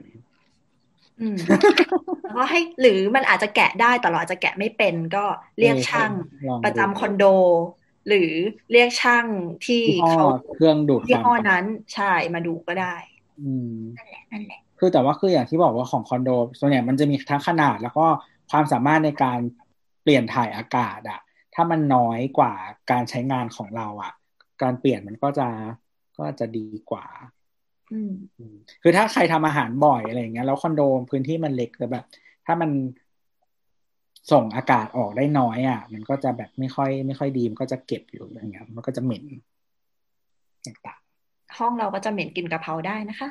[1.20, 1.36] อืม
[2.22, 5.24] แล้วก็ให้หรือมันอาจจะแกะได้แต่เราอาจจะแกะไม่เป็นก็
[5.58, 6.10] เรียกช่าง
[6.48, 7.24] ลองดูประจำคอนโด
[8.08, 8.30] หรือ
[8.72, 9.26] เรียกช่าง
[9.66, 12.94] ที่ยี่ห้อเขาเครื่องดูดยี่ห้อควันนั้นใช่มาดูก็ได้
[13.40, 18.06] อืมนั่นแหละนั่นแหละคือแต่ว่าคืออย่างที่บอกว่าของคอนโด ส่วนใหญ่มันจะมีทั้งขนาดแล้วก็
[18.50, 19.38] ความสามารถในการ
[20.02, 21.20] เปลี่ยนถ่ายอากาศอะ
[21.54, 22.52] ถ้ามันน้อยกว่า
[22.90, 24.12] การใช้งานของเราอะ
[24.62, 25.48] การเปลี่ยนมันก็จะ
[26.18, 27.06] ก็จะดีกว่า
[27.92, 32.04] อืมอืมคือถ้าใครทำอาหารบ่อยอะไรอย่างเงี้ยแล้วคอนโดพื้นที่มันเล็กแต่แบบ
[32.46, 32.70] ถ้ามัน
[34.32, 39.22] ส่งอากาศออกได้น้อยอะ มันก็จะแบบไม่ค่อย ไม่ค่อยดีมันก็จะเก็บอยู่อย่างเงี้ย มันก็จะเหม็น
[40.66, 40.98] ต่าง
[41.58, 43.28] ห้องเราก็จะเหม็นกลิ่นกะเพราได้นะคะ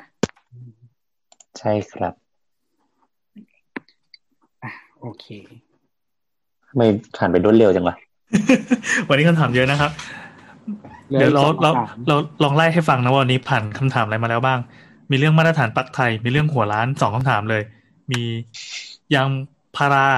[1.58, 4.70] ใช่ครับๆอะ
[5.00, 5.26] โอเค
[6.76, 6.86] ไม่
[7.16, 7.96] ผ่านไปรวดเร็วจังวะ
[9.08, 9.90] วันนี้คำถามเยอะนะครับ
[11.10, 14.58] หลือเดี๋ยวเราอีกสเราองคำถามเราลองไล่ให้ฟังนะว่าวันนี้ผ่านคำถามอะไรมาแล้วบ้าง
[15.10, 17.62] มีเรื่องมาตรฐานปลักไทย มีเรื่องหัวร้านสองคำถามเลย
[18.12, 18.22] มี
[19.14, 19.28] ยาง
[19.76, 20.08] พารา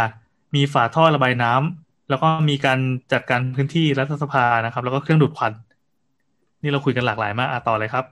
[0.55, 2.79] มีฝาท่อระบายน้ำแล้วก็มีการ
[3.13, 5.53] จัดการพื้นที่รัฐสภานะครับ แล้วก็เครื่องดูดควัน
[6.63, 8.05] นี่เราคุยกันหลากหลายมากอะต่อเลยครับ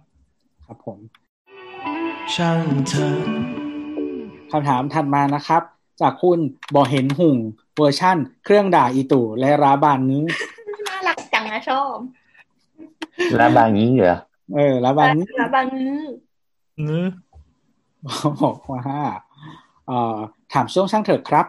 [0.66, 0.99] ครับผม
[2.34, 2.37] 像
[2.89, 3.16] เธอ
[4.51, 5.62] คำถามถัดมานะครับ
[6.01, 6.39] จากคุณ
[6.74, 7.37] บอเห็นหุ่ง
[7.76, 10.24] เวอร์ชั่น เครื่องด่าอีตู่และราบานนี้
[10.89, 11.97] น่ารักจังนะชอบ
[13.37, 14.18] แล้วบางนี้เหรอ
[14.55, 17.05] เออราบานนี้แล้วบางื้อ
[18.43, 18.84] บอกว่า
[19.87, 20.16] เอ่อ
[20.53, 21.47] ถามช่วงช่างเถอะครับ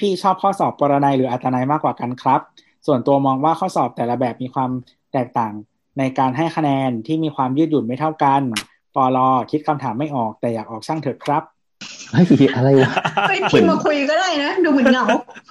[0.00, 2.40] พี่ๆชอบข้อสอบปรนัยหรืออัตนัยมากกว่ากันครับ
[2.86, 4.70] ส่วนตัวมองว่าข้อสอบแต่ละแบบมีความ
[5.12, 5.52] แตกต่าง
[5.98, 8.42] ในการให้คะแนนที่มีความยืดหยุ่นไม่เท่ากัน
[8.94, 11.42] ปอลอคิดคำถามไม่ออกแต่อยากออกช่างเถอะครับ
[12.12, 12.92] เฮ้ยอะไรวะ
[13.28, 15.04] เฮ้ยพิมพ์มาคุยก็ได้นะ ดูเหมือนเหงา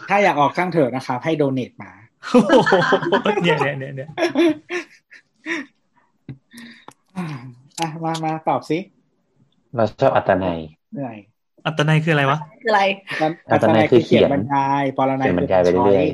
[0.09, 1.91] ถ้าอยากออกช่างเถอะนะครับ ให้โดเนทมา
[2.31, 2.73] โอ้โห
[3.43, 4.09] เนี่ยเนี่ยเนี่ยเนี่ย
[7.79, 8.77] อะมามาตอบสิ
[9.75, 10.59] เราชอบอัตนัย
[10.93, 11.17] เหนื่อย
[11.65, 12.83] อัตนัยคืออะไรวะคืออะไร
[13.51, 16.07] อัตนัยคือเขียนบรรยายปรนัยเขียนบรรยายไปเรื่อย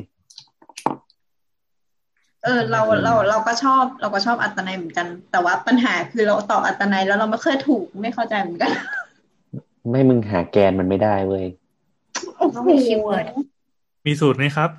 [2.43, 8.71] เออเราเราเราก็ชอบเราก็ชอบอัตนัยเหมือนกัน แต่ว่าปัญหาคือเราตอบอัตนัยแล้วเราไม่เคยถูกไม่เข้าใจเหมือนกัน
[9.91, 11.45] ไม่มึงหาแกนมันไม่ได้เว้ย
[12.55, 13.25] ต้องมี keyword
[14.05, 14.69] มีสูตรไหมครับ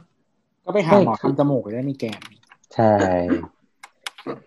[0.65, 2.21] ก็ไปหาหมอทำจมูกจะได้มีแกน
[2.75, 2.93] ใช่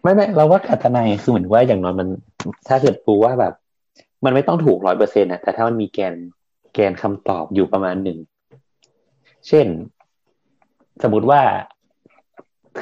[0.01, 2.07] ไม่ไม่เราว่าอัตนัยคือเหมือนว่าอย่างน้อยมัน
[2.67, 3.53] ถ้าเกิดปูว่าแบบ
[4.25, 6.15] มันไม่ต้องถูกร้อยเปอร์เซ็นต์ะแต่ถ้ามันมีแกน
[6.73, 8.17] แกนคำตอบอยู่ประมาณหนึ่ง
[9.47, 9.67] เช่น
[11.03, 11.41] สมมติว่า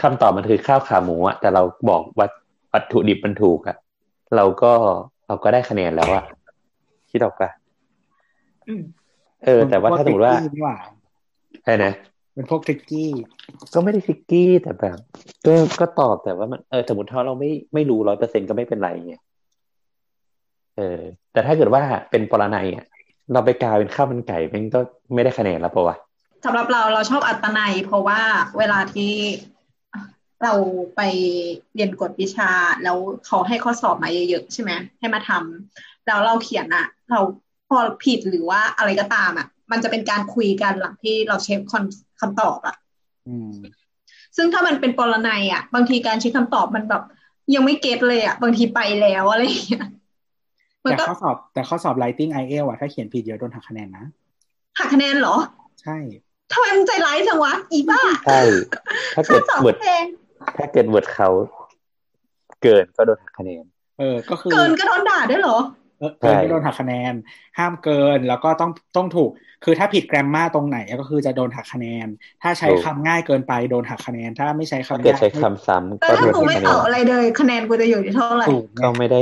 [0.02, 2.32] คำตอบมันคือข้าวขาหมูอะแต่เราบอกวัต
[2.74, 3.78] วัตถุดิบมันถูกอะ
[4.36, 4.74] เราก็
[5.28, 6.24] เราก็ได้คะแนนแล้วอะ
[7.12, 7.50] คิดออกปะ
[8.68, 8.82] อืม
[9.46, 10.78] เออ แต่ว่าถ้าสมมติว่าพก tricky นี่หว่า
[11.64, 11.92] ใช่นะ
[12.34, 13.12] เป็นพวกทริกกี้
[13.74, 14.98] ก็ไม่ได้ทริกกี้แต่แบบ
[15.46, 19.16] ก็ก็ตอบแต่ว่ามันเออสมมติถ้าเราไม่ไม่รู้ร้อยเปอร์เซ็นก็ไม่เป็นไรไง
[20.78, 21.00] เออ
[21.32, 22.86] แต่ถ้าเกิดว่าเป็นปรนัยอะ
[23.34, 24.80] เราไปกลายเป็นข้าวมันไก่มันก็
[25.14, 25.98] ไม่ได้คะแนนแล้วปะวะ
[26.46, 28.22] สำหรับเราเราชอบอัตนัย เพราะว่า
[28.58, 29.14] เวลาที่
[30.44, 30.54] เรา
[30.96, 31.02] ไป
[31.76, 32.52] เรียนกฎวิชา
[32.84, 37.20] แล้วเขาให้ข้อสอบมาเยอะๆใช่ไหมให้มาทำแล้วเราเขียนอะเรา
[37.70, 41.84] พอผิดหรือว่าอะไรก็ตามอะมันจะเป็นการคุยกันหลังที่เราเช็คคอน
[42.22, 42.76] คำตอบอะ
[43.28, 43.52] อืม
[44.36, 47.04] ซึ่งถ้ามันเป็นปรนัยอะบางทีการเช็คคำตอบมันแบบ
[47.56, 49.92] ยังไม่เก็ตเลยอะบางทีไปแล้วอะไรอย่างเงี้ยมัน
[50.90, 54.06] แต่ก็ข้อสอบแต่ข้อสอบ writing IELTS อะถ้าเขียนผิดเยอะโดนหักคะแนนนะ
[54.78, 55.36] หักคะแนนเหรอ
[55.82, 55.98] ใช่
[56.52, 58.42] ทำไมมึงใจร้ายจังวะ อีบ้า ใช่
[59.16, 60.06] ถ้าข้เกิอดสอบเวิร์ดเอง
[60.58, 61.30] ถ้าเกิดเวิร์ดเขา
[62.62, 63.64] เกินก็โดนหักคะแนน
[64.00, 65.58] เออ ก็คือ เกินก็โดนด่าด้วยเหรอ
[66.00, 67.14] เออเกินใช่ก็โดนหักคะแนน
[67.58, 69.30] ห้ามเกินแล้วก็ต้องต้องถูก
[69.64, 72.08] คือถ้าผิดแกรมมาตรงไหนก็คือจะโดนหักคะแนน
[72.42, 79.22] ถ้าใช้คำง่ายเกินไปโดนหักคะแนน ถ้าไม่ใช้ถ้าคำเกิดยากใช้คำซ้ำแล้ก็วโดถ้านกูหักไม่คะแนตอนบอะไรเลยคะแนนกูจะอยู่ที่เท่าไหร่ถูกไงก็ไม่ได้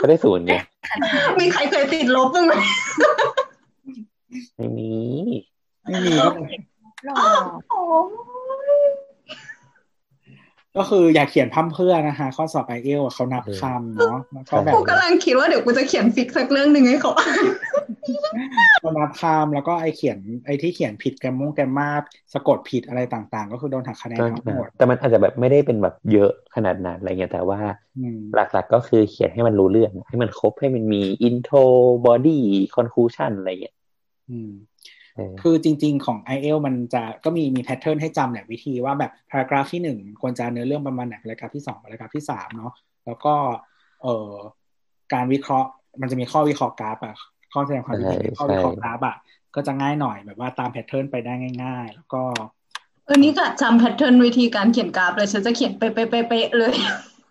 [0.00, 0.54] ก็ได้ศูนย์ไง
[1.38, 2.54] มีใครเคยติดลบบ้างไหม
[4.56, 4.90] ไม่มี
[5.88, 6.30] ไม่มีก็
[7.06, 7.24] หรอ
[7.70, 7.80] โอ้
[10.76, 17.44] ก็คืออย่าเขียนพร่ำเพรื่อนะคะ ข้อสอบ IELTS อะเขานับคำเนาะแล้วก็แบบกูกำลังคิดว่าเดี๋ยวกูจะเขียนฟิกสักเรื่องหนึ่งให้เขาอ่าน
[18.80, 21.88] เขานับคำแล้วก็ไอเขียนไอที่เขียนผิดแกรมมงแกรมมา
[22.34, 27.60] สะกดผิดอะไรต่างๆ ก็คือโดนหักคะแนนก็ทั้งหมดแต่มันอาจจะแบบไม่ได้เป็นแบบเยอะขนาดนั้นอะไรเงี้ยแต่ว่า
[27.98, 31.64] อืมหลักๆก็คือเขียนให้มันรู้เรื่องให้มันครบให้มันมี intro
[32.06, 32.38] body
[32.76, 33.74] conclusion อะไรเงี้ย
[34.30, 34.71] อืมเออ
[35.42, 42.72] คือจริง ๆของ IELTS มันจะก็มีมี pattern ให้จำแหละวิธีว่าแบบ paragraph ที่หนึ่งควรจะเนื้อเรื่องประมาณไหน paragraph ที่สอง paragraph ที่สามเนาะ
[43.06, 43.34] แล้วก็
[44.02, 44.32] เอ่อ
[45.14, 45.68] การวิเคราะห์
[46.00, 47.16] มันจะมีข้อวิเคราะห์กราฟอะ
[47.52, 49.16] ข้อแสดงความคิดเห็นในข้อวิเคราะห์กราฟอะ
[49.54, 51.32] ก็จะง่ายหน่อยแบบว่าตาม pattern ไปได้
[51.62, 52.22] ง่าย ๆ แล้วก็
[53.06, 56.74] เออนี่ก็จำแพทเทิร์นวิธีการเขียนกราฟเลยฉันจะเขียนเป๊ะๆๆๆเลย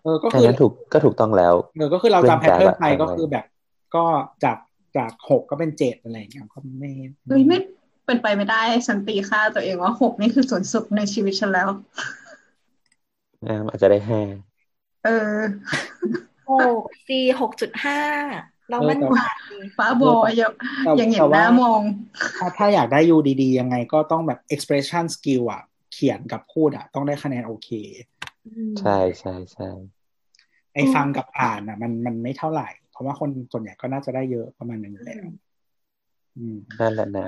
[0.03, 3.45] เออก็ถ้าคืองั้นถูกก็ถูกต้องแล้วเออก็คือเราจำแพทเทิร์นไปเรื่องกราฟอะก็คือแบบ
[3.95, 4.03] ก็
[4.43, 4.57] จาก
[4.97, 6.91] จากหกก็เป็นเจ็ดอะไรอย่างเงี้ยก็ไม่
[7.27, 7.57] เฮ้ยไม่
[8.05, 11.69] เป็นไปไม่ได้ฉันตีค่าตัวเองว่าหกนี่คือส่วนสุดในชีวิตฉันแล้ว
[13.47, 14.21] อ่าอาจจะได้ห้า
[15.05, 15.37] เออ
[16.49, 17.99] หกสี่หกจุดห้า
[18.69, 19.19] เรามันใจ
[19.77, 20.51] ฟ้าบอยยัง
[20.83, 21.81] แต่ยังเห็นแต่หว่าน้ามอง
[22.39, 25.61] ถ้าถ้าอยากได้ยูดีๆ ยังไงก็ต้องแบบ expression skill อะ
[25.93, 27.69] เขียนกับพูดอะ ต้องได้คะแนนโอเค
[28.79, 29.69] ใช่ใช่ใช่
[30.73, 35.23] ไอ้ฟังกับอ่านอะ มันมันไม่เท่าไหร่เพ ราะว่าคนส่วนใหญ่ก็น่าจะได้เยอะประมาณหนึ่งอยู่แล้ว
[36.37, 37.27] อืมนั่นแหละนะ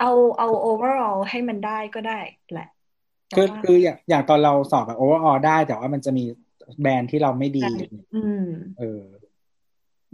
[0.00, 2.20] เอาเอา overall ให้มันได้ก็ได้
[2.52, 2.68] แหละ
[3.36, 6.24] คือแต่ว่าคืออย่างอย่างตอนเราสอบแบบ overall ได้ แต่ว่ามันจะมี
[6.80, 7.64] แบรนด์ที่เราไม่ดี
[8.14, 9.02] อืมเออ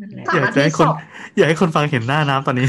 [0.00, 0.86] นั่นแหละค่ะอยากจะให้คน
[1.36, 2.66] อยากให้คนฟังเห็นหน้าน้ำตอนนี้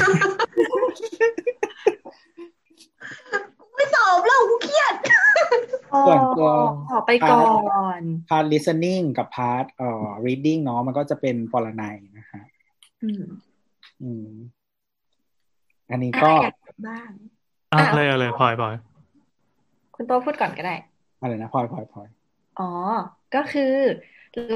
[3.75, 4.93] ไม่ตอบแล้วกูเครียด
[6.07, 6.49] ส่วนตัว
[6.89, 7.41] ขอไปก่อ
[7.99, 12.43] น part listening กับ part เอ่อ reading เนาะมันก็จะเป็นปรนัยนะฮะ
[13.03, 13.23] อืม
[14.03, 14.29] อืม
[15.89, 16.55] อันนี้อะก็อยาก
[16.87, 17.09] บ้าง
[17.73, 18.75] อะเลยเอาเลยพลอยพลอย
[19.95, 20.75] คุณโตพูดก่อนก็ได้
[21.21, 22.07] อะไรนะพลอยพลอยพลอย
[22.59, 22.69] อ๋อ
[23.35, 23.73] ก็คือ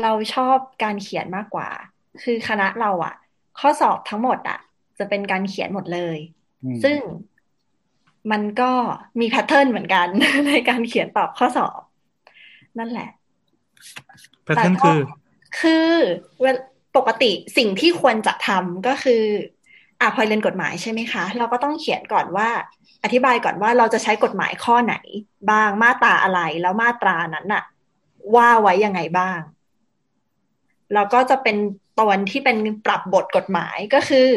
[0.02, 1.70] เราชอบการเขียนมากกว่า
[2.24, 3.16] คือคณะเราอะ
[3.60, 4.60] ข้อสอบทั้งหมดอะ
[5.00, 6.18] จะเป็นการเขียนหมดเลย
[6.64, 6.98] อืมซึ่ง
[8.32, 8.72] มันก็
[9.20, 10.08] มี pattern เหมือนกัน
[10.48, 11.82] ในการเขียนตอบข้อสอบ
[12.80, 13.10] นั่นแหละ
[14.44, 15.00] pattern คือ
[15.60, 15.90] คือ
[16.42, 16.58] เวลา
[16.98, 19.24] ปกติสิ่งที่ควรจะทำก็คือ
[20.02, 22.50] อะพอเรียนกฎหมายใช่ไหมคะ เราก็ต้องเขียนก่อนว่า
[23.04, 24.96] อธิบายก่อนว่าเราจะใช้กฎหมายข้อไหน
[25.52, 27.64] บ้างมาตราอะไรแล้วมาตรานั้นน่ะ
[28.36, 29.40] ว่าไว้ยังไงบ้าง
[30.94, 31.58] แล้วก็จะเป็น
[32.00, 34.28] ตอนที่เป็นปรับบทกฎหมายก็คือ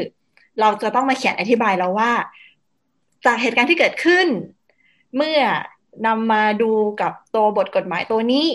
[0.60, 2.10] เราจะต้องมาเขียนอธิบายแล้วว่า
[3.26, 4.26] จากเหตุการณ์ที่เกิดขึ้น
[5.16, 5.40] เมื่อ
[6.06, 6.70] นำมาดู
[7.02, 8.46] กับตัวบทกฎหมายตัวนี้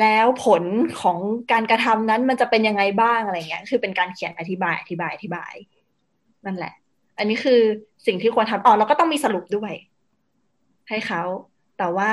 [0.00, 0.64] แล้วผล
[1.00, 1.18] ของ
[1.52, 5.54] การกระทำนั้นมันจะเป็นยังไงบ้างอะไรเงี้ย คือเป็นการเขียนอธิบายอธิบายอธิบาย
[6.46, 6.74] นั่นแหละ
[7.18, 7.60] อันนี้คือ
[8.06, 9.72] สิ่งที่ควรทำอ๋อแล้วก็ต้องมีสรุปด้วย
[10.88, 11.22] ให้เขา
[11.78, 12.12] แต่ว่า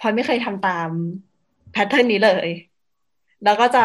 [0.00, 0.88] พลอยไม่เคยทำตาม
[1.72, 2.48] แพทเทิร์นนี้เลย
[3.44, 3.84] แล้วก็จะ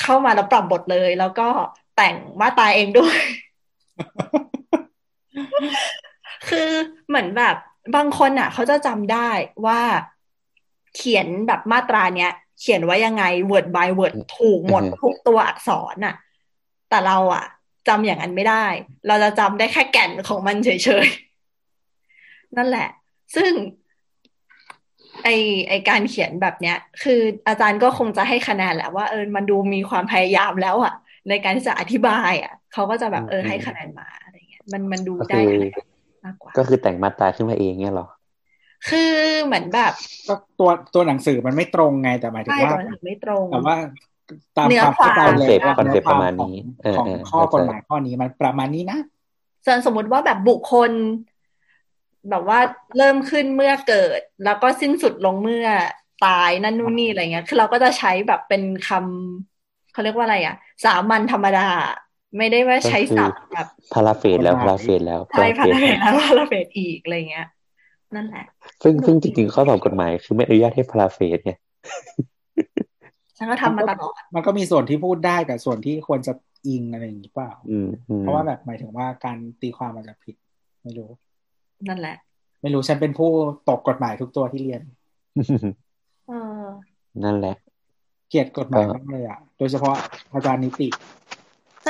[0.00, 1.48] เข้ามาแล้วปรับบทเลย แล้วก็
[1.96, 3.18] แต่งมาตราเองด้วย
[6.48, 6.70] คือ
[7.08, 7.56] เหมือนแบบ
[7.96, 9.30] บางคนอะ เขาจะจำได้
[9.66, 9.80] ว่า
[10.96, 16.14] เขียนแบบมาตราเนี้ย เขียนไว้ยังไง word by word ถูกหมดอือฮึทุกตัวอักษรน่ะ
[16.88, 17.44] แต่เราอะ
[17.88, 18.66] จำอย่างนั้นไม่ได้
[19.06, 20.68] เราจะจำได้แค่แก่นของมันเฉ
[21.04, 22.88] ยๆ นั่นแหละ
[23.36, 23.52] ซึ่ง
[25.24, 25.28] ไอ
[25.68, 30.94] ไอการเขียนแบบเนี้ย คืออาจารย์ก็คงจะให้คะแนนแหละว่าเออมันดูมีความพยายามแล้วอะ
[31.28, 35.89] ในการที่จะอธิบายอะเขาก็จะแบบเออให้คะแนนมาอะไรเงี้ยมันมันดูก็ได้คือคะแนนมา
[36.50, 38.08] กกว่าก็คือแต่งมาตราขึ้นมาเองเนี่ยเหรอ
[38.88, 39.12] คือ
[39.44, 39.92] เหมือนแบบ
[40.28, 43.76] ก็ตัวตัวหนังสือมันไม่ตรงไงแต่หมายถึงใช่ว่าแต่มันไม่ตรงแต่ว่า
[44.56, 48.98] ตามเนื้อความเข้าใจความเลยว่าคอนเซ็ปต์เนื้อความประมาณของนี้เออของเออข้อเข้าใจกฎหมายข้อนี้มันประมาณนี้นะ
[49.66, 50.90] ส่วนสมมติว่าแบบบุคคล
[52.30, 52.58] แบบว่า
[52.96, 55.66] เริ่มขึ้นเมื่อเกิด แล้วก็สิ้นสุดลงเมื่อ
[56.26, 61.66] ตายนั่นนู่นนี่อะไรเงี้ย คือเราก็จะใช้แบบเป็นคำเขาเรียกว่าอะไรอะสามัญธรรมดา
[62.36, 67.46] ไม่ได้ว่าใช้ศัพท์แบบพาราเฟสแล้วกฎหมายพาราเฟสแล้วใช่พัฒพาราเฟสนาแล้วพาราเฟสอีกอะไรเงี้ย
[68.14, 68.44] นั่นแหละ
[68.82, 71.52] ซึ่งซึ่งจริงๆข้อสอบกฎหมายคือไม่อนุญาตให้พาราเฟสไง
[73.38, 76.32] ฉันก็ทำมาตลอดมันก็มีส่วนที่พูดได้กับส่วนที่ควรจะ
[76.66, 80.36] อิงอะไรอย่างนี้เปล่าอืมอืมเพราะว่าแบบหมายถึงว่าการตีความมันจะผิด
[80.82, 81.10] ไม่รู้
[81.88, 82.16] นั่นแหละ
[82.62, 83.30] ไม่รู้ฉันเป็นผู้
[83.68, 84.82] ตกกฎหมายทุกตัวที่เรียน
[86.28, 86.66] เออ
[87.24, 87.54] นั่นแหละ
[88.28, 89.94] เกลียดกฎหมายก็มากเลยอะ โดยเฉพาะ
[90.32, 90.92] อาจารย์นิติส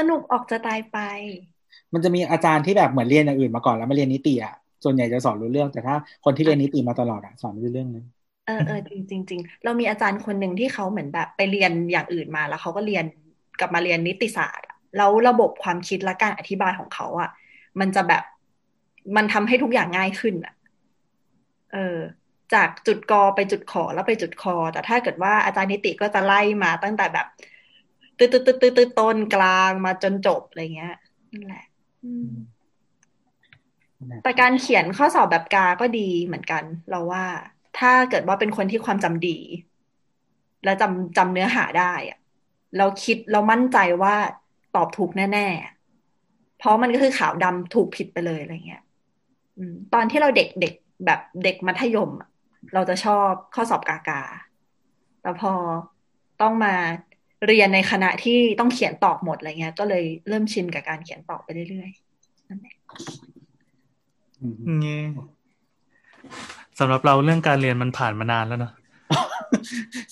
[0.09, 0.99] นุกออกจะตายไป
[1.93, 5.95] มันจะมีอาจารย์ที่แบบเหมือนเรียนอย่างอื่นมาก่อนแล้วมาเรียนนิติอะส่วนใหญ่จะสอนรู้เรื่องแต่ถ้า
[6.25, 8.05] คนที่เรียนนิติมาตลอดอะสอนไม่รู้เรื่องเลย
[8.47, 13.05] เออเออจริงจริงจริงเรามีอาจารย์คนหนึ่งที่เขาเหมือนแบบไปเรียนอย่างอื่นมาแล้วเขาก็เรียน
[13.61, 17.31] กลับมาเรียนนิติศาสตร์อะแล้วระบบความคิดและการอธิบายของเขาอะ
[17.81, 18.23] มันจะแบบ
[19.17, 20.55] มันทำให้ทุกอย่างง่ายขึ้นอะ
[21.73, 21.99] เออ
[22.55, 27.27] จากจุดกอไปจุดขอแล้วไปจุดคอ แต่ถ้าเกิดว่าอาจารย์นิติก็จะไล่มาตั้งแต่แบบ
[28.21, 30.97] ตืดตืดตืดตืดตืดต้นกลางมาจนจบอะไรเงี้ย
[31.33, 31.65] นั่นแหละ
[34.23, 37.25] แต่การเขียนข้อสอบแบบกาก็ดีเหมือนกัน เราว่า
[37.79, 39.39] ถ้าเกิดว่าเป็นคนที่ความจำดี
[40.65, 42.19] แล้วจำจำเนื้อหาได้อะ
[42.79, 44.15] เราคิดเรามั่นใจว่า
[44.77, 48.83] ตอบถูกแน่ๆ เพราะมันก็คือขาวดำถูกผิดไปเลยอะไรเงี้ย
[49.95, 50.75] ตอนที่เราเด็กเด็ก
[51.07, 52.11] แบบเด็กมัธยม
[52.75, 54.23] เราจะชอบข้อสอบกากา
[55.23, 55.53] แต่พอ
[56.41, 56.75] ต้องมา
[57.47, 62.77] เรียนในคณะที่ต้องเขียนตอบหมดอะไรเงี้ย ก็เลยเริ่มชินกับการเขียนตอบไปเรื่อยๆนั่นแหละ
[64.41, 65.03] อืมเงี้
[66.79, 68.73] สำหรับเราเรื่องการเรียนมันผ่านมานานแล้วเนอะ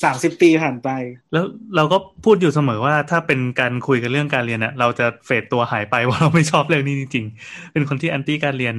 [0.04, 0.88] สามสิบปีผ่านไป
[1.32, 1.44] แล้ว
[1.76, 8.74] เราก็พูดอยู่เสมอว่าถ้าเป็นการคุยกันเรื่องการเรียนเนี่ยเราจะเฟดตัวหายไปว่าเราไม่ชอบเรื่องนี้จริงๆ เป็นคนที่แอนตี้การเรียน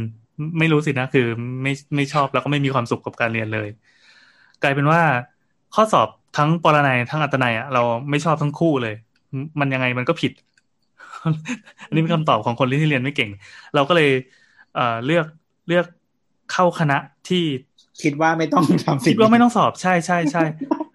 [0.59, 1.27] ไม่รู้สินะคือ
[1.63, 3.69] ไม่ไม่ชอบแล้วก็ไม่มีความสุขกับการเรียนเลย
[4.63, 5.01] กลายเป็นว่า
[5.75, 6.07] ข้อสอบ
[6.38, 8.95] ทั้งปรนัยทั้งอัตนัยอะเราไม่ชอบทั้งคู่เลย
[9.59, 10.32] มันยังไงมันก็ผิด
[11.88, 13.30] อันนี้เป็นคำตอบของคนที่เรียนไม่เก่ง
[13.75, 14.09] เราก็เลย
[14.75, 15.25] เอ่อเลือก
[15.67, 15.86] เลือก
[16.51, 16.97] เข้าคณะ
[17.30, 17.43] ที่
[18.03, 20.43] คิดว่าไม่ต้องทำสิ่คิงดว่าไม่ต้องสอบใช่ใช่ใช่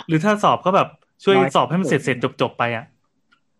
[0.08, 0.88] หรือถ้าสอบก็แบบ
[1.24, 2.84] ช่วยน้อยสอบให้มันเสร็จเสร็จจบจบๆไปอะ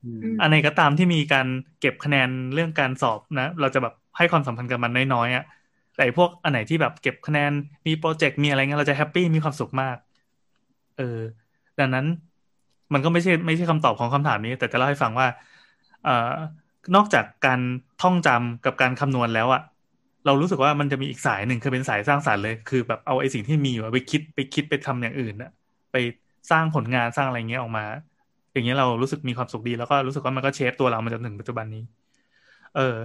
[0.05, 1.47] อืมอันไหนก็ตามที่มีการ
[1.81, 5.45] เก็บคะแนนเรื่องการสอบนะ เราจะแบบให้ความสำคัญกับมันน้อยๆอะ
[5.95, 7.53] แต่ไอ้พวกอันไหนที่แบบเก็บคะแนน
[7.87, 9.97] มีโปรเจกต์มีอะไรเงี้ยเราจะแฮปปี้มีความสุขมาก
[10.99, 11.19] เออ
[11.81, 12.07] ดังนั้น
[12.93, 15.27] มันก็ไม่ใช่ไม่ใช่คำตอบของคำถามนี้ แต่จะเล่าให้ฟังว่า
[16.05, 16.33] เอ่อ
[16.95, 17.61] นอกจากการ
[18.03, 19.63] ท่องจำกับการคำนวณแล้วอะ
[20.27, 25.51] เรารู้สึกว่ามันจะมีอีกสายหนึ่งคือเป็นสายสร้างสรรค์เลยคือแบบเอาไอ้สิ่งที่มีอยู่ไปคิดไปคิดไปทำอย่างอื่นอะ
[25.93, 25.97] ไป
[26.51, 27.85] สร้างผลงานสร้างอะไรเงี้ยออกมา
[28.53, 31.83] อย่างเงี้ยเรารู้สึกมีความสุขดี แล้วก็รู้สึกว่ามันก็เชฟตัวเรามาจนถึงปัจจุบันนี้
[32.75, 32.97] เออ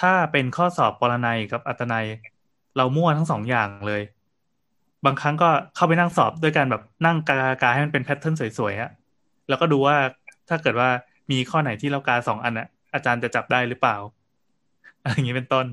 [0.00, 2.06] ถ้าเป็นข้อสอบปรนัยกับอัตนัย
[2.76, 4.02] เรามั่วทั้งสองอย่างเลย
[5.04, 8.90] บางครั้งก็เข้าไปนั่งสอบด้วยการแบบนั่งกากาให้มันเป็นแพทเทิร์นสวยๆอะ
[9.48, 9.96] แล้วก็ดูว่า
[10.48, 10.88] ถ้าเกิดว่า
[11.30, 13.96] มีข้อไหนที่เรากาสองอันอะอาจารย์จะจับได้หรือเปล่า
[15.02, 15.66] อะไรอย่างนี้เป็นต้น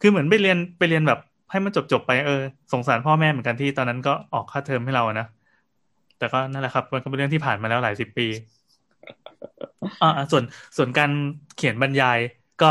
[0.00, 1.20] คือเหมือนไปเรียนไปเรียนแบบ
[1.50, 2.42] ให้มันจบๆไปเออ
[2.72, 5.26] สงสารพ่อแม่เหมือนกันที่ตอนนั้นก็ออกค่าเทอมให้เราอะนะ
[6.18, 8.26] แต่ก็นั่นแหละครับมันก็เป็นเรื่องที่ผ่านมาแล้วหลายสิบปี
[10.02, 10.44] อ่าส่วน
[10.76, 11.10] ส่วนการ
[11.56, 12.18] เขียนบรรยาย
[12.62, 12.70] ก็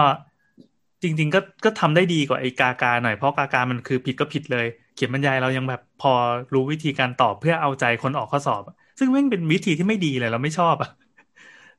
[1.04, 4.68] จริง ๆ ก็ก็ทำได้ดีกว่าไอ้กากาหน่อยเพราะกากามันคือผิดก็ผิดเลย
[4.98, 6.12] เขียนบรรยายเรายังแบบพอ
[6.54, 8.62] รู้วิธีการตอบเพื่อเอาใจคนออกข้อสอบ
[9.00, 10.90] ซึ่งแม่งเป็นวิธีที่ไม่ดีเลยเราไม่ชอบอะ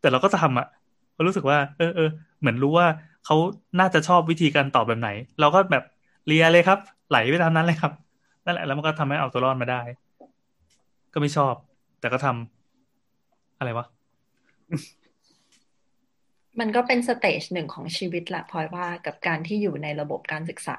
[0.00, 0.66] แต่เราก็ทำอะ
[1.14, 2.08] เรารู้สึกว่า เออเออ
[2.40, 2.86] เหมือนรู้ว่า
[3.24, 3.36] เขา
[3.80, 5.84] น่าจะชอบวิธีการตอบแบบไหน เราก็แบบ
[6.26, 6.78] เลียเลยครับ
[7.10, 7.92] ไหลไปตามนั้นเลยครับ
[8.44, 9.80] นั่นแหละแล้วมันก็ทำให้เอาตัวรอดมาได้
[11.12, 11.54] ก็ไม่ชอบ
[12.00, 13.86] แต่ก็ทำอะไรวะ
[16.60, 20.78] มันก็เป็นสเตจหนึ่งของชีวิตแหละพลอยว่ากับการที่อยู่ในระบบการศึกษา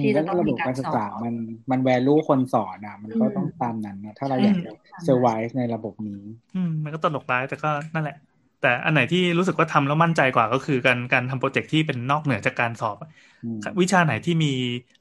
[0.00, 1.34] ที่จะต้องระมีบบการการศึสกอษาบมัน
[1.70, 4.70] มันแวลูคนสอนอะ มันก็อืมต้องตามนั้นนะถ้าเราอยากจะ
[5.06, 8.14] survive ในระบบนี้ อืมมันก็ตลกร้ายแต่ก็นั่นแหละ
[8.58, 13.08] แต่อันไหนที่รู้สึกว่าทำแล้วมั่นใจกว่าก็คือการการทำโปรเจกต์ที่เป็นนอกเหนือจากการสอบอะ
[13.44, 14.48] อืมวิชาไหนที่มี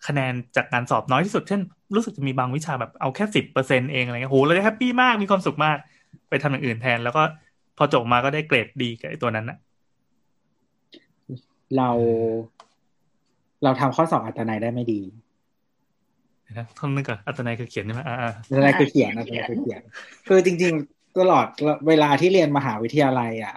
[0.04, 1.62] คะแนนจากการสอบน้อยที่สุด เช่น
[1.96, 5.78] รู้สึกจะมีบางวิชาแบบเอาแค่สิบเปอร์เซ็นเองอะไรเงี้ยโหเราได้แฮปปี้มากมีความสุขมาก
[6.30, 7.22] ไปทำอย่างอื่นแทน แล้วก็
[7.76, 9.58] พอจบมาก็ได้เกรดดีกับไอ้ตัวนั้นอะ
[11.76, 11.90] เรา
[13.64, 15.02] เราทำข้อสอบอัตนัยได้ไม่ดี
[16.44, 19.82] เดี๋ยวนะท่อนนึงก่อนอัตนัยคือเขียนใช่ไหมอ่าอ่าอัตนัยคือเขียนอัตนัยคือเขียน
[20.28, 21.46] คือจริง ๆ ตลอด
[21.88, 23.56] เวลาที่เรียนมหาวิทยาลัย อะ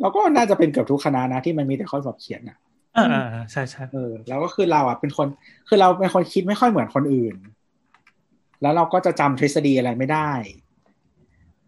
[0.00, 2.58] เราก็น่าจะเป็นเกือบทุกคณะนะที่มันมีแต่ข้อสอบเขียนอะ
[2.96, 5.28] อ่าอ่าอ่าใช่ใช่เออแล้วก็คือเราอะเป็นคน
[5.68, 7.36] คือเราเป็นคนคิดไม่ค่อยเหมือนคนอื่น
[8.62, 10.30] แล้วเราก็จะจำทฤษฎีอะไรไม่ได้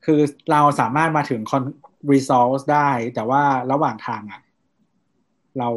[0.04, 0.20] คือ
[0.50, 1.62] เราสามารถมาถึงคอน
[2.12, 3.42] result ได้ แต่ว่า
[3.72, 4.40] ระหว่างทางอะ
[5.58, 5.68] เรา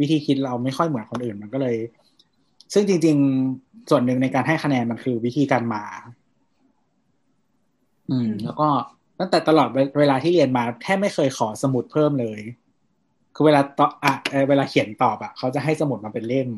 [0.00, 1.76] วิธีคิดเราไม่ค่อยเหมือนคนอื่นมันก็เลย
[2.74, 3.16] ซึ่งจริง
[3.52, 5.82] ๆ ส่วนหนึ่งในการให้คะแนนมันคือวิธีการมา
[8.10, 8.68] อืม แล้วก็
[9.18, 9.68] ตั้งแต่ตลอด
[9.98, 12.40] เวลาที่เรียนมาแทบไม่เคยขอสมุดเพิ่มเลย
[13.34, 14.14] คือเวลาตอบอะ
[14.48, 16.48] เวลาเขียนตอบอะเขาจะให้สมุดมาเป็นเล่ม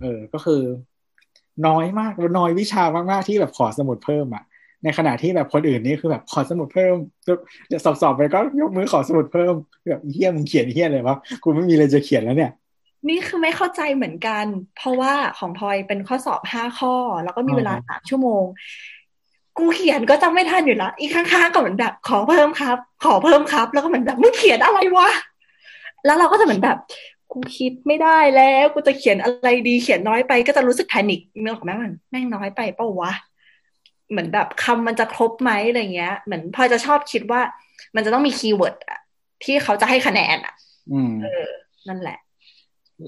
[0.00, 0.62] เออ ก็คือ
[1.66, 4.44] น้อยมากน้อยวิชามากๆที่แบบขอสมุดเพิ่มอะ
[4.84, 6.94] ในขณะที่แบบคนอื่นนี่คือแบบขอสมุดเพิ่ม
[7.68, 9.54] เดี๋ยวสอบๆไปก็ยกมือขอสมุดเพิ่ม
[9.90, 12.52] แบบเฮียมึงเขียนเฮียอะไรวะกูไม่มีอะไรจะเขียนแล้วเนี่ย
[13.08, 14.44] นี่คือไม่เข้าใจเหมือนกัน
[14.76, 16.94] เพราะว่าของทอยเป็นข้อสอบห้าข้อ
[17.24, 18.44] แล้วก็มีเวลาอ่าสามชั่วโมง
[19.58, 25.08] กูเขียนก็จำไม่ทันอยู่ละอีกข้างๆก็เหมือนแบบ ขอเพิ่มครับ ขอเพิ่มครับ แล้วก็เหมือนแบบมึงเขียนอะไรวะ
[26.06, 26.78] แล้วเราก็จะเหมือนแบบ
[27.32, 33.12] กูคิดไม่ได้แล้ว กูจะเขียนอะไรดีเขียนน้อยไปก็จะรู้สึก panic นึกออกไหมมันแม่งน้อยไปเปล่าวะ
[34.10, 37.40] เหมือนแบบคำมันจะครบไหมอะไรเงี้ย เหมือนพลอยจะชอบคิดว่า
[37.94, 39.00] มันจะต้องมี keyword อะ
[39.44, 40.54] ที่เขาจะให้คะแนนอะ
[40.92, 41.50] อืมเออ
[41.88, 42.18] นั่นแหละ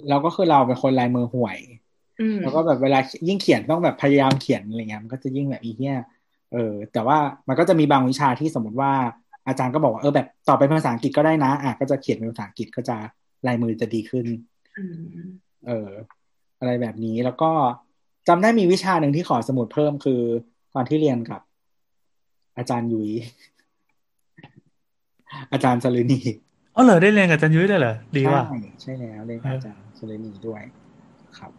[0.08, 1.58] แล้วก็คือเราเป็นคนลายมือห่วย
[2.20, 2.98] อืมแล้วก็แบบเวลา
[3.28, 5.96] ยิ่งเขียนต้องแบบพยายามเขียนอะไรเงี้ยมันก็จะยิ่งแบบอีเหี้ย
[6.52, 7.18] เออ แต่ว่า
[7.48, 8.92] มันก็จะมีบางวิชาที่สมมติว่า
[9.46, 12.96] อาจารย์ก็บอกว่าเออแบบต่อไปเป็นภาษาอังกฤษก็ได้นะ อะก็จะเขียนเป็นภาษาอังกฤษก็จะ
[13.46, 14.26] ลายมือจะดีขึ้น
[14.78, 15.28] อืม
[15.66, 15.90] เออ
[16.58, 17.50] อะไรแบบนี้แล้วก็
[18.28, 20.22] จำได้มีวิชาหนึ่งที่ขอสมุดเพิ่มคือ
[20.74, 21.40] ตอนที่เรียนกับ
[22.58, 23.10] อาจารย์ยุ้ย
[25.52, 26.20] อาจารย์สลินี
[26.76, 30.62] อ๋อเหรอได้เรียนกับอาจารย์ยุ้ยได้วยเหรอดีว่ะใช่ใช่แล้วเรียนกับเออออาจารย์สลินีด้วย
[31.38, 31.50] ครับ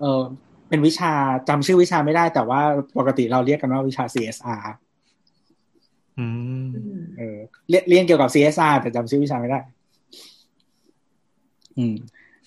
[0.00, 0.22] เออ
[0.68, 1.12] เป็นวิชา
[1.48, 2.60] จำชื่อวิชาไม่ได้ แต่ว่า
[2.98, 4.64] ปกติเราเรียกกันว่าวิชา CSR
[6.18, 6.26] อื
[6.64, 7.38] มอืมเออ
[7.68, 9.60] เรียนเรียนเกี่ยวกับ CSR แต่จำชื่อวิชาไม่ได้
[11.76, 11.94] อืม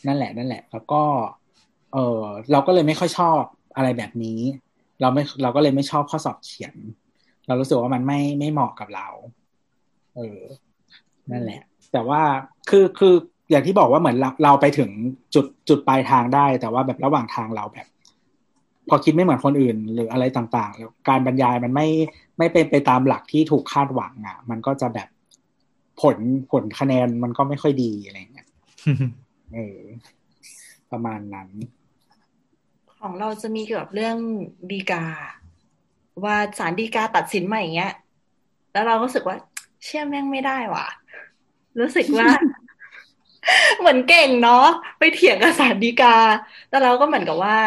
[0.07, 1.01] นั่นแหละ นั่นแหละ แล้วก็
[1.93, 2.21] เออ
[2.51, 3.41] เราก็เลยไม่ค่อยชอบ
[3.75, 4.39] อะไรแบบนี้
[5.01, 6.75] เราไม่เราก็เลยไม่ชอบข้อสอบเขียน
[7.47, 9.07] เรารู้สึกว่ามันไม่ไม่เหมาะกับเรา
[10.15, 10.41] เออ
[11.31, 11.61] นั่นแหละ
[11.91, 12.21] แต่ว่า
[12.69, 13.13] คือคือ
[13.51, 14.89] อย่างที่บอกว่าเหมือนเราเราไปถึง
[15.35, 17.87] จุดจุดปลายทางได้ แต่ว่าแบบระหว่างทางเราแบบ
[18.89, 21.87] พอคิดไม่เหมือนคนอื่น หรืออะไรต่างๆแล้วการบรรยายมันไม่
[22.37, 25.09] ไม่เป็นไปตามหลักที่ถูกคาดหวังอะ มันก็จะแบบ
[26.01, 26.17] ผล
[26.51, 28.47] ผลคะแนนมันก็ไม่ค่อยดีอะไรเงี้ย
[29.53, 29.79] เออ
[30.91, 31.49] ประมาณนั้น
[33.01, 34.17] ของเราจะมีเกี่ยวกับเรื่อง
[34.71, 35.05] ดีกา
[36.23, 37.93] ว่าศาลฎีกาตัดสินมาอย่างเงี้ย
[38.71, 39.37] แล้วเราก็รู้สึกว่า
[39.83, 40.87] เชื่อแม่งไม่ได้ว่ะ
[41.79, 42.27] รู้สึกว่า
[43.79, 44.65] เหมือนเก่งเนาะ
[44.99, 46.15] ไปเถียงกับศาลฎีกา
[46.69, 47.57] แล้วเราก็เหมือนกับว่า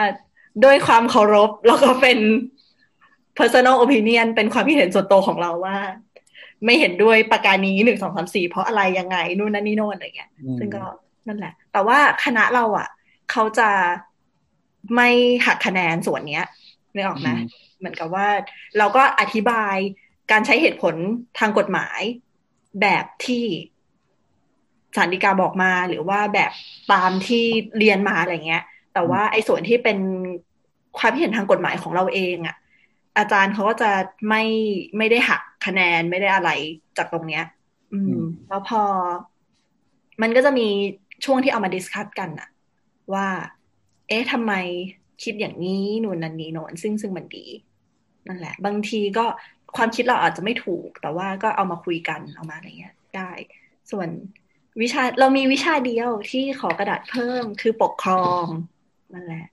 [0.65, 2.19] ด้วยความเคารพแล้วก็เป็น
[3.39, 5.79] personal opinion เป็นความคิดเห็นส่วนตัวของเราว่า
[6.65, 10.85] ไม่เห็นด้วยประการนี้หนึ่งสองสามสี่เพราะอะไรยังไงนู่นนั่นนี่โน่นอะไรเงี้ยอืมซึ่งก็
[11.27, 12.89] นั่นแหละ แต่ว่าคณะเราอะ
[13.31, 13.69] เขาจะ
[14.95, 15.09] ไม่
[15.47, 16.47] หักคะแนนส่วนเนี้ย
[16.95, 17.41] นึกออกไหมอืม
[17.79, 18.29] เหมือนกับว่า
[18.79, 19.77] เราก็อธิบาย
[20.31, 20.95] การใช้เหตุผล
[21.39, 22.01] ทางกฎหมาย
[22.81, 23.45] แบบที่
[24.97, 26.51] ศาลฎีกาบอกมาหรือว่าแบบ
[26.93, 27.45] ตามที่
[27.79, 28.63] เรียนมาอะไรเงี้ย
[28.95, 29.99] แต่ว่าไอ้ส่วนที่เป็น
[30.99, 32.57] ความคิดเห็นทางกฎหมายของเราเองอะ
[33.19, 33.91] อาจารย์เขาก็จะ
[34.29, 34.43] ไม่
[34.99, 36.51] ไม่ได้หักคะแนนไม่ได้อะไร
[36.97, 37.43] จากตรงเนี้ย
[37.93, 38.83] อือืมมแล้วพอ
[40.23, 40.69] มันก็จะมี
[41.25, 42.49] ช่วงที่เอามาดิสคัตกันอะ
[43.15, 43.27] ว่า
[44.09, 44.53] เอ๊ะทำไม
[45.23, 47.47] คิดอย่างนี้นู่นนั่นนี่โน่นซึ่งซึ่งมันดี
[48.29, 49.25] นั่นแหละ บางทีก็
[49.77, 53.31] ความคิดเราอาจจะไม่ถูก แต่ว่าก็เอามาคุยกันเอามาอะไรเงี้ย ได้
[53.91, 54.09] ส่วน
[54.83, 58.45] วิชาเรามีวิชาเดียวที่ขอกระดาษเพิ่มคือปกครอง
[59.15, 59.47] นั่นแหละ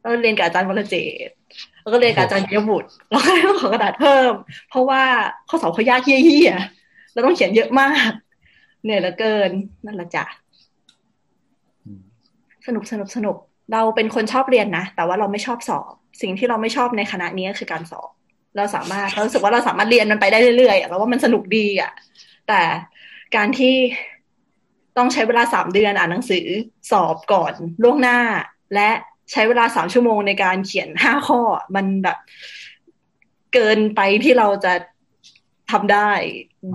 [0.00, 0.96] เราเรียนกับอาจารย์วรเจ
[1.26, 1.36] ตน์
[1.82, 4.32] แล้วก็เรียนกับอาจารย์เยบุตรแล้วก็ต้องขอกระดาษเพิ่ม
[4.70, 5.02] เพราะว่า
[5.48, 8.10] ข้อสอบเขายากเยี่ยๆเราต้องเขียนเยอะมาก
[8.82, 9.50] เหนื่อยเหลือเกิน
[9.84, 10.24] นั่นแหละจ้ะ
[11.84, 12.00] อืม
[12.66, 13.36] สนุกสนุกสนุก
[13.72, 18.10] เราเป็นคนชอบเรียนนะ แต่ว่าเราไม่ชอบสอบ สิ่งที่เราไม่ชอบในคณะนี้ก็คือการสอบ
[18.56, 21.92] เราสามารถเรารู้สึกว่าเราสามารถเรียนมันไปได้เรื่อยๆอะเราว่ามันสนุกดีอะ
[22.48, 22.60] แต่
[23.36, 23.74] การที่
[24.96, 26.46] ต้องใช้เวลาสามเดือนอ่านหนังสือ
[26.90, 27.52] สอบก่อน
[27.82, 28.18] ล่วงหน้า
[28.74, 28.90] และ
[29.32, 31.40] ใช้เวลาสามชั่วโมงในการเขียนห้าข้อ
[31.74, 32.18] มันแบบ
[33.54, 34.72] เกินไปที่เราจะ
[35.70, 36.10] ทำได้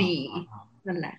[0.01, 0.15] ดี
[0.51, 1.15] อ๋อนั่นแหละ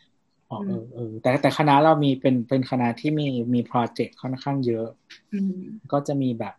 [0.53, 4.89] อ๋อเออเออแต่แต่คณะเรามีเป็นเป็นคณะที่มีมีโปรเจกต์ค่อนข้างเยอะ
[5.35, 5.61] อืม
[5.93, 6.55] ก็จะมีแบบ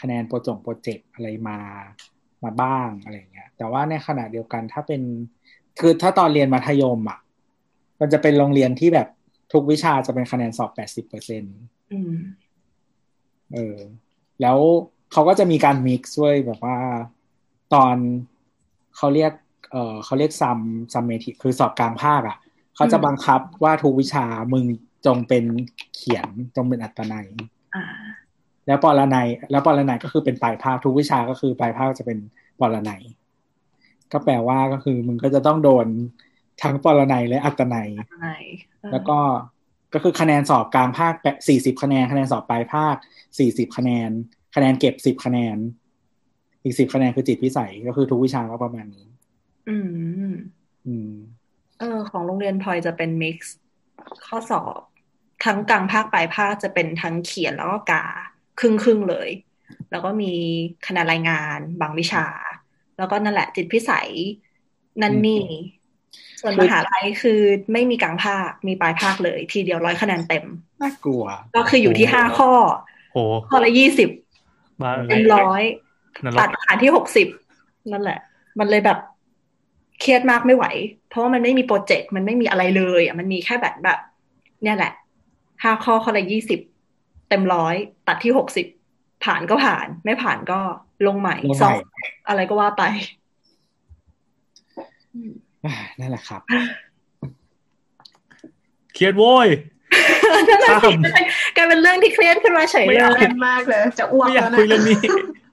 [0.00, 1.58] คะแนนโปรจงโปรเจกต์อะไรมา
[2.44, 5.02] มาบ้างอะไรเงี้ย แต่ว่าในขณะเดียวกันถ้าเป็น
[5.78, 7.18] คือถ้าตอนเรียนมัธยมอะ
[8.00, 9.08] มันจะเป็นโรงเรียนที่แบบ
[9.52, 11.56] ทุกวิชาจะเป็นคะแนนสอบแปดสิบเปอร์เซ็นต์
[11.92, 12.14] อืม
[13.54, 13.78] เออ
[14.40, 14.58] แล้ว
[15.12, 16.78] เขาก็จะมีการ mix ด้วยแบบว่า
[17.74, 17.96] ตอน
[18.96, 19.32] เขาเรียก
[19.70, 20.58] เออเขาเรียกซัม
[20.92, 22.36] summative คือสอบกลางภาคอะ
[22.76, 24.64] เขาจะบังคับว่าทุกวิชามึง
[25.06, 25.44] จงเป็น
[25.94, 27.26] เขียนจงเป็นอัตนัย
[27.74, 27.84] อ่า
[28.66, 32.18] แล้วปรนัยแล้วปรนัยก็คือเป็นปลายภาคทุกวิชาก็คือปลายภาคจะเป็น
[32.60, 33.02] ปรนัย
[34.12, 35.86] ก็แปลว่าก็คือมึงก็จะต้องโดน
[36.62, 38.34] ทั้งปรนัยและอัตนัยใช่
[38.80, 39.18] เออแล้วก็
[39.94, 41.14] ก็คือคะแนนสอบกลางภาค
[41.48, 42.96] สี่สิบคะแนนคะแนนสอบปลายภาค
[43.38, 44.10] สี่สิบคะแนน
[44.54, 45.56] คะแนนเก็บสิบคะแนน
[46.64, 49.06] อีกสิบคะแนนคือจิตพิสัยก็คือทุกวิชาก็ประมาณนี้
[49.68, 50.34] อืม
[50.86, 53.56] อืมเออของโรงเรียนพลอยจะเป็นมิกซ์
[54.26, 54.80] ข้อสอบ
[55.44, 58.04] ทั้งกลางภาคปลายภาคจะเป็นทั้งเขียนแล้วก็กา
[58.60, 59.28] ครึ่งครึ่งๆเลย
[59.90, 60.32] แล้วก็มี
[60.86, 62.26] คะแนนรายงานบางวิชา
[62.98, 64.08] แล้วก็นั่นแหละจิตพิสัย
[65.02, 65.44] นั่นนี่
[66.40, 67.40] ส่วนคือมหาลัยคือ
[67.72, 70.44] ไม่มีกลางภาคมีปลายภาคเลย ทีเดียวร้อยคะแนนเต็ม
[70.82, 71.24] น่ากลัว
[71.56, 72.52] ก็คืออยู่ที่ห้าข้อ
[73.12, 73.18] โห
[73.50, 74.08] ข้อละยี่สิบ
[74.82, 75.62] บ้าเอเต็มอร้อย
[76.24, 77.28] นรตักดหารที่หกสิบ
[77.92, 78.18] นั่นแหละ
[78.58, 78.98] มันเลยแบบ
[80.00, 80.66] เครียดมากไม่ไหว
[81.08, 83.98] เพราะว่ามันไม่มีโปรเจกต์มันไม่มีอะไรเลยอะมันมีแค่แบบแบบ
[84.62, 84.92] เนี่ยแหละ
[85.62, 86.60] ห้าข้อข้อละยี่สิบ
[87.28, 87.74] เต็มร้อย
[88.06, 88.66] ตัดที่หกสิบ
[89.24, 90.60] ผ่านก็ผ่าน ไม่ผ่านก็
[91.06, 91.76] ลงใหม่ลงใหม่สอบ
[92.28, 92.82] อะไรก็ว่าไป
[95.64, 96.42] อ่านั่นแหละครับ
[98.94, 99.48] เครียดโว้ย
[100.50, 101.24] นั่นแหละสิครับ
[101.56, 105.00] กลายเป็นเรื่องที่เครียดขึ้นมาเฉยไม่เลเอายเครียดมากเลย จะอ้วกไม่อยาแล้กวคุยเรื่องนะนี้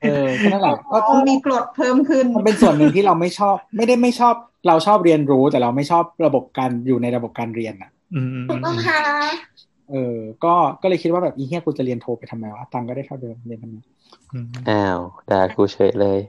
[0.03, 4.35] เออก็นั่นแหละก็อ๋อมีกรดเพิ่มขึ้น มันเป็นส่วนหนึ่งที่เราไม่ชอบ ไม่ได้ไม่ชอบ
[4.67, 9.01] เราชอบเรียนรู้ แต่เราไม่ชอบระบบการอยู่ในระบบการเรียนอะอืมอืมถูกต้องอืมค่ะ
[9.91, 13.77] เออ ก็ก็เลยคิดว่าแบบอีเฮียกูจะเรียนโทไปทำไมวะตังค์ก็ได้เท่าเดิมเรียนทำไม
[14.33, 14.99] อืมอ้าว
[15.29, 16.19] ด่ากูเฉยเลย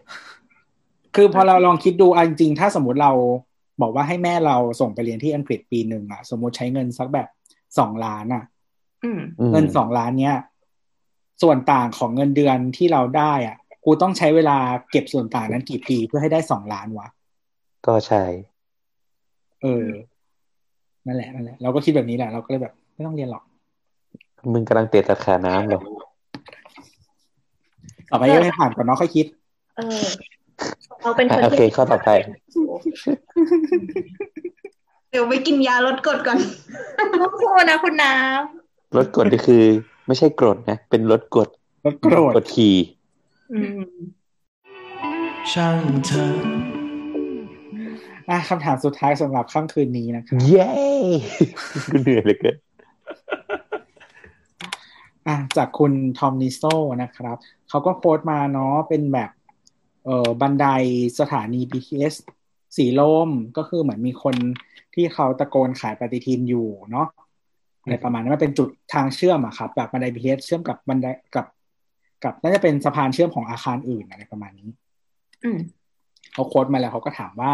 [1.16, 3.12] คือพอเราลองคิดดูอะจริงๆถ้าสมมติเรา
[3.82, 7.28] บอกว่าให้แม่เราส่งไปเรียนที่อังกฤษปีหนึ่งอะสมมติใช้เงินสักแบบ
[7.78, 8.44] สองล้านอะ
[9.04, 10.36] อืมอืมเงินสองล้านเนี้ย
[11.42, 14.58] ส่วนต่างของเงินเดือนที่เราได้อะกูต้องใช้เวลา
[14.90, 17.08] เก็บส่วนต่างนั้นกี่ปีเพื่อให้ได้สองล้านวะ
[17.86, 18.22] ก็ใช่
[19.62, 19.88] เออ
[21.06, 23.44] นั่นแหละนั่นแหละ เราก็คิดแบบนี้แหละ เราก็เลยแบบ ไม่ต้องเรียนหรอก
[24.52, 25.80] มึงกำลังเตะตะขาน้ำเหรอ
[28.10, 29.26] ต่อไปยังไม่ผ่านก่อนเนาะค่อยคิด
[29.76, 30.02] เออ
[31.02, 32.10] เราเป็นคนอะโอเคที่ข้อต่อไป
[35.12, 36.38] เดี๋ยวไปกินยาลดกรดก่อน
[37.22, 38.10] ต้องพูดนะคุณน้
[38.96, 39.64] ลดกดนี่คือ
[40.06, 41.48] ไม่ใช่กรดนะ เป็นลดกด
[41.84, 43.82] ลดโกรธกดขี่ำอืม
[45.52, 46.32] ช่างเธอ
[48.28, 50.70] อะคำถามสุดท้ายสำหรับค่ำคืนนี้นะครับ เย้
[51.92, 52.56] กูเหนื่อยเหลยเกิน
[55.28, 56.62] อะจากคุณทอมนิโซ
[57.02, 57.36] นะครับ
[57.68, 59.30] เขาก็โพสต์มาเนาะเป็นแบบ
[60.04, 60.66] เอ่อบันได
[61.18, 62.14] สถานี BTS
[62.76, 64.36] สีลมก็คือเหมือนมีคน
[64.94, 67.06] ที่เขาตะโกนขายปฏิทินอยู่เนาะ
[67.82, 71.46] อะไรประมาณนั้นมันเป็นจุดทางเชื่อมอะครับ แบบบันได BTS เชื่อมกับบันไดกับ
[72.24, 74.68] กับน่าจะเป็นสะพานเชื่อมของอาคารอื่นอะไรประมาณนี้
[75.42, 75.58] อืม
[76.32, 77.52] เขาโค้ดมาแล้วเขาก็ถามว่า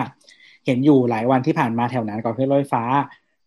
[0.67, 2.85] เห็นอยู่หลายวันที่ผ่านมาแถวนั้นก่อนขึ้นรถไฟฟ้า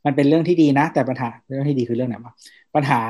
[0.05, 2.33] มันเป็นเรื่องที่ดีนะ แต่ปัญหาเรื่องที่ดีคือเรื่องไหนวะ
[2.75, 3.01] ปัญหา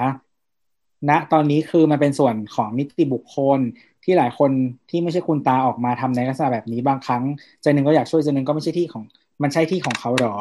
[1.10, 3.60] ณตอนนี้คือมันเป็นส่วนของนิติบุคคล
[4.04, 4.52] ที่หลายคน
[4.90, 7.24] ที่ไม่ใช่คุณตาออกมาทำในลักษณะแบบนี้บางครั้ง
[7.62, 9.04] ใจหนึ่งก็อยากช่วยใจหนึ่งก็ไม่ใช่ที่ของ
[9.42, 10.36] มันใช่ที่ของเขาหรอ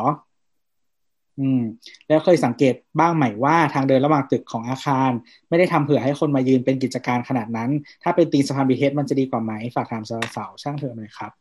[1.41, 1.63] อืม
[2.09, 5.11] แล้วเคยสังเกตบ้างไหมว่าทางเดินระหว่างตึกของอาคาร
[5.49, 7.71] ไม่ได้ทำเผื่อให้คนมายืนเป็นกิจการขนาดนั้น
[8.03, 10.03] ถ้าเป็นตีนสะพานบีเทสมันจะดีกว่าไหมฝากถาม
[10.37, 11.33] สาวๆช่างเถอะหน่อยครับ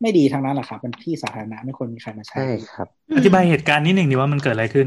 [0.00, 4.86] ไม่ดีทั้งนั้นแหละครับเป็นที่สาธารณะไม่ควรมีใครมาใช้ ใช่ครับ อธิบายเหตุการณ์นิดหนึ่งดีว่ามันเกิดอะไรขึ้น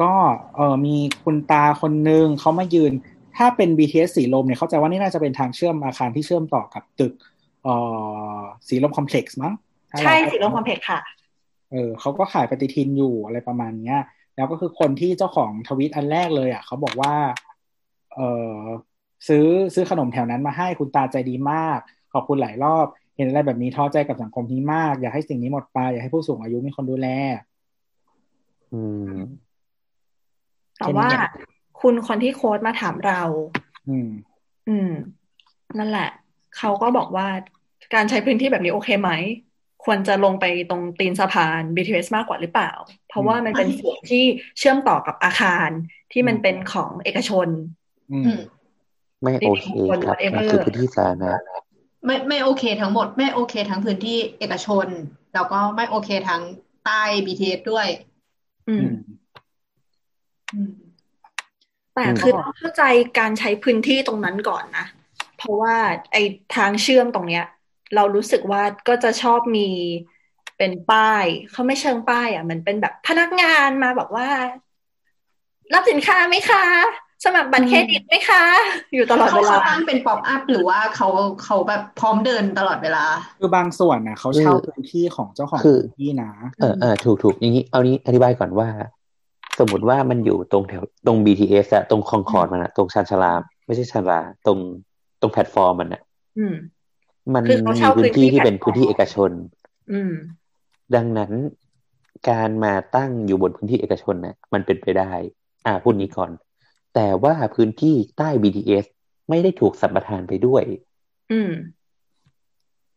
[0.00, 0.12] ก็
[0.56, 2.92] เออมีคุณตาคนหนึ่งเขามายืน
[3.36, 7.14] ถ้าเป็น BTS สีลมเนี่ยเข้าใจว่านี่น่าจะเป็นทางเชื่อมอาคารที่เชื่อมต่อกับตึก
[7.64, 7.74] เอ่
[8.38, 9.54] อสีลมคอมเพล็กซ์มั้ง
[9.90, 10.98] ถ้าเราใช่สีลมคอมเพล็กซ์ค่ะ
[11.72, 13.98] เออเขาก็ขายปฏิทินอยู่อะไรประมาณเนี้ย
[14.36, 17.14] แล้วก็คือคนที่เจ้าของทวิตอันแรกเลยอะเขาบอกว่า
[18.14, 18.20] เอ
[18.52, 18.56] อ
[19.28, 21.78] ซื้อซื้อขนมแถวนั้นมาให้คุณตาใจดีมาก
[22.12, 22.86] ขอบคุณหลายรอบ
[23.16, 27.08] เห็นอะไรแบบนี้ท้อใจกับสังคมนี้มาก อยากให้สิ่งนี้หมดไป อยากให้ผู้สูงอายุมีคนดูแล
[28.72, 29.12] อืม
[30.78, 31.08] แต่ว่า
[31.80, 33.22] คุณคนที่โค้ดมาถามเรา
[33.88, 34.08] อืม
[34.68, 34.90] อืม
[35.78, 36.10] นั่นแหละ
[36.56, 37.28] เขาก็บอกว่า
[37.94, 39.10] การใช้พื้นที่แบบนี้โอเคไหม
[39.84, 42.72] ควรจะลงไปตรงตีนสะพาน BTS มากกว่าหรือเปล่า
[43.08, 44.24] เพราะว่ามันเป็นส่วนที่
[44.58, 45.68] เชื่อมต่อกับอาคาร
[46.12, 47.48] ที่มันเป็นของเอกชน
[48.12, 48.40] อืมอืม
[49.22, 49.66] ไม่โอเค
[50.06, 51.32] ครับ whatever มันคือพื้นที่สาธารณะ
[52.04, 54.86] ไม่ไม่โอเคทั้งหมด ไม่โอเคทั้งพื้นที่เอกชน
[55.34, 56.42] แล้วก็ไม่โอเคทั้ง
[56.84, 57.86] ใต้ BTS ด้วย
[58.68, 58.86] อืม
[60.54, 60.70] อืม
[61.94, 62.82] แต่อืมคือต้องเข้าใจ
[63.18, 64.86] การใช้พื้นที่ตรงนั้นก่อนนะ
[65.38, 65.76] เพราะว่า
[66.12, 66.22] ไอ้
[66.56, 67.44] ทางเชื่อมตรงเนี้ย
[67.94, 69.68] เรารู้สึกว่าก็จะชอบมี
[70.58, 74.28] เป็นป้ายเขาไม่เชิงป้าย อะเหมือนเป็นแบบพนักงานมาบอกว่า
[75.74, 76.64] รับสินค้าไหมคะ
[77.24, 78.44] สมัครบัตรเครดิตไหมคะ
[78.94, 81.08] อยู่ตลอดเขาเวเขาลาตั้งเป็นป๊อปอัพหรือว่าเขา
[81.44, 83.04] เขาแบบพร้อมเดินตลอดเวลา
[83.40, 88.68] คือบางส่วนน่ะเขาเช่าพื้นที่ของเจ้าของคือพื้นที่นะเออเออถูกถูกอย่างนี้เอานี้อธิบายก่อนว่า
[89.58, 93.32] สมมติว่ามันอยู่ตรงแถวตรง BTS อะตรง concourse มันอะตรงชานชาลา
[93.66, 94.58] ไม่ใช่ชานชาลาตรง
[95.20, 96.02] ตรงแพลตฟอร์มมันอะ
[96.38, 96.46] อื
[97.34, 99.30] มมันคือเขามีเช่าพื้นที่พื้นที่ที่เป็นแพลตฟอร์มพื้นที่เอกชน
[99.92, 100.12] อืม
[100.94, 101.32] ดังนั้น
[102.30, 105.12] การมาตั้งอยู่บนพื้นที่เอกชนเนี่ยมันเป็นไปได้
[105.66, 106.30] อ่าพูดนี้ก่อน
[106.94, 108.84] แต่ว่าพื้นที่ใต้ BTS
[109.28, 110.64] ไม่ได้ถูกสัมปทานไปด้วย
[111.32, 111.52] อืม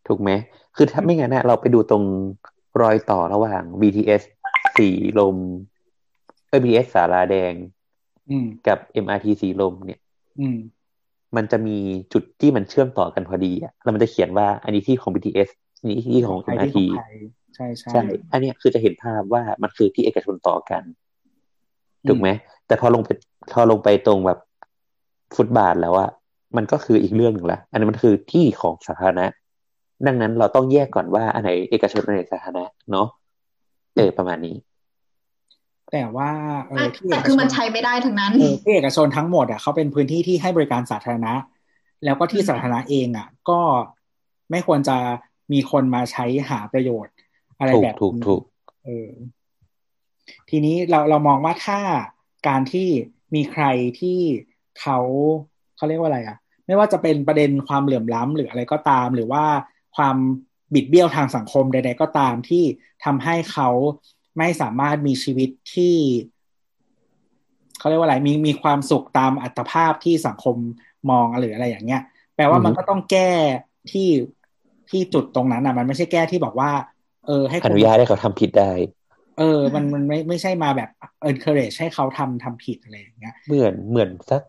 [0.07, 0.29] ถูกไหม
[0.75, 2.03] คือถ้าไม่งั้นนะเราไปดูตรง
[2.81, 4.21] รอยต่อระหว่าง BTS
[4.77, 4.89] สี
[5.19, 5.37] ลม
[6.47, 7.53] เอ้ย BTS สาราแดง
[8.29, 9.99] อืมกับ MRT สีลมเนี่ย
[10.39, 10.57] อืม
[11.35, 11.77] มันจะมี
[12.13, 15.49] จุดที่มันเชื่อมต่อกันพอดีอะแล้วมันจะเขียนว่าอันนี้ที่ของ BTS
[15.79, 17.07] อันนี้ที่ของใครที่ MRT ของใคร
[17.55, 18.01] ใช่ใช่ใช่
[18.31, 20.83] อันเนี้ยคือจะเห็นภาพว่ามันคือที่เอกชนต่อกัน
[22.07, 22.29] ถูกไหม
[22.67, 23.09] แต่พอลงไป
[23.53, 24.39] พอลงไปตรงแบบ
[25.35, 26.09] ฟุตบาทแล้วอะ
[26.57, 29.25] มันก็คืออีกเรื่องหนึ่งละอันนี้มันคือที่ของสาธารณะ
[30.07, 33.07] ดังนั้นเราต้องแยกก่อนว่าอันไหนเอกชนอันไหนสาธารณะเนาะ
[33.95, 34.55] เออประมาณนี้
[35.91, 36.31] แต่ว่า
[36.67, 41.33] เออที่แต่เอกคือชมันนใช้ไม่ได้ทั้งนั้นเออที่เอกชนทั้งหมดอะเขาเป็นพื้นที่ที่ให้บริการสาธารณะ
[42.05, 43.59] แล้วก็ที่สาธารณะเองอะ ก็
[44.51, 44.97] ไม่ควรจะ
[45.53, 47.15] มีคนมาใช้หาประโยชน์
[47.59, 48.41] อะไรถูกแบบถูกนี้ถูก
[48.85, 49.09] เออ
[50.49, 51.79] ทีนี้เราเรามองว่าถ้า
[52.47, 52.87] การที่
[53.35, 53.63] มีใคร
[53.99, 54.19] ที่
[54.79, 54.99] เขา
[55.75, 56.37] เขาเรียกว่าอะไรอะ
[56.67, 59.43] ไม่ว่าจะเป็นประเด็นความเหลื่อมล้ำหรืออะไรก็ตาม หรือว่า
[59.95, 60.15] ความ
[60.73, 62.63] บิดเบี้ยวทางสังคมใด ๆ ก็ตามที่
[63.05, 63.69] ทำให้เขา
[64.37, 65.95] ไม่สามารถมีชีวิตที่
[67.77, 70.55] เขาเรียกว่าอะไรมีมีความสุขตามอัตภาพที่สังคม
[71.09, 72.01] มองหรืออะไรอย่างเงี้ย
[72.35, 73.31] แปลว่ามันก็ต้องแก้
[73.91, 74.09] ที่
[74.89, 76.71] ที่จุดตรงนั้นอะ มันไม่ใช่แก้ที่บอกว่า
[77.27, 78.71] เออ ให้คอนนุญาตให้เขาทำผิดได้
[79.39, 80.89] เออ มันมันไม่ไม่ใช่มาแบบ
[81.31, 84.41] encourage ให้เขาทำทำผิดอะไรอย่างเงี้ยเหมือนเหมือนสัก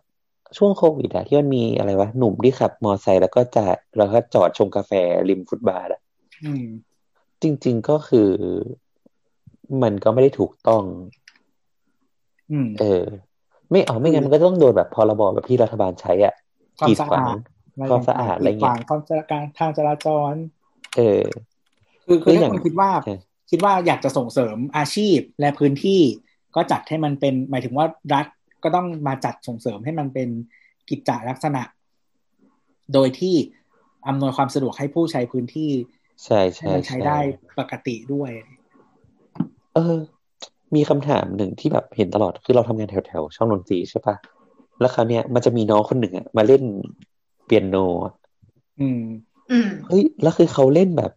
[0.56, 4.92] ช่วงโควิดอะที่มันมีอะไรวะหนุ่มที่ขับมอไซค์แล้วก็จะแล้วก็จอดชงกาแฟ
[5.28, 6.00] ริมฟุตบาทอะ
[6.44, 6.64] อืม
[7.42, 8.30] จริง ๆก็คือ
[9.82, 10.82] มันก็ไม่ได้ถูกต้อง
[12.52, 13.04] อืม เออ
[13.70, 16.34] ไม่เอาไม่งั้นมันก็ต้องโดนแบบพรบแบบที่รัฐบาลใช้อะ
[16.78, 17.38] ความกีดสะขวาอางด
[17.90, 20.32] ความสะอาดอะไรกีดขเงี้วายงความจราการทางจราจร
[20.96, 21.22] เออ
[22.06, 23.16] คือคือแล้วอถ้าย่างคุณคิดว่าใช่
[23.50, 26.00] คิดว่าอยากจะส่งเสริมอาชีพและพื้นที่
[26.56, 28.26] ก็จัดให้มันเป็น หมายถึงว่ารัฐ
[28.62, 30.28] ก็ต้องมาจัดส่งเสริมให้มันเป็น
[30.88, 31.62] กิจจลักษณะ
[32.94, 33.34] โดยที่
[34.08, 35.70] อำนวยความสะดวกให้ผู้ใช้พื้นที่
[36.24, 37.18] ใช่ให้ใช่มันใช้ใช่ได้
[37.58, 38.30] ปกติด้วย
[39.76, 39.96] เออ
[40.74, 44.14] มีคำถามหนึ่งที่แบบเห็นตลอดคือเราทำงานแถวแถวๆช่องดนตรีใช่ปะ
[44.80, 46.62] แล้วคราวเนี้ยมันจะมีน้องคนหนึ่งอะมาเล่น
[47.44, 48.12] เปียโนอะ
[48.80, 49.02] อืม
[49.50, 51.12] อืมเฮ้ยแล้วคือเขาเล่นแบบ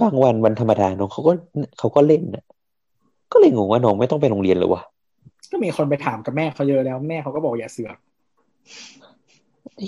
[0.00, 1.32] บางวันวันธรรมดาน้องเขาก็
[1.78, 2.44] เขาก็เล่นอะ
[3.32, 4.82] ก็เลยงงว่าน้องไม่ต้องไปโรงเรียนเหรอวะ
[5.50, 7.96] ก็มีคนไปถามกับแม่เขาเยอะแล้วแม่เขาก็บอกอย่าเสือก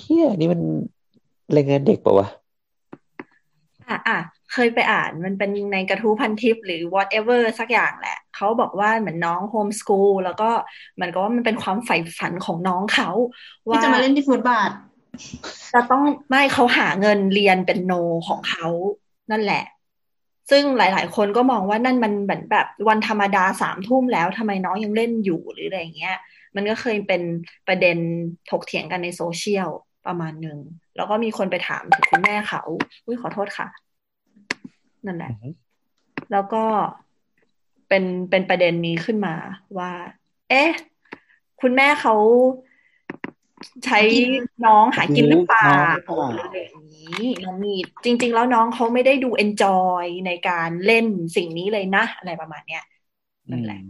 [0.03, 0.61] เฮียนี่มัน
[1.53, 2.27] แรงงานเด็กปะวะ
[3.89, 4.19] อะอะ
[4.53, 10.51] เคยไปอ่านมันเป็นในกระทู้พันทิปหรือ whatever สักอย่างแหละ เขาบอกว่าเหมือนน้องโฮมส o ูลแล้วก็
[10.95, 13.11] เหมือนกับว่ามันเป็นความใฝ่ฝันของน้องเขา
[13.63, 14.71] ที่ว่าจะมาเล่นที่ฟุตบาท
[15.73, 17.93] จะต้องไม่เขาหาเงินเรียนเป็นโน
[18.29, 18.67] ของเขา
[19.31, 19.65] นั่นแหละ
[20.51, 26.17] ซึ่งหลาย ๆ คนก็มองว่านั่นมันเหมือนแบบวันธรรมดาสามทุ่มแล้วทำไมน้องยังเล่นอยู่หรืออะไรอย่างเงี้ย
[26.57, 27.23] มันก็เคยเป็น
[27.67, 27.97] ประเด็น
[28.51, 29.69] ถกเถียงกันในโซเชียล
[30.07, 30.59] ประมาณหนึ่ง
[30.97, 32.63] แล้วก็มีคนไปถามถึงคุณแม่เขา
[33.05, 33.69] อุ้ยขอโทษค่ะ
[35.07, 35.31] นั่นแหละ
[36.33, 36.65] แล้วก็
[37.89, 39.35] เป็นเป็นประเด็นนี้ขึ้นมา
[39.79, 39.93] ว่า
[40.51, 40.71] เอ๊ะ
[41.61, 42.15] คุณแม่เขา
[43.85, 44.31] ใช้กิน
[44.67, 47.75] น้องหากินหรือเปล่าน้องหรือเปล่าหรืออะไรอย่างนี้น้องมี
[48.05, 51.07] จริง ๆ แล้วน้องเขาไม่ได้ดูเอนจอยในการเล่น
[51.37, 52.85] สิ่งนี้เลยนะ อะไรประมาณเนี้ย
[53.51, 53.81] นั่นแหละ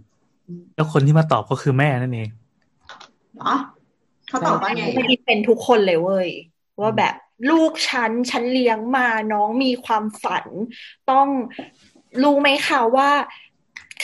[0.77, 2.29] แล้วคนที่มาตอบก็คือแม่นั่นเอง
[3.37, 3.55] เหรอ
[4.29, 6.29] เขาตอบว่าไงไม่ได้เป็นทุกคนเลยเว้ย
[6.81, 7.15] ว่าแบบ
[7.51, 10.47] ลูกฉันฉันเลี้ยงมาน้องมีความฝัน
[11.11, 11.29] ต้อง
[12.23, 13.11] รู้ไหมคะว่า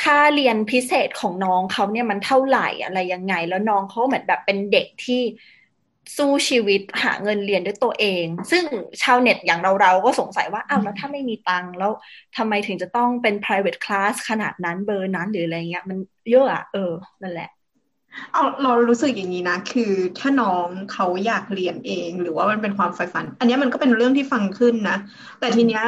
[0.03, 5.23] ค่าเรียนพิเศษของน้องเขาเนี่ยมันเท่าไหร่อะไรยังไง แล้วน้องเขาเหมือนแบบเป็นเด็กที่
[6.17, 8.65] สู้ชีวิตหาเงินเรียนด้วยตัวเอง ซึ่ง
[9.03, 11.93] ชาวเน็ตอย่างเราเราๆก็สงสัยว่าอ้าวแล้วถ้าไม่มีตังค์แล้ว
[12.37, 15.99] ทำไมถึงจะต้องเป็น private class ขนาดนั้นเบอร์นั้นหรืออะไรเงี้ย มัน
[16.31, 16.93] เยอะอะเออ
[17.23, 17.51] นั่นแหละ
[18.33, 24.97] เอาเรารู้สึกอย่างนี้นะ คือถ้าน้องเขาอยากเรียนเอง หรือว่ามันเป็นความใฝ่ฝัน อันเนี้ยมันก็เป็นเรื่องที่ฟังขึ้นนะ
[25.41, 25.85] แต่ทีเนี้ย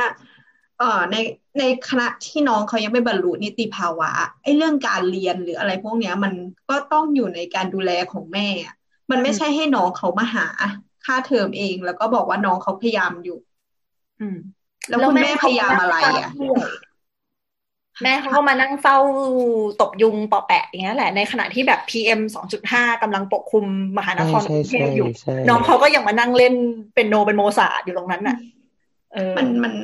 [0.78, 1.16] เอ่อใน
[1.58, 4.10] ในคณะที่น้องเขายังไม่บรรลุนิติภาวะ
[4.42, 6.32] ไอ้เรื่องการเรียนหรืออะไรพวกเนี้ย มัน
[6.70, 8.74] ก็ต้องอยู่ในการดูแลของแม่อะ
[9.10, 10.46] มันไม่ใช่ให้น้องเขามาหา
[11.04, 13.38] ค่าเทอมเอง แล้วก็บอกว่าน้องเขาพยายามอยู่
[14.20, 14.36] อืม
[14.88, 16.30] แล้วคุณแม่พยายามอะไรอะ
[18.02, 18.98] แม่เขาก็มานั่งเฝ้า
[19.80, 23.66] ตบยุงปอแปะอย่างเงี้ยแหละในขณะที่แบบ PM สองจุดห้ากำลังปกคลุม
[23.98, 26.54] มหานครกรุงเทพอยู่ใช่น้องเขาก็ยังมานั่งเล่น
[26.94, 28.36] เป็นโนเป็นโมซาร์ทอยู่ตรงนั้นน่ะ
[29.12, 29.74] เออมันมัน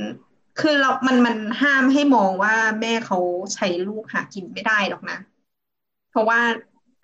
[0.60, 3.18] คือเรา มัน มันห้ามให้มองว่าแม่เขา
[3.54, 5.18] ใช้ลูกหากินไม่ได้หรอกนะ
[6.10, 6.40] เพราะว่า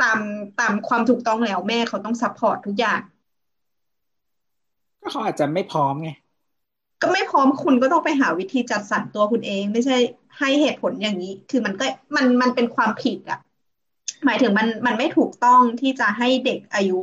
[0.03, 0.19] ตาม
[0.61, 3.01] ตามความถูกต้องแล้วแม่เขาต้อง support ทุกอย่าง
[5.01, 6.11] ก็เขาอาจจะไม่พร้อมไง
[7.03, 9.97] ก็ไม่พร้อมคุณก็ต้องไปหาวิธีจัดสรรตัวคุณเอง ไม่ใช่
[10.41, 11.87] ให้เหตุผลอย่างนี้ คือมันก็
[12.17, 13.41] มันมันเป็นความผิดอะ
[14.25, 17.01] หมายถึงมันมันไม่ถูกต้องที่จะให้เด็กอายุ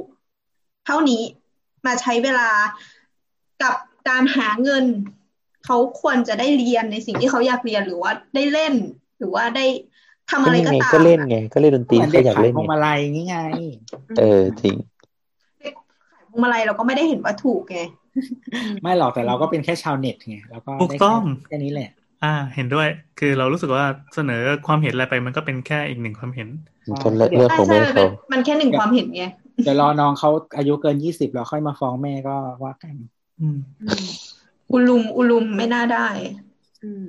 [0.86, 1.22] เท่านี้
[1.86, 2.50] มาใช้เวลา
[3.62, 3.76] กับ
[4.10, 4.86] การหาเงิน
[5.66, 8.74] เขาควรจะได้เรียนในสิ่งที่เขาอยากเรียนหรือว่าได้เล่น
[9.20, 9.66] หรือว่าได้
[10.30, 13.38] ทำก็อะไรนี่ก็ไงตามก็เล่นอะไง ก็เล่นดนตรีเหมือนเขาเด็กอยากขายเล่นพวงไงมาลัยงี้ไง
[14.18, 14.76] เออจริง
[16.12, 17.80] ขายพวงมาลัยเราก็ไม่ได้เห็นว่าถูกไง
[18.82, 21.90] ไม่หรอกแต่เราก็เป็นแค่ชาวเน็ตไงแล้วก็ถูกได้ต้องแค่แค่นี้แหละ
[22.24, 22.88] อ่า เห็นด้วย
[23.18, 24.36] คือเรารู้สึกว่าเสนอ
[24.66, 26.50] ความเห็นอะไรไปมันก็เป็นแค่อีกหนึ่งความเห็น
[27.04, 29.24] คนละเรื่องใช่ของใช่แม่มันเป็เขานมันแค่หนึ่งความเห็นไง
[29.62, 32.96] เดี๋ยวรอน้องเขาอายุเกินยี่สิบแล้วค่อยมาฟ้องแม่ก็ว่ากัน
[33.40, 34.04] อืมอืม
[34.72, 36.08] อุลุมอุลุมไม่น่าได้
[36.84, 37.04] อืม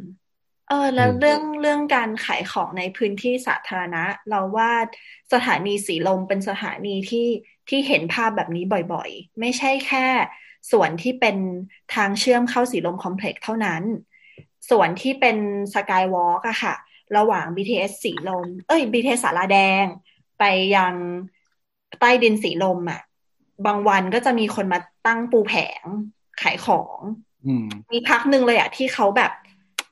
[0.67, 4.73] เออแล้วอืมเรื่องเรื่องการขายของในพื้นที่สาธารณะ เราว่า
[5.33, 7.27] สถานีสีลมเป็นสถานีที่
[7.69, 10.07] ที่เห็นภาพแบบนี้บ่อยๆ ไม่ใช่แค่
[10.73, 11.37] ส่วนที่เป็น
[11.95, 13.83] ทางเชื่อมเข้าสีลมคอมเพล็กซ์เท่านั้น
[14.71, 15.37] ส่วนที่เป็น
[15.75, 16.75] สกายวอล์กอะค่ะ
[17.17, 19.85] ระหว่าง BTS สีลม เอ้ย BTS สาราแดง
[20.39, 20.45] ไป
[20.77, 20.95] ยัง
[22.01, 23.01] ใต้ดินสีลมอะ
[23.67, 25.83] บางวันก็จะมีคนมาตั้งปูแผง
[26.43, 26.99] ขายของ
[27.47, 29.33] อืมมีพักหนึ่งเลยอะที่เขาแบบ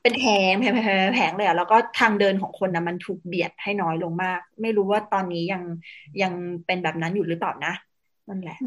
[0.01, 5.63] เป็นแผงแผงแผงแผงแผงเลยอะแล้วก็ทางเดินของคนนะมันถูกเบียดให้น้อยลงมาก ไม่รู้ว่าตอนนี้ยัง
[6.21, 6.33] ยัง
[6.65, 7.73] เป็นแบบนั้นอยู่หรือเปล่านะ
[8.29, 8.57] นั่นแหละ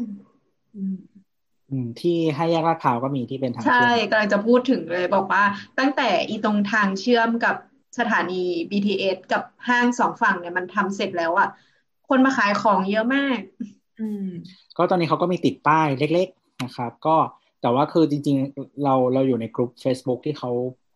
[1.71, 5.43] อืมอืมที่ให้แยกลาดพร้าวก็มีที่เป็นทางใช่เชื่อมกำลังจะพูดถึงเลยบอกว่า
[5.79, 7.55] ตั้งแต่อีตรงทางเชื่อมกับ
[7.99, 11.49] สถานี BTS กับห้างสองฝั่งเนี่ยมันทำเสร็จแล้วอะ
[12.09, 13.39] คนมาขายของเยอะมาก
[13.99, 14.27] อืม
[14.77, 17.15] ก็ตอนนี้เขาก็มีติดป้ายเล็ก ๆนะครับ ก็
[17.61, 20.51] แต่ว่าคือจริง ๆ เราเราอยู่ในกลุ่ม Facebook ที่เขา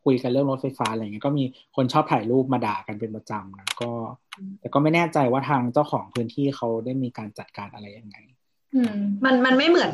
[0.06, 1.43] คุยกันเรื่องรถไฟฟ้าอะไรเงี้ยก็มี
[1.76, 3.91] คนชอบถ่ายรูปมาด่ากันเป็นประจำนะก็
[4.60, 8.15] แต่ก็ไม่แน่ใจว่าทางเจ้าของพื้นที่เขาได้มีการจัดการอะไรยังไง
[8.76, 9.91] อืมมันมันไม่เหมือน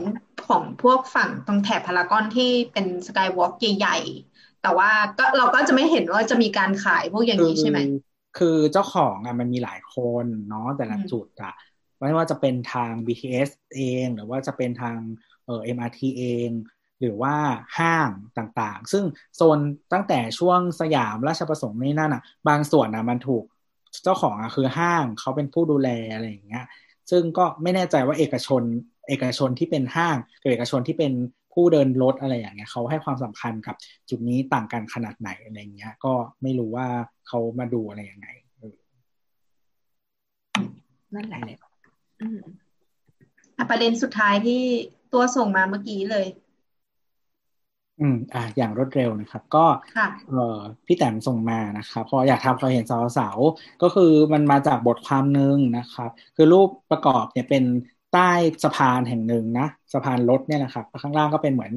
[0.48, 7.90] ของพวกฝั่งตรงแถบพารากอนที่เป็นสกายวอล์กใหญ่ๆ แต่ว่าก็เราก็จะไม่เห็นว่าจะมีการขายพวกอย่างนี้ใช่ไหม คือ
[8.38, 11.54] คือเจ้าของอะมันมีหลายคนเนาะแต่ละอืมจุดอะ
[12.00, 14.98] ไม่ว่าจะเป็นทาง BTS เอง หรือว่าจะเป็นทาง
[15.46, 16.50] เอ่อ MRT เอง
[17.00, 17.36] หรือว่า
[17.78, 19.04] ห้างต่างๆ ซึ่ง
[19.36, 19.60] โซน
[19.94, 23.44] ตั้งแต่ช่วงสยามราชประสงค์นี่นั่นอะ บางส่วนอะมันถูก
[24.04, 26.66] เจ้าของอะคือห้างเขาเป็นผู้ดูแลอะไรอย่างเงี้ย
[27.10, 28.64] ซึ่งก็ไม่แน่ใจว่าเอกชน
[29.10, 31.14] เอกชนที่เป็นห้างกับเอกชนที่เป็น
[31.54, 33.76] ผู้เดินรถอะไรอย่างเงี้ยเขาให้ความสำคัญกับ
[34.10, 36.88] จุดนี้ต่างกันขนาดไหนอะไรเงี้ย ก็ไม่รู้ว่า
[37.28, 38.28] เขามาดูอะไรยังไง
[41.14, 41.42] นั่นแหละ
[42.22, 42.40] อืม
[43.58, 44.62] อะประเด็นสุดท้ายที่
[45.14, 46.26] ตัวส่งมาเมื่อกี้เลย
[48.02, 49.66] อืมอะอย่างรวดเร็วนะครับ ก็
[49.98, 57.64] ค่ะเอ่อพี่แต้มส่งมานะครับเพออยากทำความเห็นสาวสาวๆก็คือมันมาจากบทความหนึ่งนะครับ คือรูปประกอบเนี่ยเป็น
[58.14, 58.32] ใต้
[58.64, 61.74] สะพานแห่งหนึ่งนะสะพานรถเนี่ยแหละครับ ข้างล่างก็เป็นเหมือน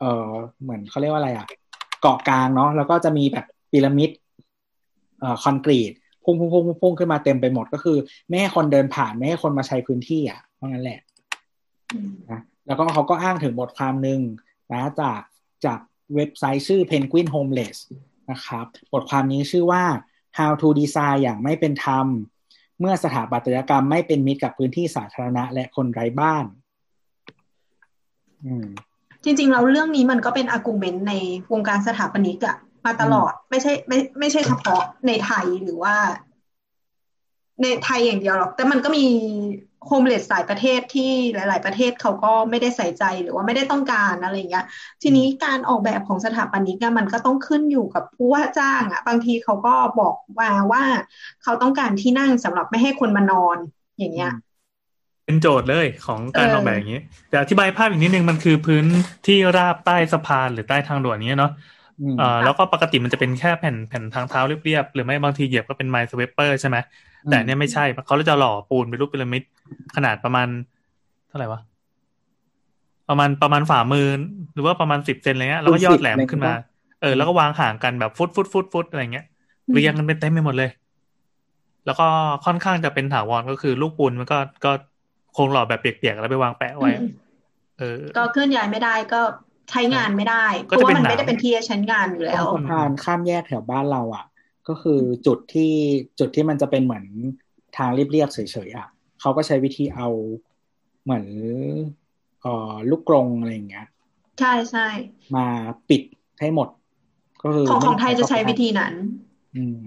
[0.00, 0.30] เอ่อ
[0.62, 1.46] เหมือนเขาเรียกว่าอะไรอะ
[2.00, 4.10] เกาะกลางเนาะแล้วก็จะมีแบบพีระมิด
[5.20, 5.92] เอ่อคอนกรีต
[6.24, 11.00] พุ่งพุ่งพุ่งพุ่งขึ้นมาเต็มไปหมดก็คือไม่ให้คนเดินผ่านไม่ให้คนมาใช้พื้นที่อะเพราะงั้นแหละ
[12.30, 14.20] นะแล้วก็เขาก็อ้างถึงบทความหนึ่ง
[14.72, 15.20] นะจาก
[15.66, 15.78] จาก
[16.14, 17.76] เว็บไซต์ชื่อ Penguin Homeless
[18.30, 19.84] นะครับ บทความนี้ชื่อว่า
[20.38, 22.06] How to Design อย่างไม่เป็นธรรม
[22.80, 26.44] เมื่อสถาปัตยกรรมไม่เป็นมิตรกับพื้นที่สาธารณะและคนไร้บ้าน
[28.44, 28.66] อืม
[29.24, 31.14] จริงๆแล้วเรื่องนี้มันก็เป็นอาร์กิวเมนต์ใน
[31.52, 32.56] วงการสถาปนิกอะ
[32.86, 35.96] มาตลอดไม่ใช่ไม่ไม่ใช่เฉพาะในไทยหรือว่า
[37.62, 39.04] ในไทยอย่างเดียวหรอก แต่มันก็มี
[39.86, 44.64] โฮมเลสหลายประเทศที่หลาย ๆ ประเทศเขาก็ไม่ได้ใส่ใจหรือว่าไม่ได้ต้องการอะไรเงี้ย
[45.02, 50.84] ทีนี้การออกแบบของสถาปนิกอะมันก็ต้องขึ้นอยู่กับผู้ว่าจ้างอะบางทีเขาก็บอกมาว่า
[51.42, 53.58] เขาต้องการที่นั่งสำหรับไม่ให้คนมานอน
[53.98, 54.30] อย่างเงี้ย
[55.26, 58.84] เป็นโจทย์เลยของการเออออกแบบอย่างนี้เดี๋ยวอธิบายภาพอีกนิดนึงมันคือพื้น
[59.26, 61.52] ที่ราบใต้สะพานหรือใต้ทางด่วนนี้เนาะ
[62.00, 66.76] อืมเอ่อแล้วก็ปกติมันจะเป็นแค่แผ่นแผ่นทางเท้าเรียบๆหรือไม่บางทีเหยียบก็เป็นไมซ์เวเปอร์ใช่ไหม
[67.24, 69.42] แต่อันเนี่ยไม่ใช่เขาจะหล่อปูนเป็นรูปพีระมิด
[69.96, 70.46] ขนาดประมาณ
[71.28, 71.60] เท่าไหร่วะ
[73.08, 74.06] ประมาณประมาณฝ่ามือ
[74.54, 76.54] หรือว่าประมาณสิบเซนอะไรเงี้ยแล้วก็ยอดแหลมขึ้นมา
[77.02, 79.26] เออ แล้วก็วางห่างกันแบบฟุตฟุตฟุตฟุตอะไรเงี้ย
[79.72, 80.70] เรียงกันเป็นเต็มไปหมดเลย
[81.86, 82.06] แล้วก็
[82.46, 84.72] ค่อนข้างจะเป็นถาวรก็คือลูกปูนมันก็ก็
[85.36, 87.10] คงหล่อแบบเปียกๆแล้วไปวางแปะไว้อืม
[87.78, 89.20] เออ ก็เคลื่อนย้ายไม่ได้ก็
[89.70, 94.24] ใช้งานไม่ได้เพก็ราะจะว่าเป็นมันหนามไม่ได้เป็นที่ใช้งานอยู่ตแล้รงวสะพานข้ามแยกแถวบ้านเราอะ
[94.70, 95.72] ก็คือจุดที่
[96.18, 97.04] จุดที่มันจะเป็นเหมือน
[97.76, 98.88] ทางเรียบๆเฉยๆอะ
[99.20, 100.08] เขาก็ใช้วิธีเอา
[101.04, 101.24] เหมือน
[102.40, 103.86] เอ่อลูกกรงอะไรอย่างเงี้ย
[104.40, 104.88] ใช่ใช่
[105.36, 105.46] มา
[105.88, 106.02] ปิด
[106.40, 106.68] ให้หมด
[107.42, 108.94] ก็คือของม่ของไทยจะใช้เข้าไปวิธีนั้น
[109.56, 109.78] อืม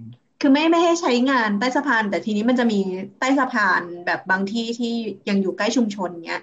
[0.41, 2.79] คือไม่ไม่ให้ใช้งานใต้สะพาน แต่ทีนี้มันจะมี
[3.19, 4.93] ใต้สะพานแบบบางที่ที่
[5.29, 6.41] ยังอยู่ใกล้ชุมชนเนี้ย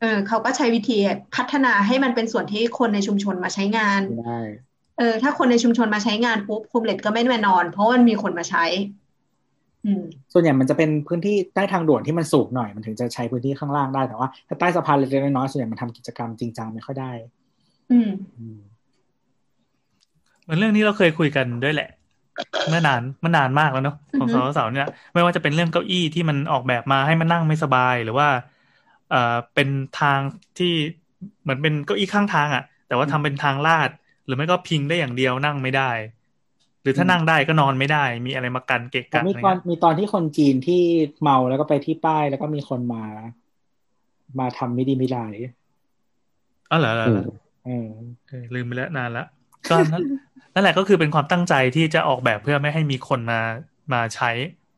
[0.00, 0.98] เออเขาก็ใช้วิธี
[1.36, 4.40] พัฒนาให้มันเป็นส่วนที่คนในชุมชนมาใช้งานไม่ได้
[4.98, 8.64] เออถ้าคนในชุมชนมาใช้งานปุ๊บคุมเลตก็ไม่แน่นอน เพราะว่ามันมีคนมาใช้
[9.86, 10.02] อืม
[10.32, 17.10] ส่วนใหญ่มันจะเป็นพื้นที่ใต้ทางด่วนที่มันสูงหน่อยมันถึงจะใช้พื้นที่ข้างล่างได้แต่ว่าถ้าใต้สะพานเล็กๆน้อยๆส่วนใหญ่มันทำกิจกรรมจริงจังไม่ค่อยได้
[17.90, 18.58] อืมอืม
[20.42, 21.88] เหมือนเรื่องนี้เราเคยคุยกันด้วยแหละ
[22.68, 28.28] เมื่อนานเมื่อนานมากแล้วเนาะของอือฮึสาวๆเนี่ยไม่ว่าจะเป็นเรื่องเก้าอี้ที่มันออกแบบมาให้มันนั่งไม่สบายหรือว่า
[29.10, 29.68] เอ่อเป็น
[30.00, 30.18] ทาง
[30.58, 30.72] ที่
[31.42, 33.90] เหมือนเป็นเก้าอี้ข้างทางอะ่ะ แต่ว่าทำเป็นทางลาด
[34.24, 35.90] หรือไม่ก็พิงได้อย่างเดียวนั่งไม่ได้
[36.82, 40.74] หรือถ้านั่งได้ก็นอนไม่ได้ มีอะไรมากันเกะกะมีอะไรตอนเงี้ยมีตอนที่คนจีนที่
[41.20, 42.98] เมาแล้วก็ไปที่ป้ายแล้วก็มีคนมา
[44.38, 45.36] มาทำไม่ดีไม่ร้าย
[46.70, 47.22] อ๋อเหรอเหรออืเหรมอ
[47.62, 47.72] เออ
[48.28, 49.24] เออลืมไปแล้วนานละ
[49.70, 50.02] ก็นั่น
[50.54, 53.40] นั่นแหละก็คือเป็นความตั้งใจที่จะออกแบบเพื่อไม่ให้มีคนมา
[53.92, 54.30] มาใช้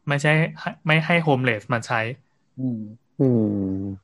[0.08, 0.30] ไม่ใช่
[0.60, 2.00] ให้ไม่ให้โฮมเลสมาใช้
[2.56, 2.78] อืม
[3.18, 4.03] อืมไ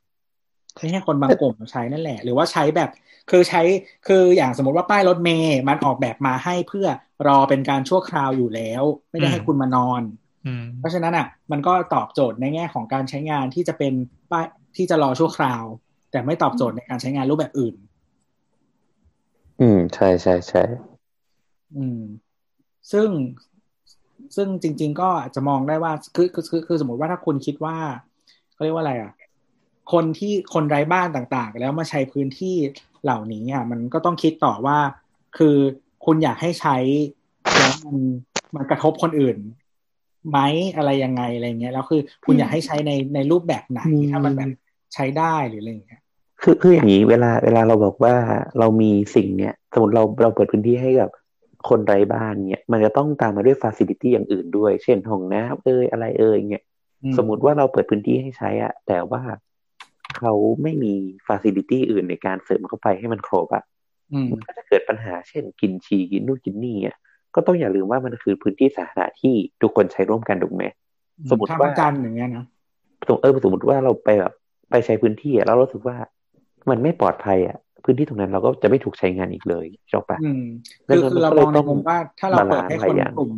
[0.77, 2.89] ใช่คนบางกลุ่มใช้นั่นแหละ หรือว่าใช้แบบ
[3.29, 3.61] คือใช้
[4.07, 6.87] คืออย่างสมมติว่าป้ายรถเมย์มันออกแบบมาให้เพื่อ
[7.27, 10.01] รอเป็นการชั่วคราวอยู่แล้ว ไม่ได้ให้อืมคุณมานอน
[10.45, 13.93] อืมเพราะฉะนั้นอะ มันก็ตอบโจทย์ในแง่ของการใช้งานที่จะเป็น
[14.31, 14.45] ป้าย
[14.77, 15.63] ที่จะรอชั่วคราว
[16.11, 17.75] แต่ไม่ตอบโจทย์ในการใช้งานรูปแบบอื่น
[19.61, 20.63] อืม ใช่ใช่ใช่
[21.75, 22.01] อืม
[22.91, 23.09] ซึ่ง
[24.35, 27.77] ซึ่งจริง ๆ ก็อาจจะมองได้ว่าคือคือคือคือสมมติว่าถ้าคุณคิดว่า
[28.53, 29.11] เขาเรียกว่าอะไรอะ
[29.91, 32.55] คนที่คนไร้บ้านต่างๆ แล้วมาใช้พื้นที่
[33.03, 34.77] เหล่านี้อะมันก็ต้องคิดต่อว่า
[35.37, 35.55] คือ
[36.05, 36.77] คุณอยากให้ใช้
[37.57, 37.97] แล้วมัน
[38.55, 39.37] มันกระทบคนอื่น
[40.29, 40.39] ไหม
[40.77, 43.79] อะไรยังไงอะไรเงี้ยแล้วคือคุณอยากให้ใช้ในในรูปแบบไหน
[44.11, 44.49] ถ้ามันแบบ
[44.93, 46.01] ใช้ได้หรืออะไรอย่างเงี้ย
[46.41, 48.15] คือคืออย่างนี้เวลาเวลาเราบอกว่า
[48.59, 51.09] เรามีสิ่งเนี้ยสมมติเราเราเปิดพื้นที่ให้กับ
[51.69, 56.63] คนไร้บ้านเนี่ยมันจะต้องตามมาด้วยฟ a ซิลิตี้อย่างอื่นด้วย เช่นห้องน้ำเอ่ยอะไรเอ่ยเนี่ย
[57.03, 59.21] อืมสมมุติว่าเราเปิดพื้นที่ให้ใช้อะแต่ว่า
[60.21, 60.33] เขา
[60.63, 60.93] ไม่มี
[61.27, 63.63] ฟ a ซิลิตี้อื่นในการเสริมเข้าไปให้มันครบอะ
[64.13, 66.97] อืมมันก็จะเกิดปัญหาเช่นกลิ่นฉี่กลิ่นนู่นกลิ่นนี่อะ
[67.35, 70.63] ก็ต้องอย่าลืมว่ามันคือพื้นที่สาธารณะที่ทุกคนใช้ร่วมกันถูกไหม
[71.29, 72.45] สมมุติท่าว่าประจันทร์อย่างเงี้ยนะ
[73.07, 74.33] สมเออสมมติว่าเราไปแบบ
[74.69, 75.97] ไปใช้พื้นที่อะแล้วเรารู้สึกว่า
[76.69, 80.43] มันไม่ปลอดภัยอะพื้นที่ตรงนั้นเราก็จะไม่ถูกใช้งานอีกเลยจบปะอืม
[80.89, 83.31] ดัคืงอนั้นคือเรามันก็มเลองยในต้องมุมว่าถ้าเราเปิดให้บาลานซ์หลายคนอย่างกลุ่ม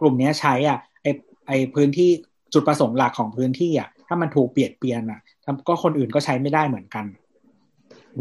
[0.00, 1.06] กลุ่มเนี้ยใช้อะไอ
[1.48, 2.10] ไอพื้นที่
[2.52, 7.04] จุดประสงค์หลักของพื้นที่อะ ถ้ามันถูกเปลี่ยนเปลี่ยนอะทำก็คนอื่นก็ใช้ไม่ได้เหมือนกัน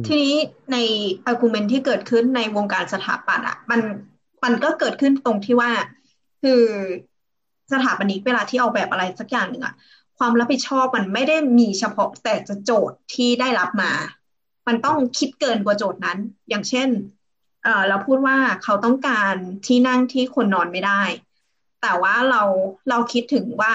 [0.08, 0.36] ทีนี้
[0.72, 0.78] ใน
[1.30, 3.82] argument ที่เกิดขึ้นในวงการสถาปัตย์อะ มัน
[4.44, 5.72] มันก็เกิดขึ้นตรงที่ว่า
[6.44, 6.62] คือ
[7.74, 9.76] สถาปนิกเวลาที่ออกแบบอะไรสักอย่างหนึ่งอะ
[10.18, 13.92] ความรับผิดชอบมันไม่ได้มีเฉพาะแต่จะโจทย์ที่ได้รับมา
[14.68, 16.18] มันต้องคิดเกินกว่าโจทย์นั้น
[16.50, 16.90] อย่างเช่น
[17.64, 19.36] เอ่อเราพูดว่าเขาต้องการ
[19.66, 21.04] ที่นั่งที่คนนอนไม่ได้
[21.82, 22.44] แต่ว่าเรา
[22.90, 23.74] เราคิดถึงว่า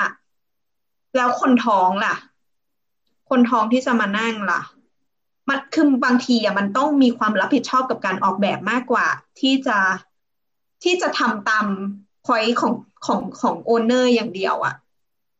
[1.16, 2.14] แล้วคนท้องล่ะ
[3.30, 4.60] คนท้องที่จะมานั่งล่ะ
[5.48, 9.06] มันคือบางทีอะมันต้องมีความรับผิดชอบกับการออกแบบมากกว่า
[9.40, 9.78] ที่จะ
[10.84, 11.66] ที่จะทำตาม
[12.26, 12.74] พอยของ
[13.06, 14.74] ของของโอนเนอร์อย่างเดียวอะ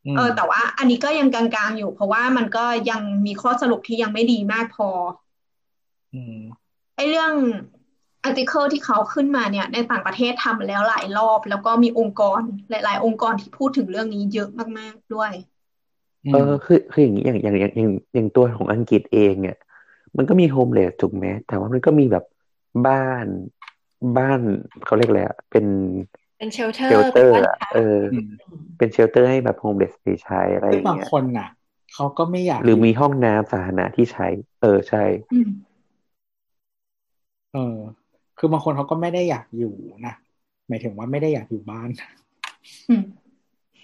[0.07, 4.89] อืมเออแต่ว่าอันนี้ก็ยังกลางๆอยู่ เพราะว่ามันก็ยังมีข้อสรุปที่ยังไม่ดีมากพอ
[6.15, 6.39] อืม
[6.97, 7.33] ไอ้เรื่อง
[8.29, 12.41] article ที่เขาขึ้นมาเนี่ย ในต่างประเทศทำมาแล้วหลายรอบ แล้วก็มีองค์กร
[12.71, 15.33] หลาย ๆ องค์กรที่พูดถึงเรื่องนี้เยอะมาก ๆ ด้วย
[16.33, 19.57] เออคือคืออย่างนี้อย่างอย่างอย่างอย่างอย่างตัวของอังกฤษเองเนี่ย
[20.17, 22.25] มันก็มี homeless ถูกไหมแต่ว่ามันก็มีแบบ
[22.87, 23.27] บ้าน
[24.17, 24.41] บ้าน
[24.85, 25.67] เขาเรียกอะไรอะเป็น
[26.39, 28.29] เป็น shelter shelter บ้านอะพักเอออืม
[28.79, 31.49] เป็น shelter ให้แบบ homeless ไปใช้อะไรอซึ่งย่างบางเงี้ยซึ่งบางคนน่ะ
[31.95, 34.27] เขาก็ไม่อยาก หรือมีห้องน้ำสาธารณะที่ใช้
[34.63, 35.49] เออใช่อืม
[37.53, 37.79] เออ
[38.39, 39.75] คือบางคนเขาก็ไม่ได้อยากอยู่
[40.07, 40.15] นะ
[40.69, 41.89] หมายถึงว่าไม่ได้อยากอยู่บ้าน
[42.89, 43.03] อืม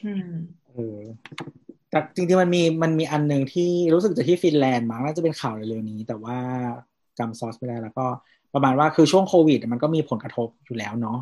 [0.05, 0.31] อืม
[0.73, 1.01] เออ
[1.95, 6.37] แต่จริงๆมันมีมันมีอันหนึ่งที่รู้สึกจะที่ฟินแลนด์มั้งน่าจะเป็นข่าวเร็วๆนี้ แต่ว่า
[7.19, 8.07] จำซอสไม่ได้แล้วก็
[8.55, 11.19] ประมาณว่าคือช่วงโควิด มันก็มีผลกระทบอยู่แล้วเนาะ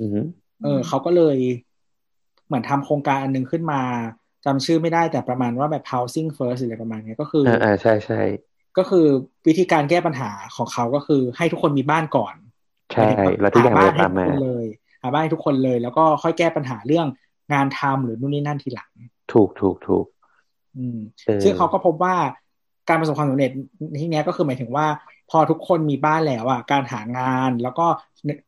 [0.00, 0.26] อือหือ
[0.62, 1.36] เออเขาก็เลย
[2.46, 3.80] เหมือนทำโครงการอันหนึงขึ้นมา
[4.44, 8.20] จำชื่อไม่ได้แต่ประมาณว่าแบบ housing first หรืออะไรประมาณเนี้ยก็คืออ่าอ่าใช่ใช่
[8.78, 9.06] ก็คือ
[9.46, 12.34] วิธีการแก้ปัญหาของเขาก็คือให้ทุกคนมีบ้านก่อน
[12.92, 13.08] ใช่
[13.40, 14.66] แล้วทุกอย่างหามับ้านนให้ตามทุกมาคนเลย
[15.02, 17.06] หาบ้านให้ทุกคนเลย แล้วก็ค่อยแก้ปัญหาเรื่อง
[17.52, 18.92] งานทำหรือนู่นนี่นั่นทีหลัง
[19.32, 20.04] ถูกถูกถูก
[20.76, 22.14] อืมเออซึ่งเขาก็พบว่า
[22.88, 23.50] การประสบความสำเร็จ
[24.00, 24.86] ที่เนี้ยก็คือหมายถึงว่า
[25.30, 27.86] พอทุกคนมีบ้านแล้วอะการหางานแล้วก็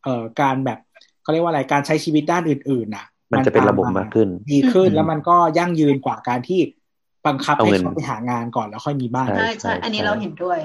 [0.03, 0.79] เอ่อการแบบ
[1.21, 6.59] เขาเรียกว่าอะไรการใช้ชีวิตด้านอื่นๆน่ะ มันจะเป็นระบบมากขึ้น ดีขึ้นอืมแล้วมันก็ยั่งยืนกว่าการที่
[7.27, 10.59] บังคับเอาให้เงินเขาไปหางานก่อนแล้วค่อยมีบ้านใช่ใช่ใช่อันนี้เราเห็นด้วย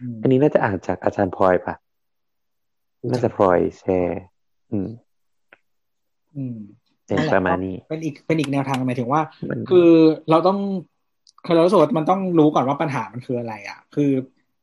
[0.00, 1.74] อืมอันนี้น่าจะอ่านจากอาจารย์พลอยปะ
[3.10, 4.20] น่าจะพลอยแชร์
[4.70, 4.88] อืม
[6.36, 6.58] อืม
[7.10, 9.90] เป็นนั่นแหลประมาณนี้ เป็นอีกเป็นอีกแนวทางหมายถึงว่ามันคือ
[10.30, 10.58] เราต้อง
[11.44, 14.10] คือเรารู้สึกว่ามันต้องรู้ก่อนว่าปัญหามันคืออะไร อะ คือ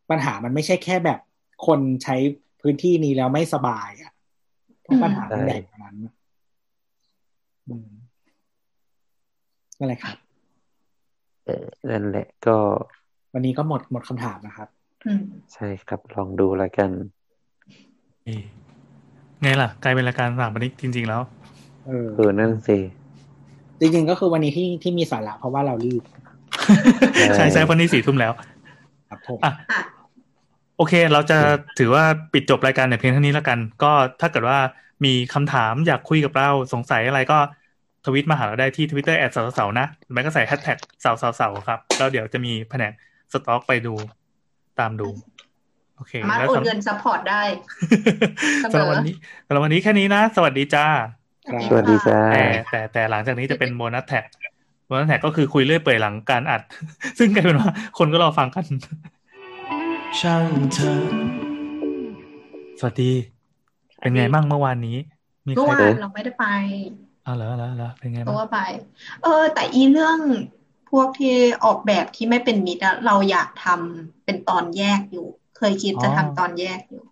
[0.09, 1.19] ปัญหามันไม่ใช่แค่แบบ
[1.67, 2.15] คนใช้
[2.61, 4.11] พื้นที่นี้แล้วไม่สบาย อะ
[4.81, 5.95] เพราะปัญหามันใหญ่กว่านั้น
[7.67, 7.89] อืม
[9.79, 10.15] นั่นแหละครับ
[11.45, 12.57] เออนั่นแหละก็
[13.33, 14.69] วันนี้ก็หมดหมดคำถามนะครับ
[15.05, 16.89] อืมใช่ครับลองดูแล้วกัน
[18.25, 18.41] เอ๊ะ
[19.41, 21.21] ไงล่ะ กลายเป็นรายการสถาปนิกจริง ๆ แล้ว
[21.87, 22.77] เออเออนั่นสิ
[23.79, 26.03] จริงๆก็คือวันนี้ที่ที่มีสาระเพราะว่าเรารีบ
[27.35, 28.33] ใช่ใช่เพราะนี่สี่ทุ่มแล้ว
[29.09, 29.81] ครับผมอะอะ
[30.77, 31.37] โอเค เราจะ
[31.79, 32.03] ถือว่า
[32.33, 33.91] ปิดจบรายการแต่เพียงเท่านี้แล้วกัน ก็
[34.21, 34.57] ถ้าเกิดว่า
[35.05, 37.37] มีคำถามอยากคุยกับเราสงสัยอะไรก็
[38.05, 42.93] ทวิตมาหาเราได้ที่ Twitter at เสาเสานะหรือไม่ก็ใส่แฮชแท็กสาเสาเสาครับ แล้วเดี๋ยวจะมีแผนก
[43.31, 43.93] stalk ไปดู
[44.79, 45.07] ตามดู
[45.97, 47.43] โอเคสามารถแล้วโอนเงิน support ได้
[48.63, 49.13] สำหรับวันนี้
[49.47, 51.26] สำหรับวันนี้แค่นี้นะ สวัสดีจ้าครับ
[51.69, 54.25] สวัสดีจ้าแต่แต่แต่หลังจากนี้จะเป็น bonus track
[54.87, 56.61] bonus track ก็คือคุยเรื่อยเปื่อยหลังการอัด
[57.19, 58.65] ซึ่งกลายเป็นว่าคนก็รอฟังกัน
[60.19, 61.01] ช่างเธอ
[62.79, 63.11] สวัสดี
[63.99, 64.97] เป็นไงบ้างเมื่อวานนี้
[65.47, 66.45] มีเมื่อใครวานเอ๊ะเราไม่ได้ไป
[67.25, 68.59] อ้าวเหรอเหรอเหรอเป็นไงเพบ้างราะว่าไป
[69.23, 70.19] เออ แต่อีเรื่อง
[70.91, 77.03] พวกที่ออกแบบที่ไม่เป็นมิตรอะเราอยากทำเป็นตอนแยกอยู่ เคยคิดจะทำตอนแยกอยู่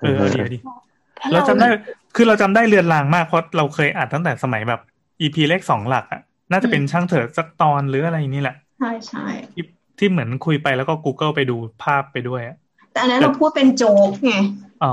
[0.00, 1.68] เออเอาดีเอาดีเพราะเราเราจำได้
[2.16, 4.80] คือเราจำได้เรือนรางมากเพราะเราเคยอัดตั้งแต่สมัยแบบ
[5.20, 6.20] EP เลขสองหลักอะ
[6.52, 9.64] น่าจะเป็นช่างเถิดสักตอนหรืออะไรอย่างนี้แหละ ใช่ใช่ที่
[9.98, 12.56] ที่เหมือนคุยไปแล้วก็ Google ไปดูภาพไปด้วยอะ
[12.92, 14.34] แต่อันนั้นเราพูดเป็นโจ๊กไง
[14.82, 14.92] อ๋อ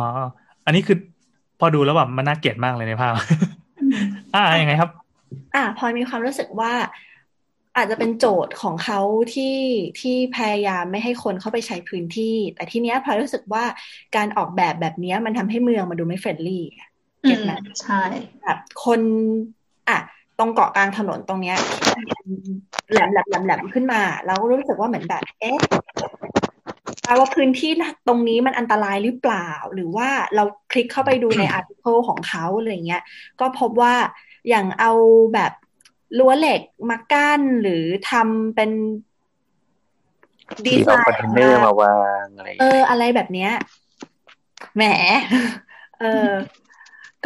[0.65, 0.97] อันนี้คือ
[1.59, 3.13] พอดูแล้วแบบมันน่าเกลียดมากเลยในภาพ
[4.35, 4.89] อ่ายังไงครับ
[5.55, 6.73] อะพลอยมีความรู้สึกว่า
[7.77, 8.99] อาจจะเป็นโจทย์ของเขา
[9.33, 9.57] ที่
[9.99, 13.63] ที่พยายามไม่ให้คนเข้าไปใช้พื้นที่ แต่ทีเนี้ยพลอยรู้สึกว่า
[14.15, 17.51] การออกแบบแบบเนี้ยมันทำให้เมืองมันดูไม่ friendly อะอืม get ไหม
[17.83, 18.01] ใช่
[18.43, 19.01] แบบคน
[19.89, 19.97] อะ
[20.39, 21.57] ตรงเกาะกลางถนนตรงเนี้ย
[22.91, 25.57] แหลมแหลมแหลมแหลมขึ้นมาเราก็รู้สึกว่าเหมือนแบบ เอ๊ะ
[27.03, 27.71] แปลว่าพื้นที่
[28.07, 33.03] ตรงนี้มันอันตรายหรือเปล่า หรือว่าเราคลิกเข้าไปดูใน article ของเขาอะไรเงี้ย
[33.39, 33.95] ก็พบว่า
[34.49, 34.91] อย่างเอา
[35.33, 35.51] แบบ
[36.17, 38.71] รั้วเหล็กมากั้นหรือทำเป็น
[40.65, 43.51] ดีที่ไซเอาคอนน์เทนเนอร์มาวางอะไรอย่างเอเงี้ยออะไรแบบเนี้ย
[44.75, 44.83] แหม
[45.99, 46.29] เออ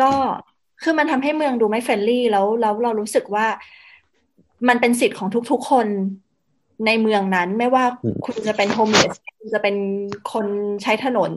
[0.01, 0.11] ก็
[0.83, 3.47] คือมันทำให้เมืองดูไม่เฟรนลี่แล้วแล้วเรารู้สึกว่า
[4.67, 5.87] มันเป็นสิทธิ์ของทุกๆคน
[6.85, 7.85] ในเมืองนั้นไม่ว่า
[8.25, 9.75] คุณจะเป็นโฮมเลสคุณจะเป็น
[10.33, 10.47] คน
[10.83, 11.31] ใช้ถนน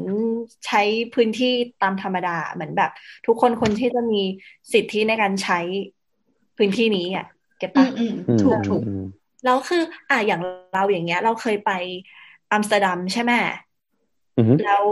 [0.66, 0.82] ใช้
[1.14, 2.90] พื้นที่ตามธรรมดาเหมือนแบบ
[3.26, 4.20] ทุกคนคนที่จะมี
[4.72, 5.58] สิทธิในการใช้
[6.56, 7.26] พื้นที่นี้อะ
[7.58, 9.04] เก็ตอืปะมอืมอืมถูกถูกอืม
[9.44, 10.40] แล้วคือ อะอย่าง
[10.74, 11.70] เราอย่างเงี้ย เราเคยไป
[12.52, 13.50] อัมสเตอร์ดัมใช่ไหมอืม
[14.64, 14.84] แล้ว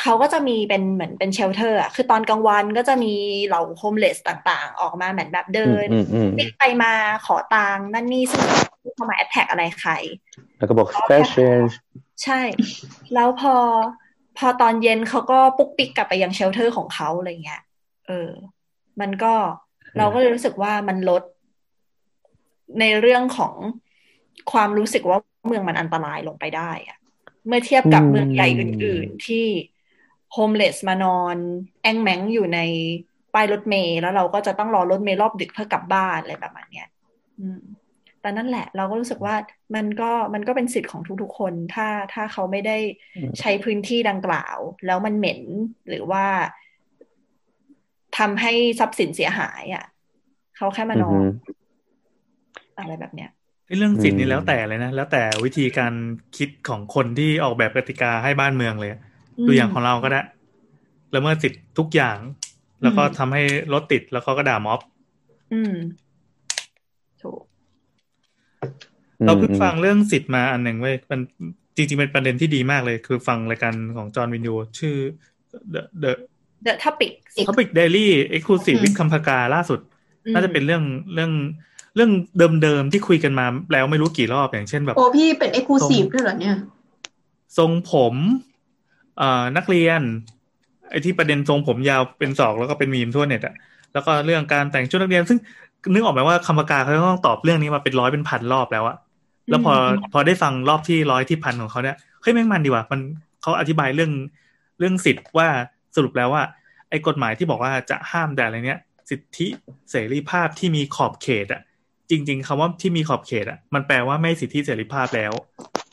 [0.00, 3.14] เขาก็จะมีเป็นเหมือนเป็น shelter อะคือตอนกลางวันก็จะมี
[3.46, 6.92] เหล่า homeless ต่างๆ ออกมาเหมือนแบบเดินอืมอืมวิ่งไปมา
[7.26, 8.42] ขอตังค์นั่นนี่ซึ่ง
[8.82, 9.92] ไม่เข้ามาแอ t แทกอะไรใคร
[10.58, 11.58] แล้วก็บอก special
[12.24, 12.40] ใช่
[13.14, 13.54] แล้วพอ
[14.38, 17.62] พอตอนเย็นเขาก็ปุ๊กปิ๊กกลับไปยัง shelter ของเขาอะไรเงี้ย
[18.06, 18.30] เออ
[19.00, 19.34] มันก็
[19.98, 21.22] เราก็เลยรู้สึกว่ามันลด
[22.80, 23.54] ในเรื่องของ
[24.52, 26.98] ความรู้สึกว่าเมืองมันอันตรายลงไปได้อะ
[27.46, 29.46] เมื่อเทียบกับอืมเมืองใหญ่อื่น ๆ ที่
[30.32, 31.36] โฮมเลสมานอน
[31.82, 32.58] แองแมงอยู่ใน
[33.34, 36.86] ป้ายรถเมล์แล้วเราก็จะต้องรอรถเมล์รอบดึกเพื่อกลับบ้านอะไรประมาณเนี้ย
[37.40, 37.60] อืม
[38.20, 39.34] แต่นั่นแหละเราก็รู้สึกว่า
[39.74, 42.76] มันก็มันก็เป็นสิทธิ์ของทุกๆคนถ้าถ้าเขาไม่ได้
[43.40, 44.56] ใช้พื้นที่ดังกล่าว
[44.86, 45.40] แล้วมันเหม็น
[45.88, 46.24] หรือว่า
[48.18, 49.84] ทำให้ทรัพย์สินเสียหายอะ
[50.56, 51.50] เขาแค่มานอนอือฮึ
[52.78, 53.30] อะไรแบบเนี้ย
[53.78, 55.94] เรื่องสิทธิ์อืนี่มแล้วแต่เลยนะ แล้วแต่วิธีการ
[56.36, 60.22] คิดของคนที่ออกแบบกติกาให้บ้านเมืองเลยอืมตัวอย่างของเราก็ได้
[61.14, 62.18] ละเมิดสิทธิ์ทุกอย่าง
[62.82, 63.42] แล้วก็อืมทำให้
[63.72, 64.80] รถติดแล้วเขาก็ด่าม็อบ
[65.52, 65.74] อืม
[67.22, 67.40] ถูก
[69.26, 71.20] เราเพิ่งฟังเรื่องสิทธิ์มาอันหนึ่งเว้ยมัน
[71.76, 74.96] จริงๆเป็นประเด็นที่ดีมากเลย คือฟังรายการของจอห์นวินยูชื่อ
[75.74, 76.12] The The
[76.66, 77.12] The Topic
[77.48, 79.80] Topic Daily Exclusive อืม with คำพกาล่าสุด
[80.24, 80.82] อืมน่าจะเป็นเรื่อง
[81.14, 81.32] เรื่อง
[81.94, 82.10] เรื่อง
[82.62, 86.56] เดิมๆที่คุยกันมาแล้วไม่รู้กี่รอบอย่างเช่นแบบ โอ้พี่เป็นเอ็กซ์คลูซีฟด้วยเหรอเนี่ย
[87.58, 88.14] ทรงผม
[89.18, 90.00] เอ่อนักเรียน
[90.90, 93.54] ไอ้ที่ประเด็นทรงผมยาวเป็นศอกแล้วก็เป็นมีมทั่วเน็ตอะ
[93.92, 95.38] แล้วก็เรื่องการแต่งชุดนักเรียน ซึ่ง
[95.92, 98.96] นึกออกไหมว่าคำปากกาเขาต้องตอบเรื่องนี้มาเป็นร้อยเป็นพันรอบแล้วอะ
[99.50, 99.74] แล้วพอ
[100.12, 103.00] พอได้ฟังรอบที่ร้อยที่พันของเขาเนี่ยเฮ้ยแม่งมันดีว่ะมัน
[103.42, 104.12] เขาอธิบายเรื่อง
[104.78, 105.48] เรื่องสิทธิ์ว่า
[105.96, 106.42] สรุปแล้วว่า
[106.90, 108.80] ไอ้กฎหมายที่บอกว่าจะห้ามแต่อะไรเนี้ย
[109.10, 109.46] สิทธิ
[109.90, 111.60] เสรีภาพที่มีขอบเขตอะ
[112.10, 115.32] จริง ๆคำว่าที่มีขอบเขตอะมันแปลว่าไม่สิทธิเสรีภาพแล้ว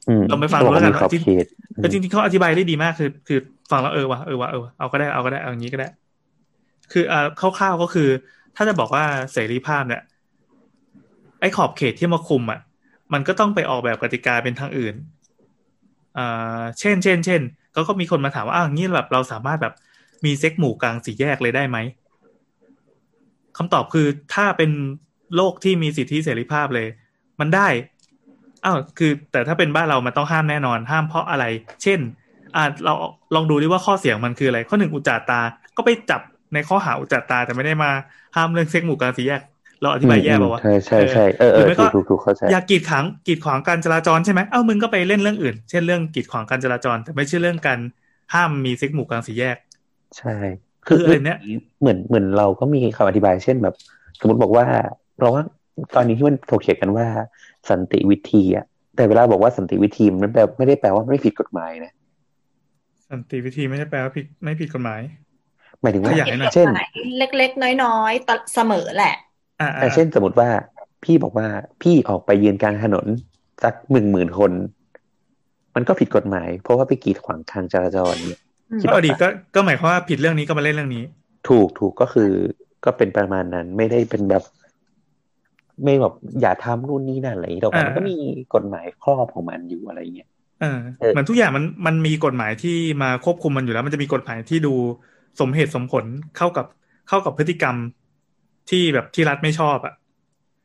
[0.10, 1.45] อืมเราไปฟังดูแล้วกันมีขอบจริงเขต
[1.76, 3.39] แต่จริงๆเขาอธิบายได้ดีมากคือ คือ
[3.72, 5.89] ฟังแล้วเออวะเออวะเออวะเอาก็ได้เอาก็ได้เอาอย่างนี้ก็ได้
[6.91, 8.10] คืออ่าคร่าวๆก็คือ
[8.56, 9.03] ถ้าจะบอกว่า
[9.34, 10.02] เสรีภาพเนี่ย
[11.41, 12.60] ไอ้ขอบเขตที่มาคุมอะ
[13.14, 14.95] มันก็ต้องไปออกแบบกติกาเป็นทางอื่น
[16.18, 17.41] อ่าเช่น เช่น เช่น
[17.76, 19.73] ก็ก็มีคนมาถามว่าอ้าวงี้แบบเราสามารถแบบ
[20.26, 21.77] มีเซ็กหมู่กลางสี่แยกเลยได้ไหม
[23.57, 24.72] คำตอบคือถ้าเป็น
[25.35, 26.87] โลกที่มีสิทธิเสรีภาพเลย
[27.39, 27.67] มันได้
[28.65, 31.45] อ้าวคือ แต่ถ้าเป็นบ้านเรามันต้องห้ามแน่นอน ห้ามเพราะอะไร
[31.83, 31.99] เช่น
[32.55, 32.93] อ่าเรา
[33.35, 35.41] ลองดูดิว่าข้อเสียงมันคืออะไร ข้อหนึ่งอุจจาตา
[35.77, 36.21] ก็ไปจับ
[36.53, 37.89] ในข้อหาอุจจาตาแต่ไม่ได้มา
[38.35, 39.41] ห้ามเรื่องเซ็กหมู่กลางสี่แยก
[39.81, 47.79] เราอธิบายแย่ป่าวะใช่ใช่ใช่เออหเอรืออไม่ถูก็กถูกถูกเข้าใจอยากกีดขวางกีดขวางการจราจรใช่ไหมเอ้ามึงก็ไปเล่นเรื่องอื่น เช่นเรื่องกีดขวางการจราจร แต่ไม่ใช่เรื่องการ
[48.33, 49.57] ห้ามมีเซ็กหมู่กลางสี่แยก
[50.17, 50.29] ใช่
[50.87, 51.39] คืออะไรเนี่ย
[51.79, 53.75] เหมือนเหมือนเราก็มีคำอธิบายเช่นแบบ
[54.19, 54.65] สมมติบอกว่า
[55.19, 55.44] เราว่า
[55.95, 57.06] ตอนนี้ที่มันถกเถียงกันว่า
[57.69, 58.65] สันติวิธีอะ
[58.95, 61.94] แต่เวลาบอกว่าสันติวิธีมันแปลไม่ได้แปลว่าไม่ผิดกฎหมายนะ
[63.11, 65.02] สันติวิธีไม่ใช่แปลว่าผิดไม่ผิดกฎหมาย
[65.81, 66.68] หมายถึงว่าขยายหน่อยเช่น
[67.18, 69.15] เล็กๆ น้อยๆตะเสมอแหละ
[69.60, 70.49] อ่าแต่เช่นสมมติว่า
[71.03, 71.48] พี่บอกว่า
[71.81, 73.06] พี่ออกไปยืนกลางถนน
[73.64, 74.52] สักหนึ่งหมื่นคน
[75.76, 78.41] มันก็ผิดกฎหมาย เพราะว่าไปกีดขวางทางจราจรเนี่ย
[78.81, 81.03] คิดก็ว่าดีก็ก็หมายความว่าผิดเรื่องนี้ก็มาเล่นเรื่องนี้
[81.49, 82.31] ถูกถูกก็คือ
[82.85, 84.44] ก็เป็นประมาณนั้นไม่ได้เป็นแบบ
[85.83, 88.15] ไม่แบบอย่าทำนู่นนี่นั่นอะไรอย่างนี้แต่ว่าอ่ามัมันก็มี
[88.55, 90.29] กฎหมายครอบของมันอยู่อะไรเงี้ย
[90.59, 94.73] เออเออเหมือนทุกอย่างมันมันมีกฎหมายที่มาควบคุมมันอยู่แล้ว มันจะมีกฎหมายที่ดู
[95.39, 96.05] สมเหตุสมผล
[96.37, 96.65] เข้ากับ
[97.09, 97.75] เข้ากับพฤติกรรม
[98.69, 99.93] ที่แบบที่รัฐไม่ชอบอะ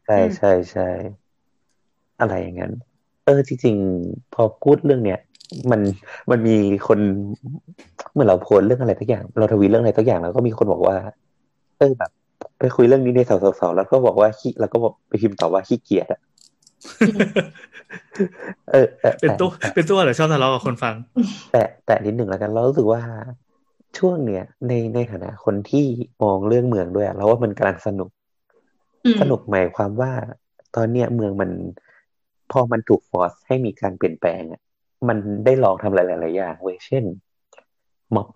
[0.05, 0.83] ใช่อืมใช่ใช่
[2.21, 2.73] อะไรอย่างนั้น
[3.25, 5.19] เออจริงๆ พอพูดเรื่องเนี้ย
[5.71, 5.81] มัน
[6.31, 6.57] มันมี
[6.87, 6.99] คน
[8.13, 10.97] เมื่อเราโพสต์เรื่องอะไรทักอย่าง เราทวีตเรื่องอะไรทักอย่างแล้วก็มีคนบอกว่า
[11.79, 12.11] เออแบบ
[12.59, 16.21] ไปคุยเรื่องนี้ในสาวๆแล้วก็บอกว่าขี้แล้วก็บอกไปพิมพ์ตอบว่าขี้เกียจอะ
[18.73, 20.95] เออแต่เป็นแต่ตัวเป็นตัวเหรอชอบทะเลาะกับคนฟัง
[21.53, 23.03] แต่แต่นิดหนึ่งแล้วกัน เรารู้สึกว่า
[23.99, 25.85] ช่วงเนี้ยในในฐานะคนที่
[26.23, 28.11] มองเรื่องเมืองด้วยอะเราว่ามันกำลังสนุก
[29.05, 30.13] อืมสนุกหมายความว่า
[30.77, 31.51] ตอนเนี้ยเมืองมัน
[32.53, 34.61] พอมันถูกฟอร์สให้มีการเปลี่ยนแปลงอะ
[35.09, 37.05] มันได้ลองทำหลายๆอย่างเว้ยเช่น
[38.15, 38.29] ม็อบ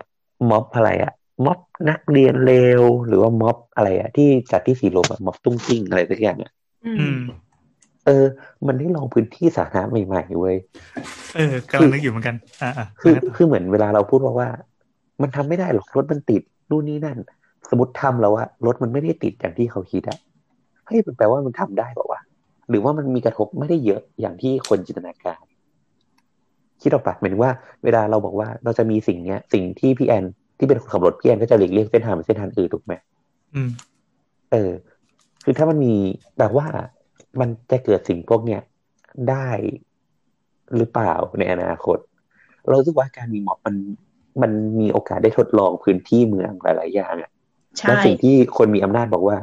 [0.49, 1.13] ม็อบอะไรอะ
[1.45, 1.59] ม็อบ
[1.89, 6.51] นักเรียนเลวหรือว่าม็อบอะไรอะที่จัดที่สีลมอะม็อบตุ้งติ้งอะไรสักอย่างอะ
[6.85, 7.17] อือืมม
[8.05, 8.25] เออ
[8.67, 10.55] มันได้ลองพื้นที่สาธารณะใหม่ๆเว้ย
[11.35, 14.49] เออกำลังนึกอยู่เหมือนกัน อ่าอ่าคือคือเหมือนเวลาเราพูดว่าว่า
[15.21, 17.17] มันทำไม่ได้หรอกรถมันติดนู่นนี่นั่น
[17.69, 20.17] สมมติทำแล้วอะรถมันไม่ได้ติดอย่างที่เขาคิดอะ
[20.85, 22.21] เฮ้ยมันแปลว่ามันทำได้เปล่าวะ
[22.69, 25.43] หรือว่ามันมีกระทบไม่ได้เยอะอย่างที่คนจินตนาการ
[26.81, 27.51] คิดออกปะหมายถึงว่า
[27.83, 30.25] เวลาเราบอกว่าเราจะมีสิ่งเนี้ย สิ่งที่พี่แอน
[30.57, 32.93] ที่เป็นคนขับรถพี่แอนก็จะหลีกเลี่ยงเส้นทางเป็นเส้นทางอื่นถูกไหม
[33.55, 33.69] อืม
[34.51, 34.71] เออ
[35.43, 35.95] คือถ้ามันมี
[36.39, 36.67] แบบว่า
[37.39, 38.61] มันจะเกิดสิ่งพวกเนี้ย
[39.29, 39.49] ได้
[40.75, 41.97] หรือเปล่าในอนาคต
[42.67, 43.75] เรารู้สึกว่าการมีม็อบมัน
[44.41, 47.31] มันมีโอกาสได้ทดลองพื้นที่เมืองหลาย ๆ อย่างอะ
[47.77, 49.37] ใช่และสิ่งที่คนมีอำนาจบอกว่า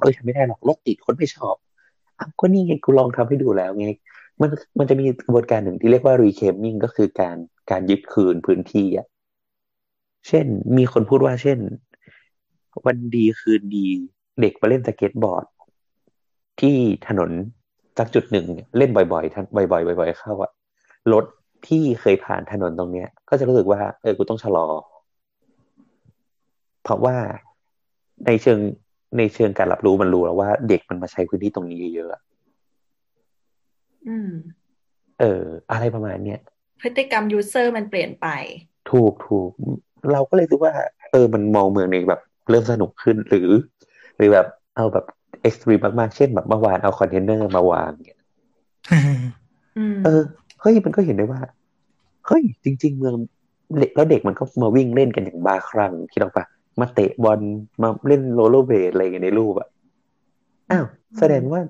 [0.00, 1.54] เอ้ยทำไม่ได้หรอกรถติดคนไม่ชอบ
[2.18, 3.88] อ้าวก็นี่ไงกูลองทำให้ดูแล้วไง
[4.40, 4.48] มัน
[4.78, 7.36] มันจะมีกระบวนการหนึ่งที่เรียกว่า reclaiming ก็คือการ
[7.70, 9.06] การยึดคืนพื้นที่อะ
[10.28, 10.46] เช่น
[10.76, 11.58] มีคนพูดว่าเช่น
[12.86, 13.86] วันดีคืนดี
[14.40, 15.44] เด็กมาเล่นสเก็ตบอร์ด
[16.60, 16.76] ที่
[17.08, 17.30] ถนน
[17.98, 20.50] สักจุดหนึ่งเนี่ยเล่นบ่อยๆทันบ่อยๆบ่อย ๆ เข้าอะ
[21.12, 21.24] รถ
[21.66, 24.66] ที่เคยผ่านถนนตรงเนี้ย ก็จะรู้สึกว่า เออกูต้องชะลอ
[26.84, 27.16] เพราะว่า
[28.26, 28.58] ในเชิง
[29.18, 32.22] ในเชิงการรับรู้มันรู้แล้วว่า เด็กมันมาใช้พื้นที่ตรงนี้เยอะๆอะ
[34.08, 34.30] อืม
[35.20, 36.40] เออ อะไรประมาณเนี้ย
[36.82, 38.26] พฤติกรรม user มันเปลี่ยนไป
[38.90, 39.50] ถูกถูก
[40.12, 40.72] เราก็เลยรู้ว่า
[41.12, 42.20] เออมันมองเมืองในแบบ
[42.50, 43.48] เริ่มสนุกขึ้นหรือ
[44.16, 44.46] หรือแบบ
[44.76, 45.04] เอาแบบ
[45.42, 48.20] extreme มากๆ เช่นแบบเมื่อวานเอาคอนเทนเนอร์มาวางเนี่ย
[49.78, 50.22] อืมเออ
[50.60, 51.40] เฮ้ยมันก็เห็นได้ว่า
[52.26, 53.14] เฮ้ย จริง ๆ เมือง
[53.78, 56.44] เด็กแล้วเด็กมันก็มาวิ่งเล่นกันอย่างบ้าคลั่งคิดออกปะ
[56.80, 57.40] มาเตะบอล
[57.82, 59.68] มาเล่นโรลเลอร์เบลดอะไรอย่างเงี้ยในรูปอะ
[60.70, 60.84] อ้าว
[61.18, 61.60] แสดงว่า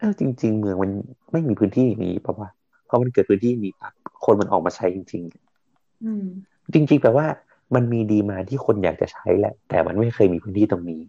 [0.00, 0.90] อ้าวจริง ๆ เมืองมัน
[1.32, 2.50] ไม่มีพื้นที่อย่างนี้ปะวะ
[2.86, 3.92] เพราะมันเกิดพื้นที่นี้ปั๊บ
[4.24, 5.22] คนมันออกมาใช้จริง
[5.64, 6.26] ๆ อืม
[6.72, 7.26] จริงๆแปลว่า
[7.74, 11.00] มันมี demand ที่คนอยากจะใช้แหละ แต่มันไม่เคยมีพื้นที่ตรงนี้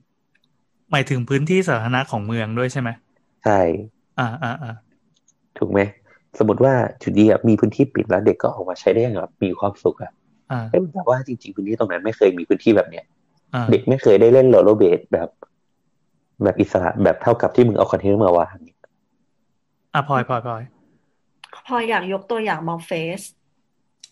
[0.91, 2.89] หมายถึงพื้นที่สาธารณะของเมืองด้วยใช่ไหม
[3.43, 3.59] ใช่
[4.19, 4.73] อ่าอ่าอ่า
[5.57, 5.79] ถูกไหม
[6.39, 10.11] สมมติว่าจุดนี้อะมีพื้นที่ปิดแล้วเด็กก็ออกมาใช้ได้อย่างแบบมีความสุขอะ
[10.51, 13.05] อ่าเอ้ยแต่ว่าจริง ๆ พื้นที่ตรงนั้นไม่เคยมีพื้นที่แบบเนี้ย
[13.53, 15.29] อ่าเด็กไม่เคยได้เล่นโรลเลอร์เบดแบบ
[16.43, 18.55] แบบอิสระแบบเท่ากับที่มึงเอาคอนเทนเนอร์มาวาง
[19.93, 20.63] อะพลอยพลอยพลอย
[21.67, 23.21] พออยากยกตัวอย่าง Mob Fest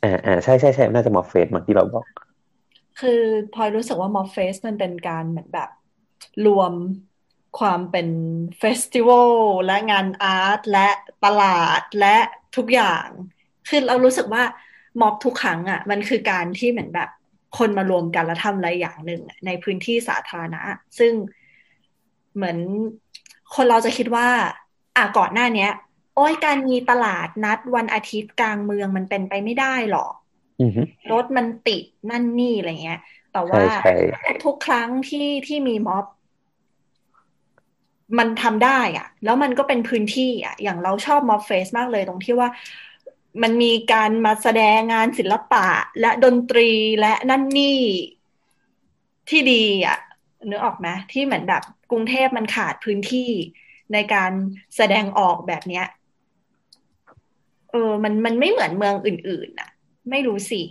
[0.04, 2.06] อ่าอ่าใช่ใช่ใช่น่าจะ Mob Fest เหมือนที่เราบอก
[3.00, 3.22] คือ
[3.54, 5.70] พลอยรู้สึกว่า Mob Fest มันเป็นการเหมือนแบบ
[6.46, 6.74] รวม
[7.60, 8.08] ความเป็น
[8.60, 9.32] เฟสติวัล
[9.66, 10.88] และงานอาร์ตและ
[11.26, 12.18] ตลาดและ
[12.58, 13.06] ทุกอย่าง
[13.70, 14.44] คือเรารู้สึกว่า
[15.02, 17.10] ม็อบทุกครั้งอะ มันคือการที่เหมือนแบบ
[17.58, 20.62] คนมารวมกันแล้วทำอะไรอย่างหนึ่ง ในพื้นที่สาธารณะ
[21.00, 21.14] ซึ่ง
[22.36, 22.58] เหมือน
[23.56, 24.28] คนเราจะคิดว่า
[24.98, 25.72] อะก่อนหน้าเนี้ย
[26.16, 30.14] โอ้ยการมีตลาดนัดวันอาทิตย์กลางเมืองมันเป็นไปไม่ได้หรอก
[30.62, 30.82] อือฮึ
[31.12, 33.00] รถมันติดนั่นนี่อะไรเงี้ย
[33.34, 33.94] แต่ใช่ว่าใช่
[34.46, 36.06] ทุกๆครั้งที่ที่มีม็อบ
[38.18, 42.50] มันทำได้อะแล้วมันก็เป็นพื้นที่อะอย่างเราชอบม็อบเฟสมากเลยตรงที่ว่า
[43.44, 45.68] มันมีการมาแสดงงานศิลปะ
[46.00, 46.70] และดนตรี
[47.00, 47.80] และนั่นนี่
[49.30, 49.98] ที่ดีอะ
[50.50, 53.30] นึกออกไหมที่เหมือนแบบกรุงเทพมันขาดพื้นที่
[53.94, 54.32] ในการ
[54.76, 55.86] แสดงออกแบบเนี้ย
[57.74, 59.70] เออ มันมันไม่เหมือนเมืองอื่นๆน่ะ
[60.10, 60.62] ไม่รู้สิ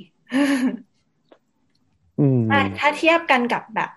[2.18, 3.90] อืมถ้าถ้าเทียบกันกับแบบ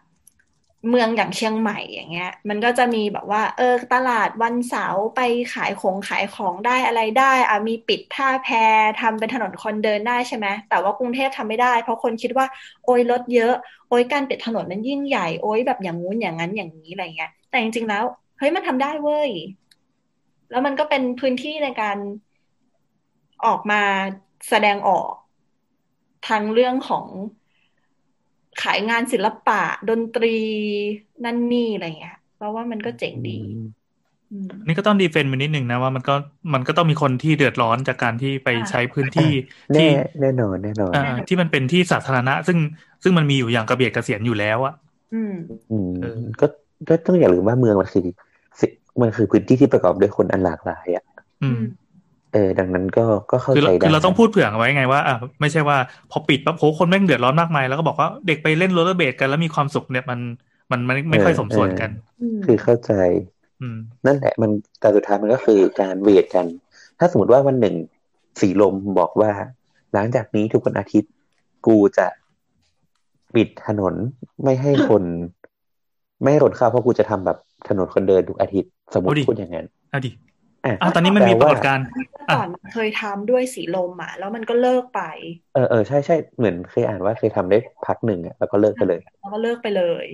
[0.89, 5.21] เมืองอย่างเชียงใหม่อย่างเงี้ย มันก็จะมีแบบว่า เออ ตลาดวันเสาร์ไป
[5.53, 8.47] ขายของขายของได้อะไรได้อะมีปิดท่าแพ
[9.01, 12.45] ทำเป็นถนนคนเดินได้ใช่ไหมแต่ว่ากรุงเทพทำไม่ได้ เพราะคนคิดว่า
[12.85, 13.53] โอ้ยรถเยอะ
[13.89, 18.03] โอ้ยการปิดถนนมันยิ่งใหญ่โอ้ยแบบอย่างงู้นอย่างนั้นอย่างนี้อะไรเงี้ย แต่จริงๆแล้ว
[18.37, 19.29] เฮ้ยมันทำได้เว้ย
[20.49, 21.97] แล้วมันก็เป็นพื้นที่ในการ
[23.45, 23.81] ออกมา
[24.49, 25.11] แสดงออก
[26.29, 27.05] ทั้งเรื่องของ
[28.61, 30.37] ขายงานศิลปะ ดนตรี
[31.25, 33.37] นั่นนี่อะไรเงี้ยเพราะว่ามันก็เจ๋งดี
[34.31, 36.15] อืมนี่ก็ต้องดีเฟนต์ไปนิดนึงนะว่ามันก็
[36.53, 39.31] มันก็ต้องมีคนที่เดือดร้อนจากการที่ไปอ่าใช้พื้นที่
[39.73, 39.87] แน่ที่
[40.21, 42.57] แน่นอนแน่นอนอ่าที่มันเป็นที่สาธารณะ ซึ่ง
[43.03, 44.73] ซึ่งมันมีอยู่อย่างกระเบียดกระเสียนอยู่แล้วอะ
[45.13, 45.33] อืม
[45.71, 46.45] อืมเออก็
[46.89, 48.03] ก็ต้องอย่าลืมว่าเมืองมันคือ
[48.59, 48.67] สิ
[49.01, 51.03] มันคือพื้นที่ที่ประกอบด้วยคนอันหลากหลายอะ
[51.43, 51.59] อืม
[52.35, 55.77] เออดังนั้นก็ก็เข้าคือใจเราได้คือเราต้องพูดเผื่อเอาไว้ไงว่าอะไม่ใช่ว่า
[56.11, 60.19] พอปิดปั๊บโหคนแม่งเดือดร้อนมากมายแล้วก็บอกว่าเด็กไปเล่นโรลเลอร์เบดกันแล้วมีความสุขเนี่ยมัน
[60.71, 61.89] มันมันไม่ค่อยสมส่วนกัน
[62.21, 62.93] อืมคือเข้าใจ
[63.61, 66.45] อืมนั่นแหละมันแต่สุดท้ายมันก็คือการเวทกัน
[66.99, 67.75] ถ้าสมมติว่าวันหนึ่ง
[68.41, 69.31] สีลมบอกว่า
[69.93, 71.11] หลังจากนี้ทุกวันอาทิตย์
[71.67, 72.07] กูจะ
[73.35, 73.93] ปิดถนน
[74.43, 75.03] ไม่ให้คน
[76.21, 77.37] ไม่ให้รถเข้าเพราะกูจะทำแบบ
[77.69, 80.11] ถนนคนเดินทุกอาทิตย์ สมมติเอาดิพูดอย่างนั้นเอาดิ
[80.65, 85.01] อะอะตอนนี้มันมีปรากฏการณ์เมื่อก่อนมันเคยทำด้วยสีลมอะแล้วมันก็เลิกไป
[85.53, 90.05] เออเออใช่ใช่เหมือนเคยอ่านว่าเคยทำได้พักหนึ่งอะแล้วก็เลิกไปเลยแล้วก็เลิกไปเลย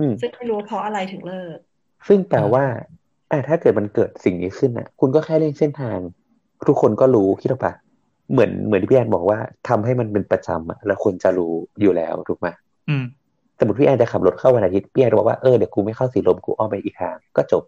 [0.00, 1.56] อืมซึ่งไม่รู้ว่าเพราะอะไรถึงเลิก
[2.08, 2.64] ซึ่งแปลว่า
[3.30, 5.98] อะถ้าเกิดมันเกิดสิ่งนี้ขึ้นอะ คุณก็แค่เล่นเส้นทาง
[6.68, 7.74] ทุกคนก็รู้คิดออกปะ
[8.32, 9.38] เหมือนเหมือนที่พี่แอนบอกว่า
[9.68, 12.48] ทำให้มันเป็นประจำอะแล้วคนจะรู้อยู่แล้วถูกไหม
[12.88, 13.04] อืม
[13.58, 17.62] สมมติพี่แอนจะขับรถเข้าวันอาทิตย์พี่แอนบอกว่าเออเดี๋ยวกูไม่เข้าสีลมกูอ้อมไปอีกทางก็จบ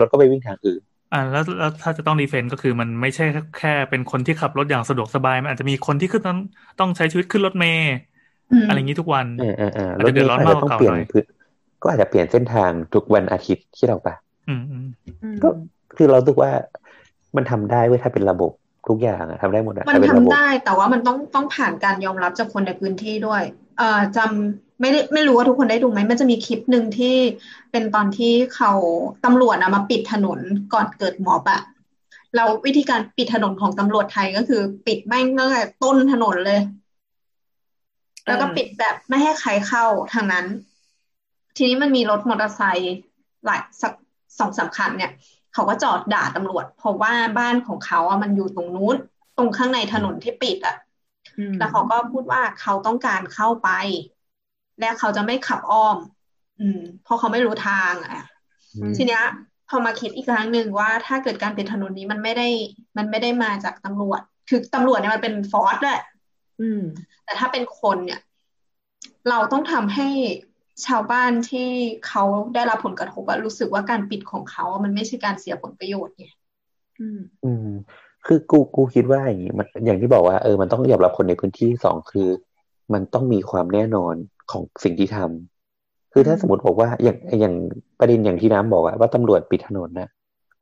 [0.00, 3.22] รถก็ไปวิ่งทางอื่นอ่าแล้วแล้วถ้าจะต้องดีเฟนต์ก็คือมันไม่ใช่
[3.56, 6.38] แค่เป็นคนที่ขับรถอย่างสะดวกสบาย มันอาจจะมีคนที่ขึ้นต้อง
[6.78, 7.84] ต้องใช้ชีวิตขึ้นรถเมล์
[8.50, 11.24] อืมอะไรอย่างนี้ทุกวันเออเออเอออาจรถจะเดืเมอดล์ร้อนก็อาจมากจะกต้ว่าองเก่าเปลี่ยนหน่อยพื้น
[11.82, 14.14] ก็อาจจะเปลี่ยนเส้นทางทุกวันอาทิตย์ที่เราปะ
[14.46, 14.86] อืมอืม
[15.22, 15.48] อืมก็
[15.96, 16.50] คือเราสึกว่า
[17.36, 18.52] มันทำได้เว้ยถ้าเป็นระบบ
[18.88, 23.42] ทุกอย่างอะทำได้หมดอะมันถ้าเป็นทำระบบได้แต่ว่ามันต้องต้องผ่านการยอมรับจากคนในพื้นที่ด้วย
[23.78, 27.16] เอ่อจำ ไม่ได้ไม่รู้ว่าทุกคนได้ดูไหมมันจะมีคลิปหนึ่งที่
[27.70, 28.72] เป็นตอนที่เขา
[29.24, 30.38] ตำรวจนะมาปิดถนน
[30.72, 31.62] ก่อนเกิดม็อบอะ
[32.34, 36.60] แล้ววิธีการปิดถนนของตำรวจไทยก็คือ ปิดแม่งตั้งแต่ต้นถนนเลย
[38.26, 40.46] แล้วก็ปิดแบบไม่ให้ใครเข้าทางนั้น
[41.56, 42.94] ทีนี้มันมีรถมอเตอร์ไซค์
[43.44, 43.92] หลายสัก
[44.38, 45.12] สองสามคันเนี่ย
[45.54, 48.96] เขาก็จอดด่าตำรวจ เพราะว่าบ้านของเขาอะมันอยู่ตรงนู้น
[49.36, 50.76] ตรงข้างในถนนที่ปิดอะ
[51.38, 53.70] อืมแล้วเขาก็พูดว่าเขาต้องการเข้าไป
[54.80, 55.96] และเขาจะไม่ขับอ้อม
[56.60, 58.24] อืมเพราะเขาไม่รู้ทางอะ
[58.76, 59.24] อืมทีเนี้ย
[59.68, 62.48] พอมาคิดอีกครั้งหนึ่งว่าถ้าเกิดการปิดถนนนี้มันไม่ได้
[62.96, 66.00] มันไม่ได้มาจากตำรวจ คือตำรวจเนี่ยมันเป็นฟอร์สแหละ
[66.60, 66.82] อืม
[67.24, 68.20] แต่ถ้าเป็นคนเนี่ย
[69.28, 70.08] เราต้องทำให้
[70.86, 71.68] ชาวบ้านที่
[72.06, 72.24] เขา
[72.54, 76.26] ได้รับผลกระทบอะรู้สึกว่าการปิดของเขาอะมันไม่ใช่การเสียผลประโยชน์ไง
[77.00, 77.68] อืม อืม
[78.26, 82.28] คือกูกูคิดว่าอย่างนี้มันอย่างที่บอกว่าเออมันต้องยอมรับคนในพื้นที่สองคือ
[82.92, 84.14] มันต้องมีความแน่นอน
[84.52, 87.54] ของสิ่งที่ทำคือถ้าอืมสมมติบอกว่าอย่างอย่าง
[87.98, 90.08] ประเด็นอย่างที่น้ำบอกอะว่าตำรวจปิดถนนนะ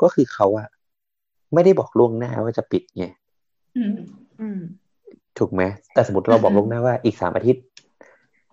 [0.03, 0.69] ก็คือเขาอะ
[1.55, 3.05] ไม่ได้บอกล่วงหน้าว่าจะปิดไง
[3.77, 3.95] อืม
[4.41, 4.61] อืม
[5.39, 5.63] ถูกไหม
[5.95, 7.65] แต่สมมติเราบอกล่วงหน้าว่าอีกสามอาทิตย์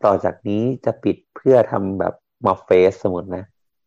[0.06, 2.14] ต่อจากนี้จะปิดเพื่อทำแบบ
[2.46, 3.44] มอฟเฟสสมมตินะ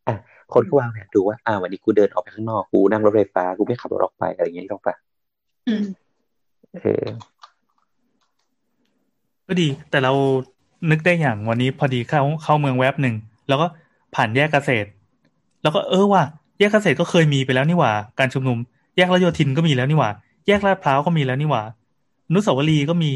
[0.09, 0.17] อะ
[0.55, 4.95] คนก็วางแผนดูว่าอ่าวันนี้กูเดินออกไปข้างนอกกูนั่งรถไฟฟ้ากูไม่ขับรถออกไปอะไรอย่างเงี้ยหรอกปะ
[5.69, 5.85] อืม
[6.81, 7.05] เออ
[9.49, 10.13] ก็ดี แต่เรา
[10.91, 13.15] นึกได้อย่างวันนี้พอดีเข้าเข้าเมืองแวบหนึ่ง
[13.49, 13.67] แล้วก็
[14.15, 14.89] ผ่านแยกเกษตร
[15.63, 16.25] แล้วก็เออว่ะ
[16.59, 18.59] แยกเกษตรก็เคยมีไปแล้วนี่หว่า การชุมนุม
[18.97, 20.11] แยกรัชโยธินก็มีแล้วนี่หว่า
[20.47, 21.63] แยกลาดพร้าวก็มีแล้วนี่หว่า
[22.29, 23.13] อนุสาวรีย์ก็มี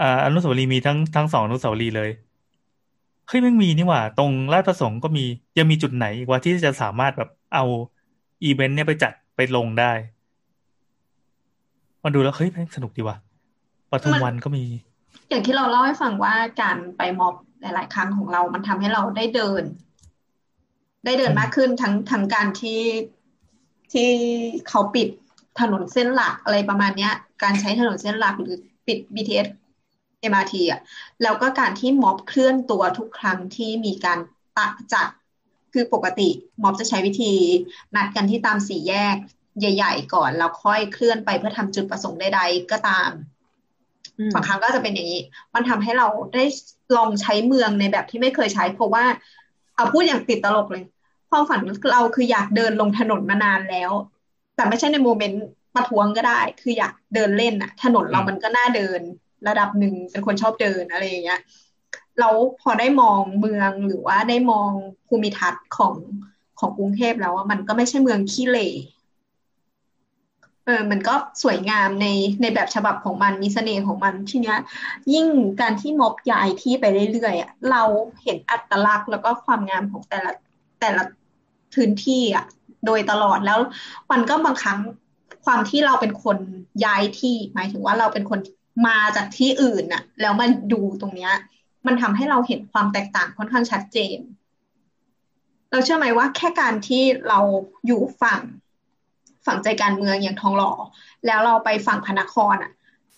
[0.00, 2.10] อ่าอนุสาวรีย์มีทั้งทั้งสองอนุสาวรีย์เลย
[3.28, 5.24] เฮ้ยแม่งมีนี่หว่า ตรงลาดประสงค์ก็มี
[5.58, 7.64] ยังมีจุดไหนอีกว่าที่จะสามารถแบบเอา
[8.44, 9.92] อีเวนต์เนี่ยไปจัดไปลงได้
[12.04, 13.16] มาดูแล้วเฮ้ยแม่งสนุกดีว่ะ
[13.90, 14.64] ปทุมวันก็มี
[15.28, 19.62] อย่างที่เราเล่าให้ฟังว่าการไปม็อบหลาย ๆ ครั้งของเรา มันทำให้เราได้เดิน
[21.04, 22.82] ได้เดินมากขึ้นทั้งทั้งการที่
[23.92, 24.10] ที่
[24.68, 25.08] เขาปิด
[25.60, 28.56] ถนนเส้นหลักอะไรประมาณเนี้ย การใช้ถนนเส้นหลักหรือ
[28.86, 29.48] ปิด BTS
[30.30, 30.80] MRT อะ
[31.22, 34.18] แล้วก็การที่ม็อบเคลื่อนตัวทุกครั้งที่มีการ
[34.56, 35.08] ตะจัด
[35.72, 36.28] คือปกติ
[36.62, 37.32] ม็อบจะใช้วิธี
[37.94, 39.16] นัดกันที่ตามสี่แยก
[39.58, 43.10] ใหญ่ ๆ ก่อน แล้วค่อยเคลื่อนไปเพื่อทำจุดประสงค์ใด ๆ ก็ตาม
[44.34, 45.22] บางครั้งก็จะเป็นอย่างนี้
[45.54, 46.44] มันทำให้เราได้
[46.96, 49.04] ลองใช้เมืองในแบบที่ไม่เคยใช้ เพราะว่า
[49.76, 50.84] เอาพูดอย่างติดตลกเลย
[51.30, 51.60] ความฝัน
[51.92, 53.90] เราคืออยากเดินลงถนนมานานแล้ว
[54.56, 55.44] แต่ไม่ใช่ในโมเมนต์
[55.74, 59.00] ประท้วงก็ได้ คืออยากเดินเล่นอะถนนเรามันก็น่าเดิน
[59.48, 61.40] ระดับหนึ่งเป็นคนชอบเดินอะไรอย่างเงี้ย
[62.20, 62.28] เรา
[62.60, 64.70] พอได้มองเมืองหรือว่าได้มอง
[65.08, 65.94] ภูมิทัศน์ของ
[66.60, 68.68] ของกรุงเทพแล้วว่ามันก็ไม่ใช่เมืองขี้เหร่
[70.66, 72.06] เออมันก็สวยงามใน
[72.42, 74.58] ในแบบฉบับของมันมีเสน่ห์ของมันทีเนี้ย
[75.12, 75.26] ยิ่ง
[75.60, 77.82] การที่ม็อบย้ายที่ไปเรื่อยๆอะเรา
[78.22, 80.30] เห็นอัตลักษณ์แล้วก็ความงามของแต่ละ
[80.80, 81.02] แต่ละ
[81.74, 82.44] พื้นที่อะ
[82.86, 83.58] โดยตลอดแล้ว
[84.10, 84.78] มันก็บางครั้ง
[85.44, 86.38] ความที่เราเป็นคน
[86.84, 88.40] ย้ายที่หมายถึงว่าเราเป็นคน
[88.86, 91.32] มาจากที่อื่นน่ะ แล้วมาดูตรงเนี้ย
[91.86, 94.18] มันทำให้เราเห็นความแตกต่างค่อนข้างชัดเจน
[95.70, 97.40] เราเชื่อไหมว่าแค่การที่เรา
[97.86, 98.40] อยู่ฝั่ง
[99.46, 100.72] ฝั่งใจการเมืองอย่างทองหล่อ
[101.26, 102.72] แล้วเราไปฝั่งพระนครอะ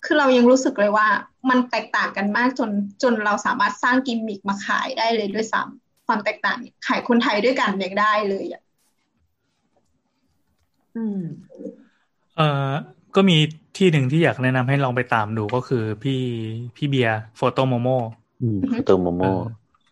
[0.05, 1.07] คือเรายังรู้สึกเลยว่า
[1.51, 2.71] มันแตกต่างกันมากจน
[3.03, 8.63] จนเราสามารถสร้างกิมมิคมาขายได้เลยด้วยซ้ำความแตกต่างเนี่ยขายคนไทยด้วยกันยังได้เลยอะ
[10.97, 11.21] อืม
[12.37, 12.71] เอ่อ
[13.15, 13.37] ก็มี
[13.77, 16.21] ที่หนึ่งที่อยากแนะนำให้ลองไปตามดูก็คือพี่
[16.77, 17.89] พี่เบียร์โฟโตโมโม
[18.43, 19.23] อืมตัวโมโม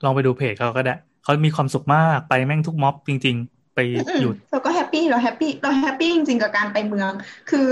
[0.04, 7.10] ลองไปดูเพจเขาก็ได้เขามีความสุขมากไปแม่งทุกม็อบจริง ๆ ไปอืมหยุดเราก็ happy เรา happy เรา happy จริงๆกับการไปม็อบ
[7.50, 7.68] คือ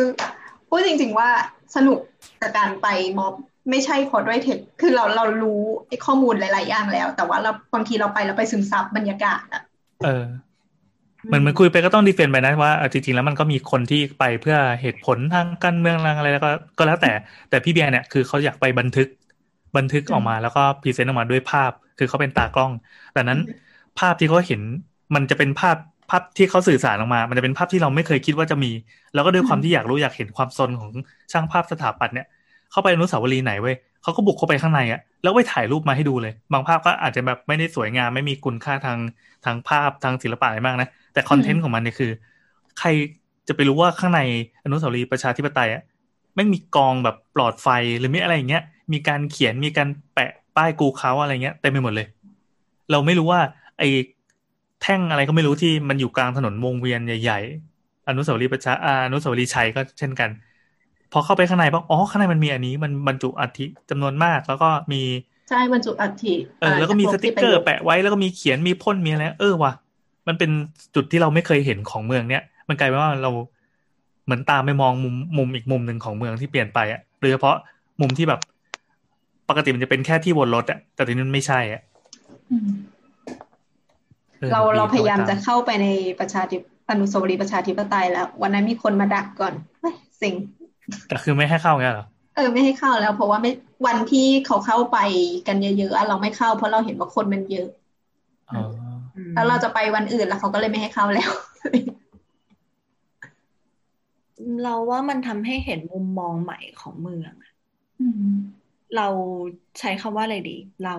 [0.68, 1.28] พูดจริง ๆว่า
[1.76, 1.98] สนุก
[2.42, 2.86] กับการไป
[3.18, 3.34] ม็อบ
[3.70, 9.62] ไม่ใช่เพราะด้วยเทคคือเราเรารู้ไอ้ข้อมูลหลาย ๆ อย่างแล้ว แต่ว่าเราบางทีเราไปเราไปซึมซับบรรยากาศอะ
[10.04, 10.24] เออ
[11.26, 17.12] เหมือนเหมือนคุยไปก็ต้อง defend ไปนะว่าเออจริง ๆ แล้วมันก็มีคนที่ไปเพื่อเหตุผลทางการเมืองทางอะไรแล้วก็ก็แล้วแต่
[17.50, 19.08] แต่พี่เบียร์เนี่ยคือเขาอยากไปบันทึก
[19.76, 22.72] บันทึกออกมาแล้วก็ present ออกมาด้วยภาพ คือเขาเป็นตากล้อง
[23.12, 23.40] แต่นั้น
[23.98, 24.60] ภาพที่เขาเห็น
[25.14, 25.76] มันจะเป็นภาพ
[26.10, 28.72] ภาพที่เขาสื่อสารออกมา มันจะเป็นภาพที่เราไม่เคยคิดว่าจะมี
[29.14, 30.90] แล้วก็ด้วยความที่อยากรู้อยากเห็นความซนของ
[31.32, 32.26] ช่างภาพสถาปัตย์เนี่ย
[32.70, 38.98] เข้าไปอนุสาวรีย์ไหนเว้ยเขาก็บุกเข้าไปข้างในอะแล้วไปถ่ายรูปมาให้ดูเลย บางภาพก็อาจจะแบบไม่ได้สวยงาม ไม่มีคุณค่าทาง
[39.44, 42.10] ทางภาพทางศิลปะอะไรมากนะ แต่ content ของมันเนี่ยคือ
[42.78, 42.88] ใคร
[43.48, 44.20] จะไปรู้ว่าข้างใน
[44.64, 45.82] อนุสาวรีย์ประชาธิปไตยอะ
[46.34, 47.68] แม่งมีกองแบบหลอดไฟ
[47.98, 48.62] หรือมีอะไรอย่างเงี้ย
[48.92, 52.06] มีการเขียนมีการแปะป้ายกูเขาอะไรเงี้ยเต็มไปหมดเลย
[52.90, 53.40] เราไม่รู้ว่า
[53.78, 53.88] ไอ้
[54.84, 60.30] แท่งอะไรก็ไม่รู้ที่มันอยู่กลางถนนวงเวียนใหญ่ๆอนุสาวรีย์ประชาอ่าอนุสาวรีย์ชัยก็เช่นกัน
[61.12, 65.02] พอเข้าไปข้างในปั๊บอ๋อข้างในมันมีอันนี้มันบรรจุอัฐิจำนวนมาก แล้วก็มี
[65.50, 69.72] ใช่บรรจุอัฐิเออแล้วก็มีสจากติกเกอร์แปะไว้แล้วก็มีเขียนมีพ่นมีอะไรเออว่ะ
[70.28, 70.50] มันเป็น
[70.94, 73.30] จุดที่เราไม่เคยเห็นของเมืองเนี้ยมันกลายเป็นว่าเรา
[74.24, 77.56] เหมือนตามไปมองมุมมุมอีกมุมหนึ่งของเมืองที่เปลี่ยนไปอะโดยเฉพาะ
[78.00, 78.40] มุมที่แบบ
[79.48, 81.82] ปกติมันจะเป็นแค่ที่วนรถอะแต่ทีนี้มันไม่ใช่อะ
[82.50, 82.93] อืมออ
[84.52, 85.86] เราดีเราพยายามเข้จะตเข้าไปใน
[86.20, 86.60] ประชาธิป
[86.90, 90.34] อนุสาวรีย์ประชาธิปไตยแล้ว วันนั้นมีคนมาดักก่อนเฮ้ยสิง
[91.08, 92.06] แต่คือไม่ให้เข้าไงเหรอ
[92.36, 93.52] เออไม่ให้เข้าแล้ว เพราะว่าไม่
[93.86, 94.98] วันที่เขาเข้าไป
[95.46, 97.68] กันเยอะๆอะเราไม่เข้า เพราะเราเห็นว่าคนมันเยอะ
[98.50, 98.62] อ๋อ
[99.34, 101.30] แล้วเราจะไปวันอื่นแล้วเขาก็เลยไม่ให้เข้าแล้ว
[104.62, 107.32] เราว่ามันทำให้เห็นมุมมองใหม่ของเมือง
[108.00, 108.32] อืม
[108.96, 109.08] เรา
[109.78, 110.96] ใช้คำว่าอะไรดี เรา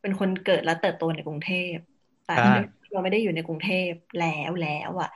[0.00, 1.76] เป็นคนเกิดและเติบโตในกรุงเทพ
[2.26, 3.90] แต่อ่าเราไม่ได้อยู่ในกรุงเทพ
[4.20, 5.10] แล้วแล้วอะ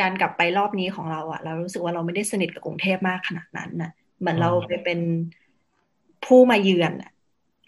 [0.00, 4.98] การกลับไปรอบนี้ของเราอะ เรารู้สึกว่าเราไม่ได้สนิทกับกรุงเทพมากขนาดนั้นน่ะ เหมือนเราไปเป็น
[6.24, 7.10] ผู้มาเยือนอะ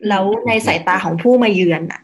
[0.09, 2.01] แล้วในสายตาของผู้มาเยือนอะ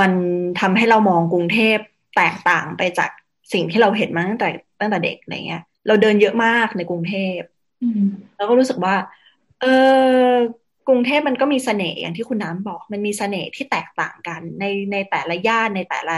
[0.00, 0.12] มัน
[0.60, 1.78] ทำให้เรามองกรุงเทพ
[2.16, 3.10] แตกต่างไปจาก
[3.52, 4.48] สิ่งที่เราเห็นมาตั้งแต่
[4.80, 7.40] ตั้งแต่เด็กอะไรเงี้ย เราเดินเยอะมากในกรุงเทพ
[7.82, 8.94] อืมแล้วก็รู้สึกว่า
[9.60, 9.66] เออ
[10.88, 16.16] กรุงเทพมันก็มีเสน่ห์อย่างที่คุณน้ำบอก มันมีเสน่ห์ที่แตกต่างกัน ในในแต่ละย่านในแต่ละ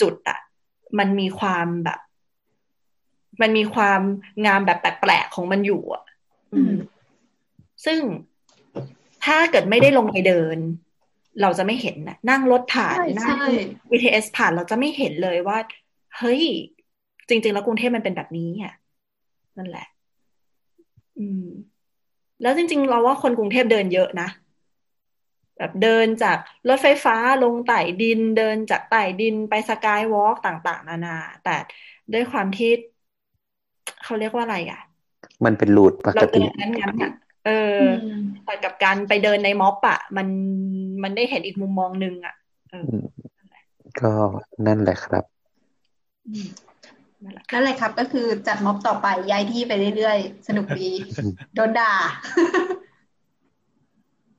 [0.00, 0.38] จุดอะ
[0.98, 2.00] มันมีความแบบ
[3.40, 4.00] มันมีความ
[4.46, 6.02] งามแบบแปลกๆของมันอยู่อะ
[6.54, 6.76] อืม
[7.84, 8.00] ซึ่ง
[9.24, 10.58] ถถ้าเกิดไม่ได้ลงไปเดิน
[11.42, 13.44] เราจะไม่เห็นนะนั่งรถผ่านใช่นั่งใช่
[13.90, 15.58] BTS ผ่านเราจะไม่เห็นเลยว่า
[16.18, 16.42] เฮ้ย
[17.28, 18.74] จริง ๆ แล้วกรุงเทพมันเป็นแบบนี้อะ
[19.58, 19.86] นั่นแหละ
[21.18, 21.46] อืม
[22.40, 24.28] แล้วจริง ๆ เราว่าคนกรุงเทพเดินเยอะนะ
[25.58, 26.36] แบบเดินจาก
[26.68, 31.50] รถไฟฟ้าลงใต้ดินเดินจากใต้ดินไปสกายวอล์กต่างๆ นานา แต่
[32.12, 32.70] ด้วยความที่
[34.02, 34.80] เขาเรียกว่าอะไรอะ
[35.44, 37.10] มันเป็นรูทปเรากเดิตินงั้นงั้นอะ
[37.44, 37.50] เออ
[37.80, 40.28] อือมแต่กับการไปเดินในม็อบอะมัน
[41.02, 42.34] มันได้เห็นอีกมุมมองหนึ่งอะ
[42.70, 43.04] เอออืม
[44.00, 44.12] ก็
[44.66, 45.24] นั่นแหละครับ
[46.26, 46.67] อืม
[47.24, 50.90] นั่นแหละนั่นแหละครับ ก็คือจัดม็อบต่อไปย้ายที่ไปเรื่อยๆ สนุกดี
[51.54, 51.92] โดนด่า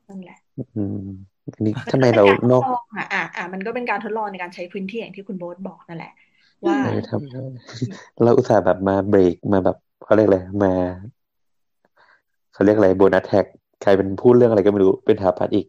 [0.08, 0.38] นั่นแหละ
[0.76, 1.06] อืม
[1.54, 6.12] อันนี้ทำไมเราเป็นกนทอกดลองอะอะอะมันก็เป็นการทดลองในการใช้พื้นที่อย่างที่คุณโบ๊ทบอกนั่นแหละ
[6.66, 10.72] ว่าเออทำเราอุตส่าห์แบบมาเบรกมาแบบเขาเรียกอะไรมา
[12.54, 13.44] เขาเรียกอะไรโบนัสแท็ก
[13.82, 15.66] ใครเป็นพูดเรื่องอะไรก็ไม่รู้เป็นถาปัดอีก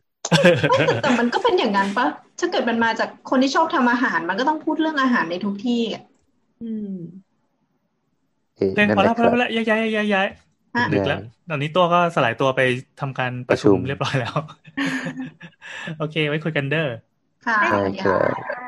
[1.03, 2.07] แต่มันก็เป็นอย่างนั้นปะ
[2.39, 5.81] ถ้าเกิดมันมาจากคนที่ชอบทำอาหาร มันก็ต้องพูดเรื่องอาหารในทุกที่
[6.61, 6.88] อะอืม
[8.55, 10.27] เอ้ยเพลงนั่นพอแหแล้ละวพคอรับแล้วพอแล้วย้ายย้ายย้ายย้าย
[10.75, 11.17] ฮะดึกแล้ว
[11.49, 12.59] ตอนนี้ตัวก็สลายตัวไป
[12.99, 14.35] ทำการประชุมประชุมเรียบร้อยแล้ว
[15.95, 16.81] โอเค ไว้คุยกันเด้อ
[17.45, 18.61] ค่ะใช่สวัสดีครัค่ะบ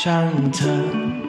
[0.00, 1.27] ช่างเธอ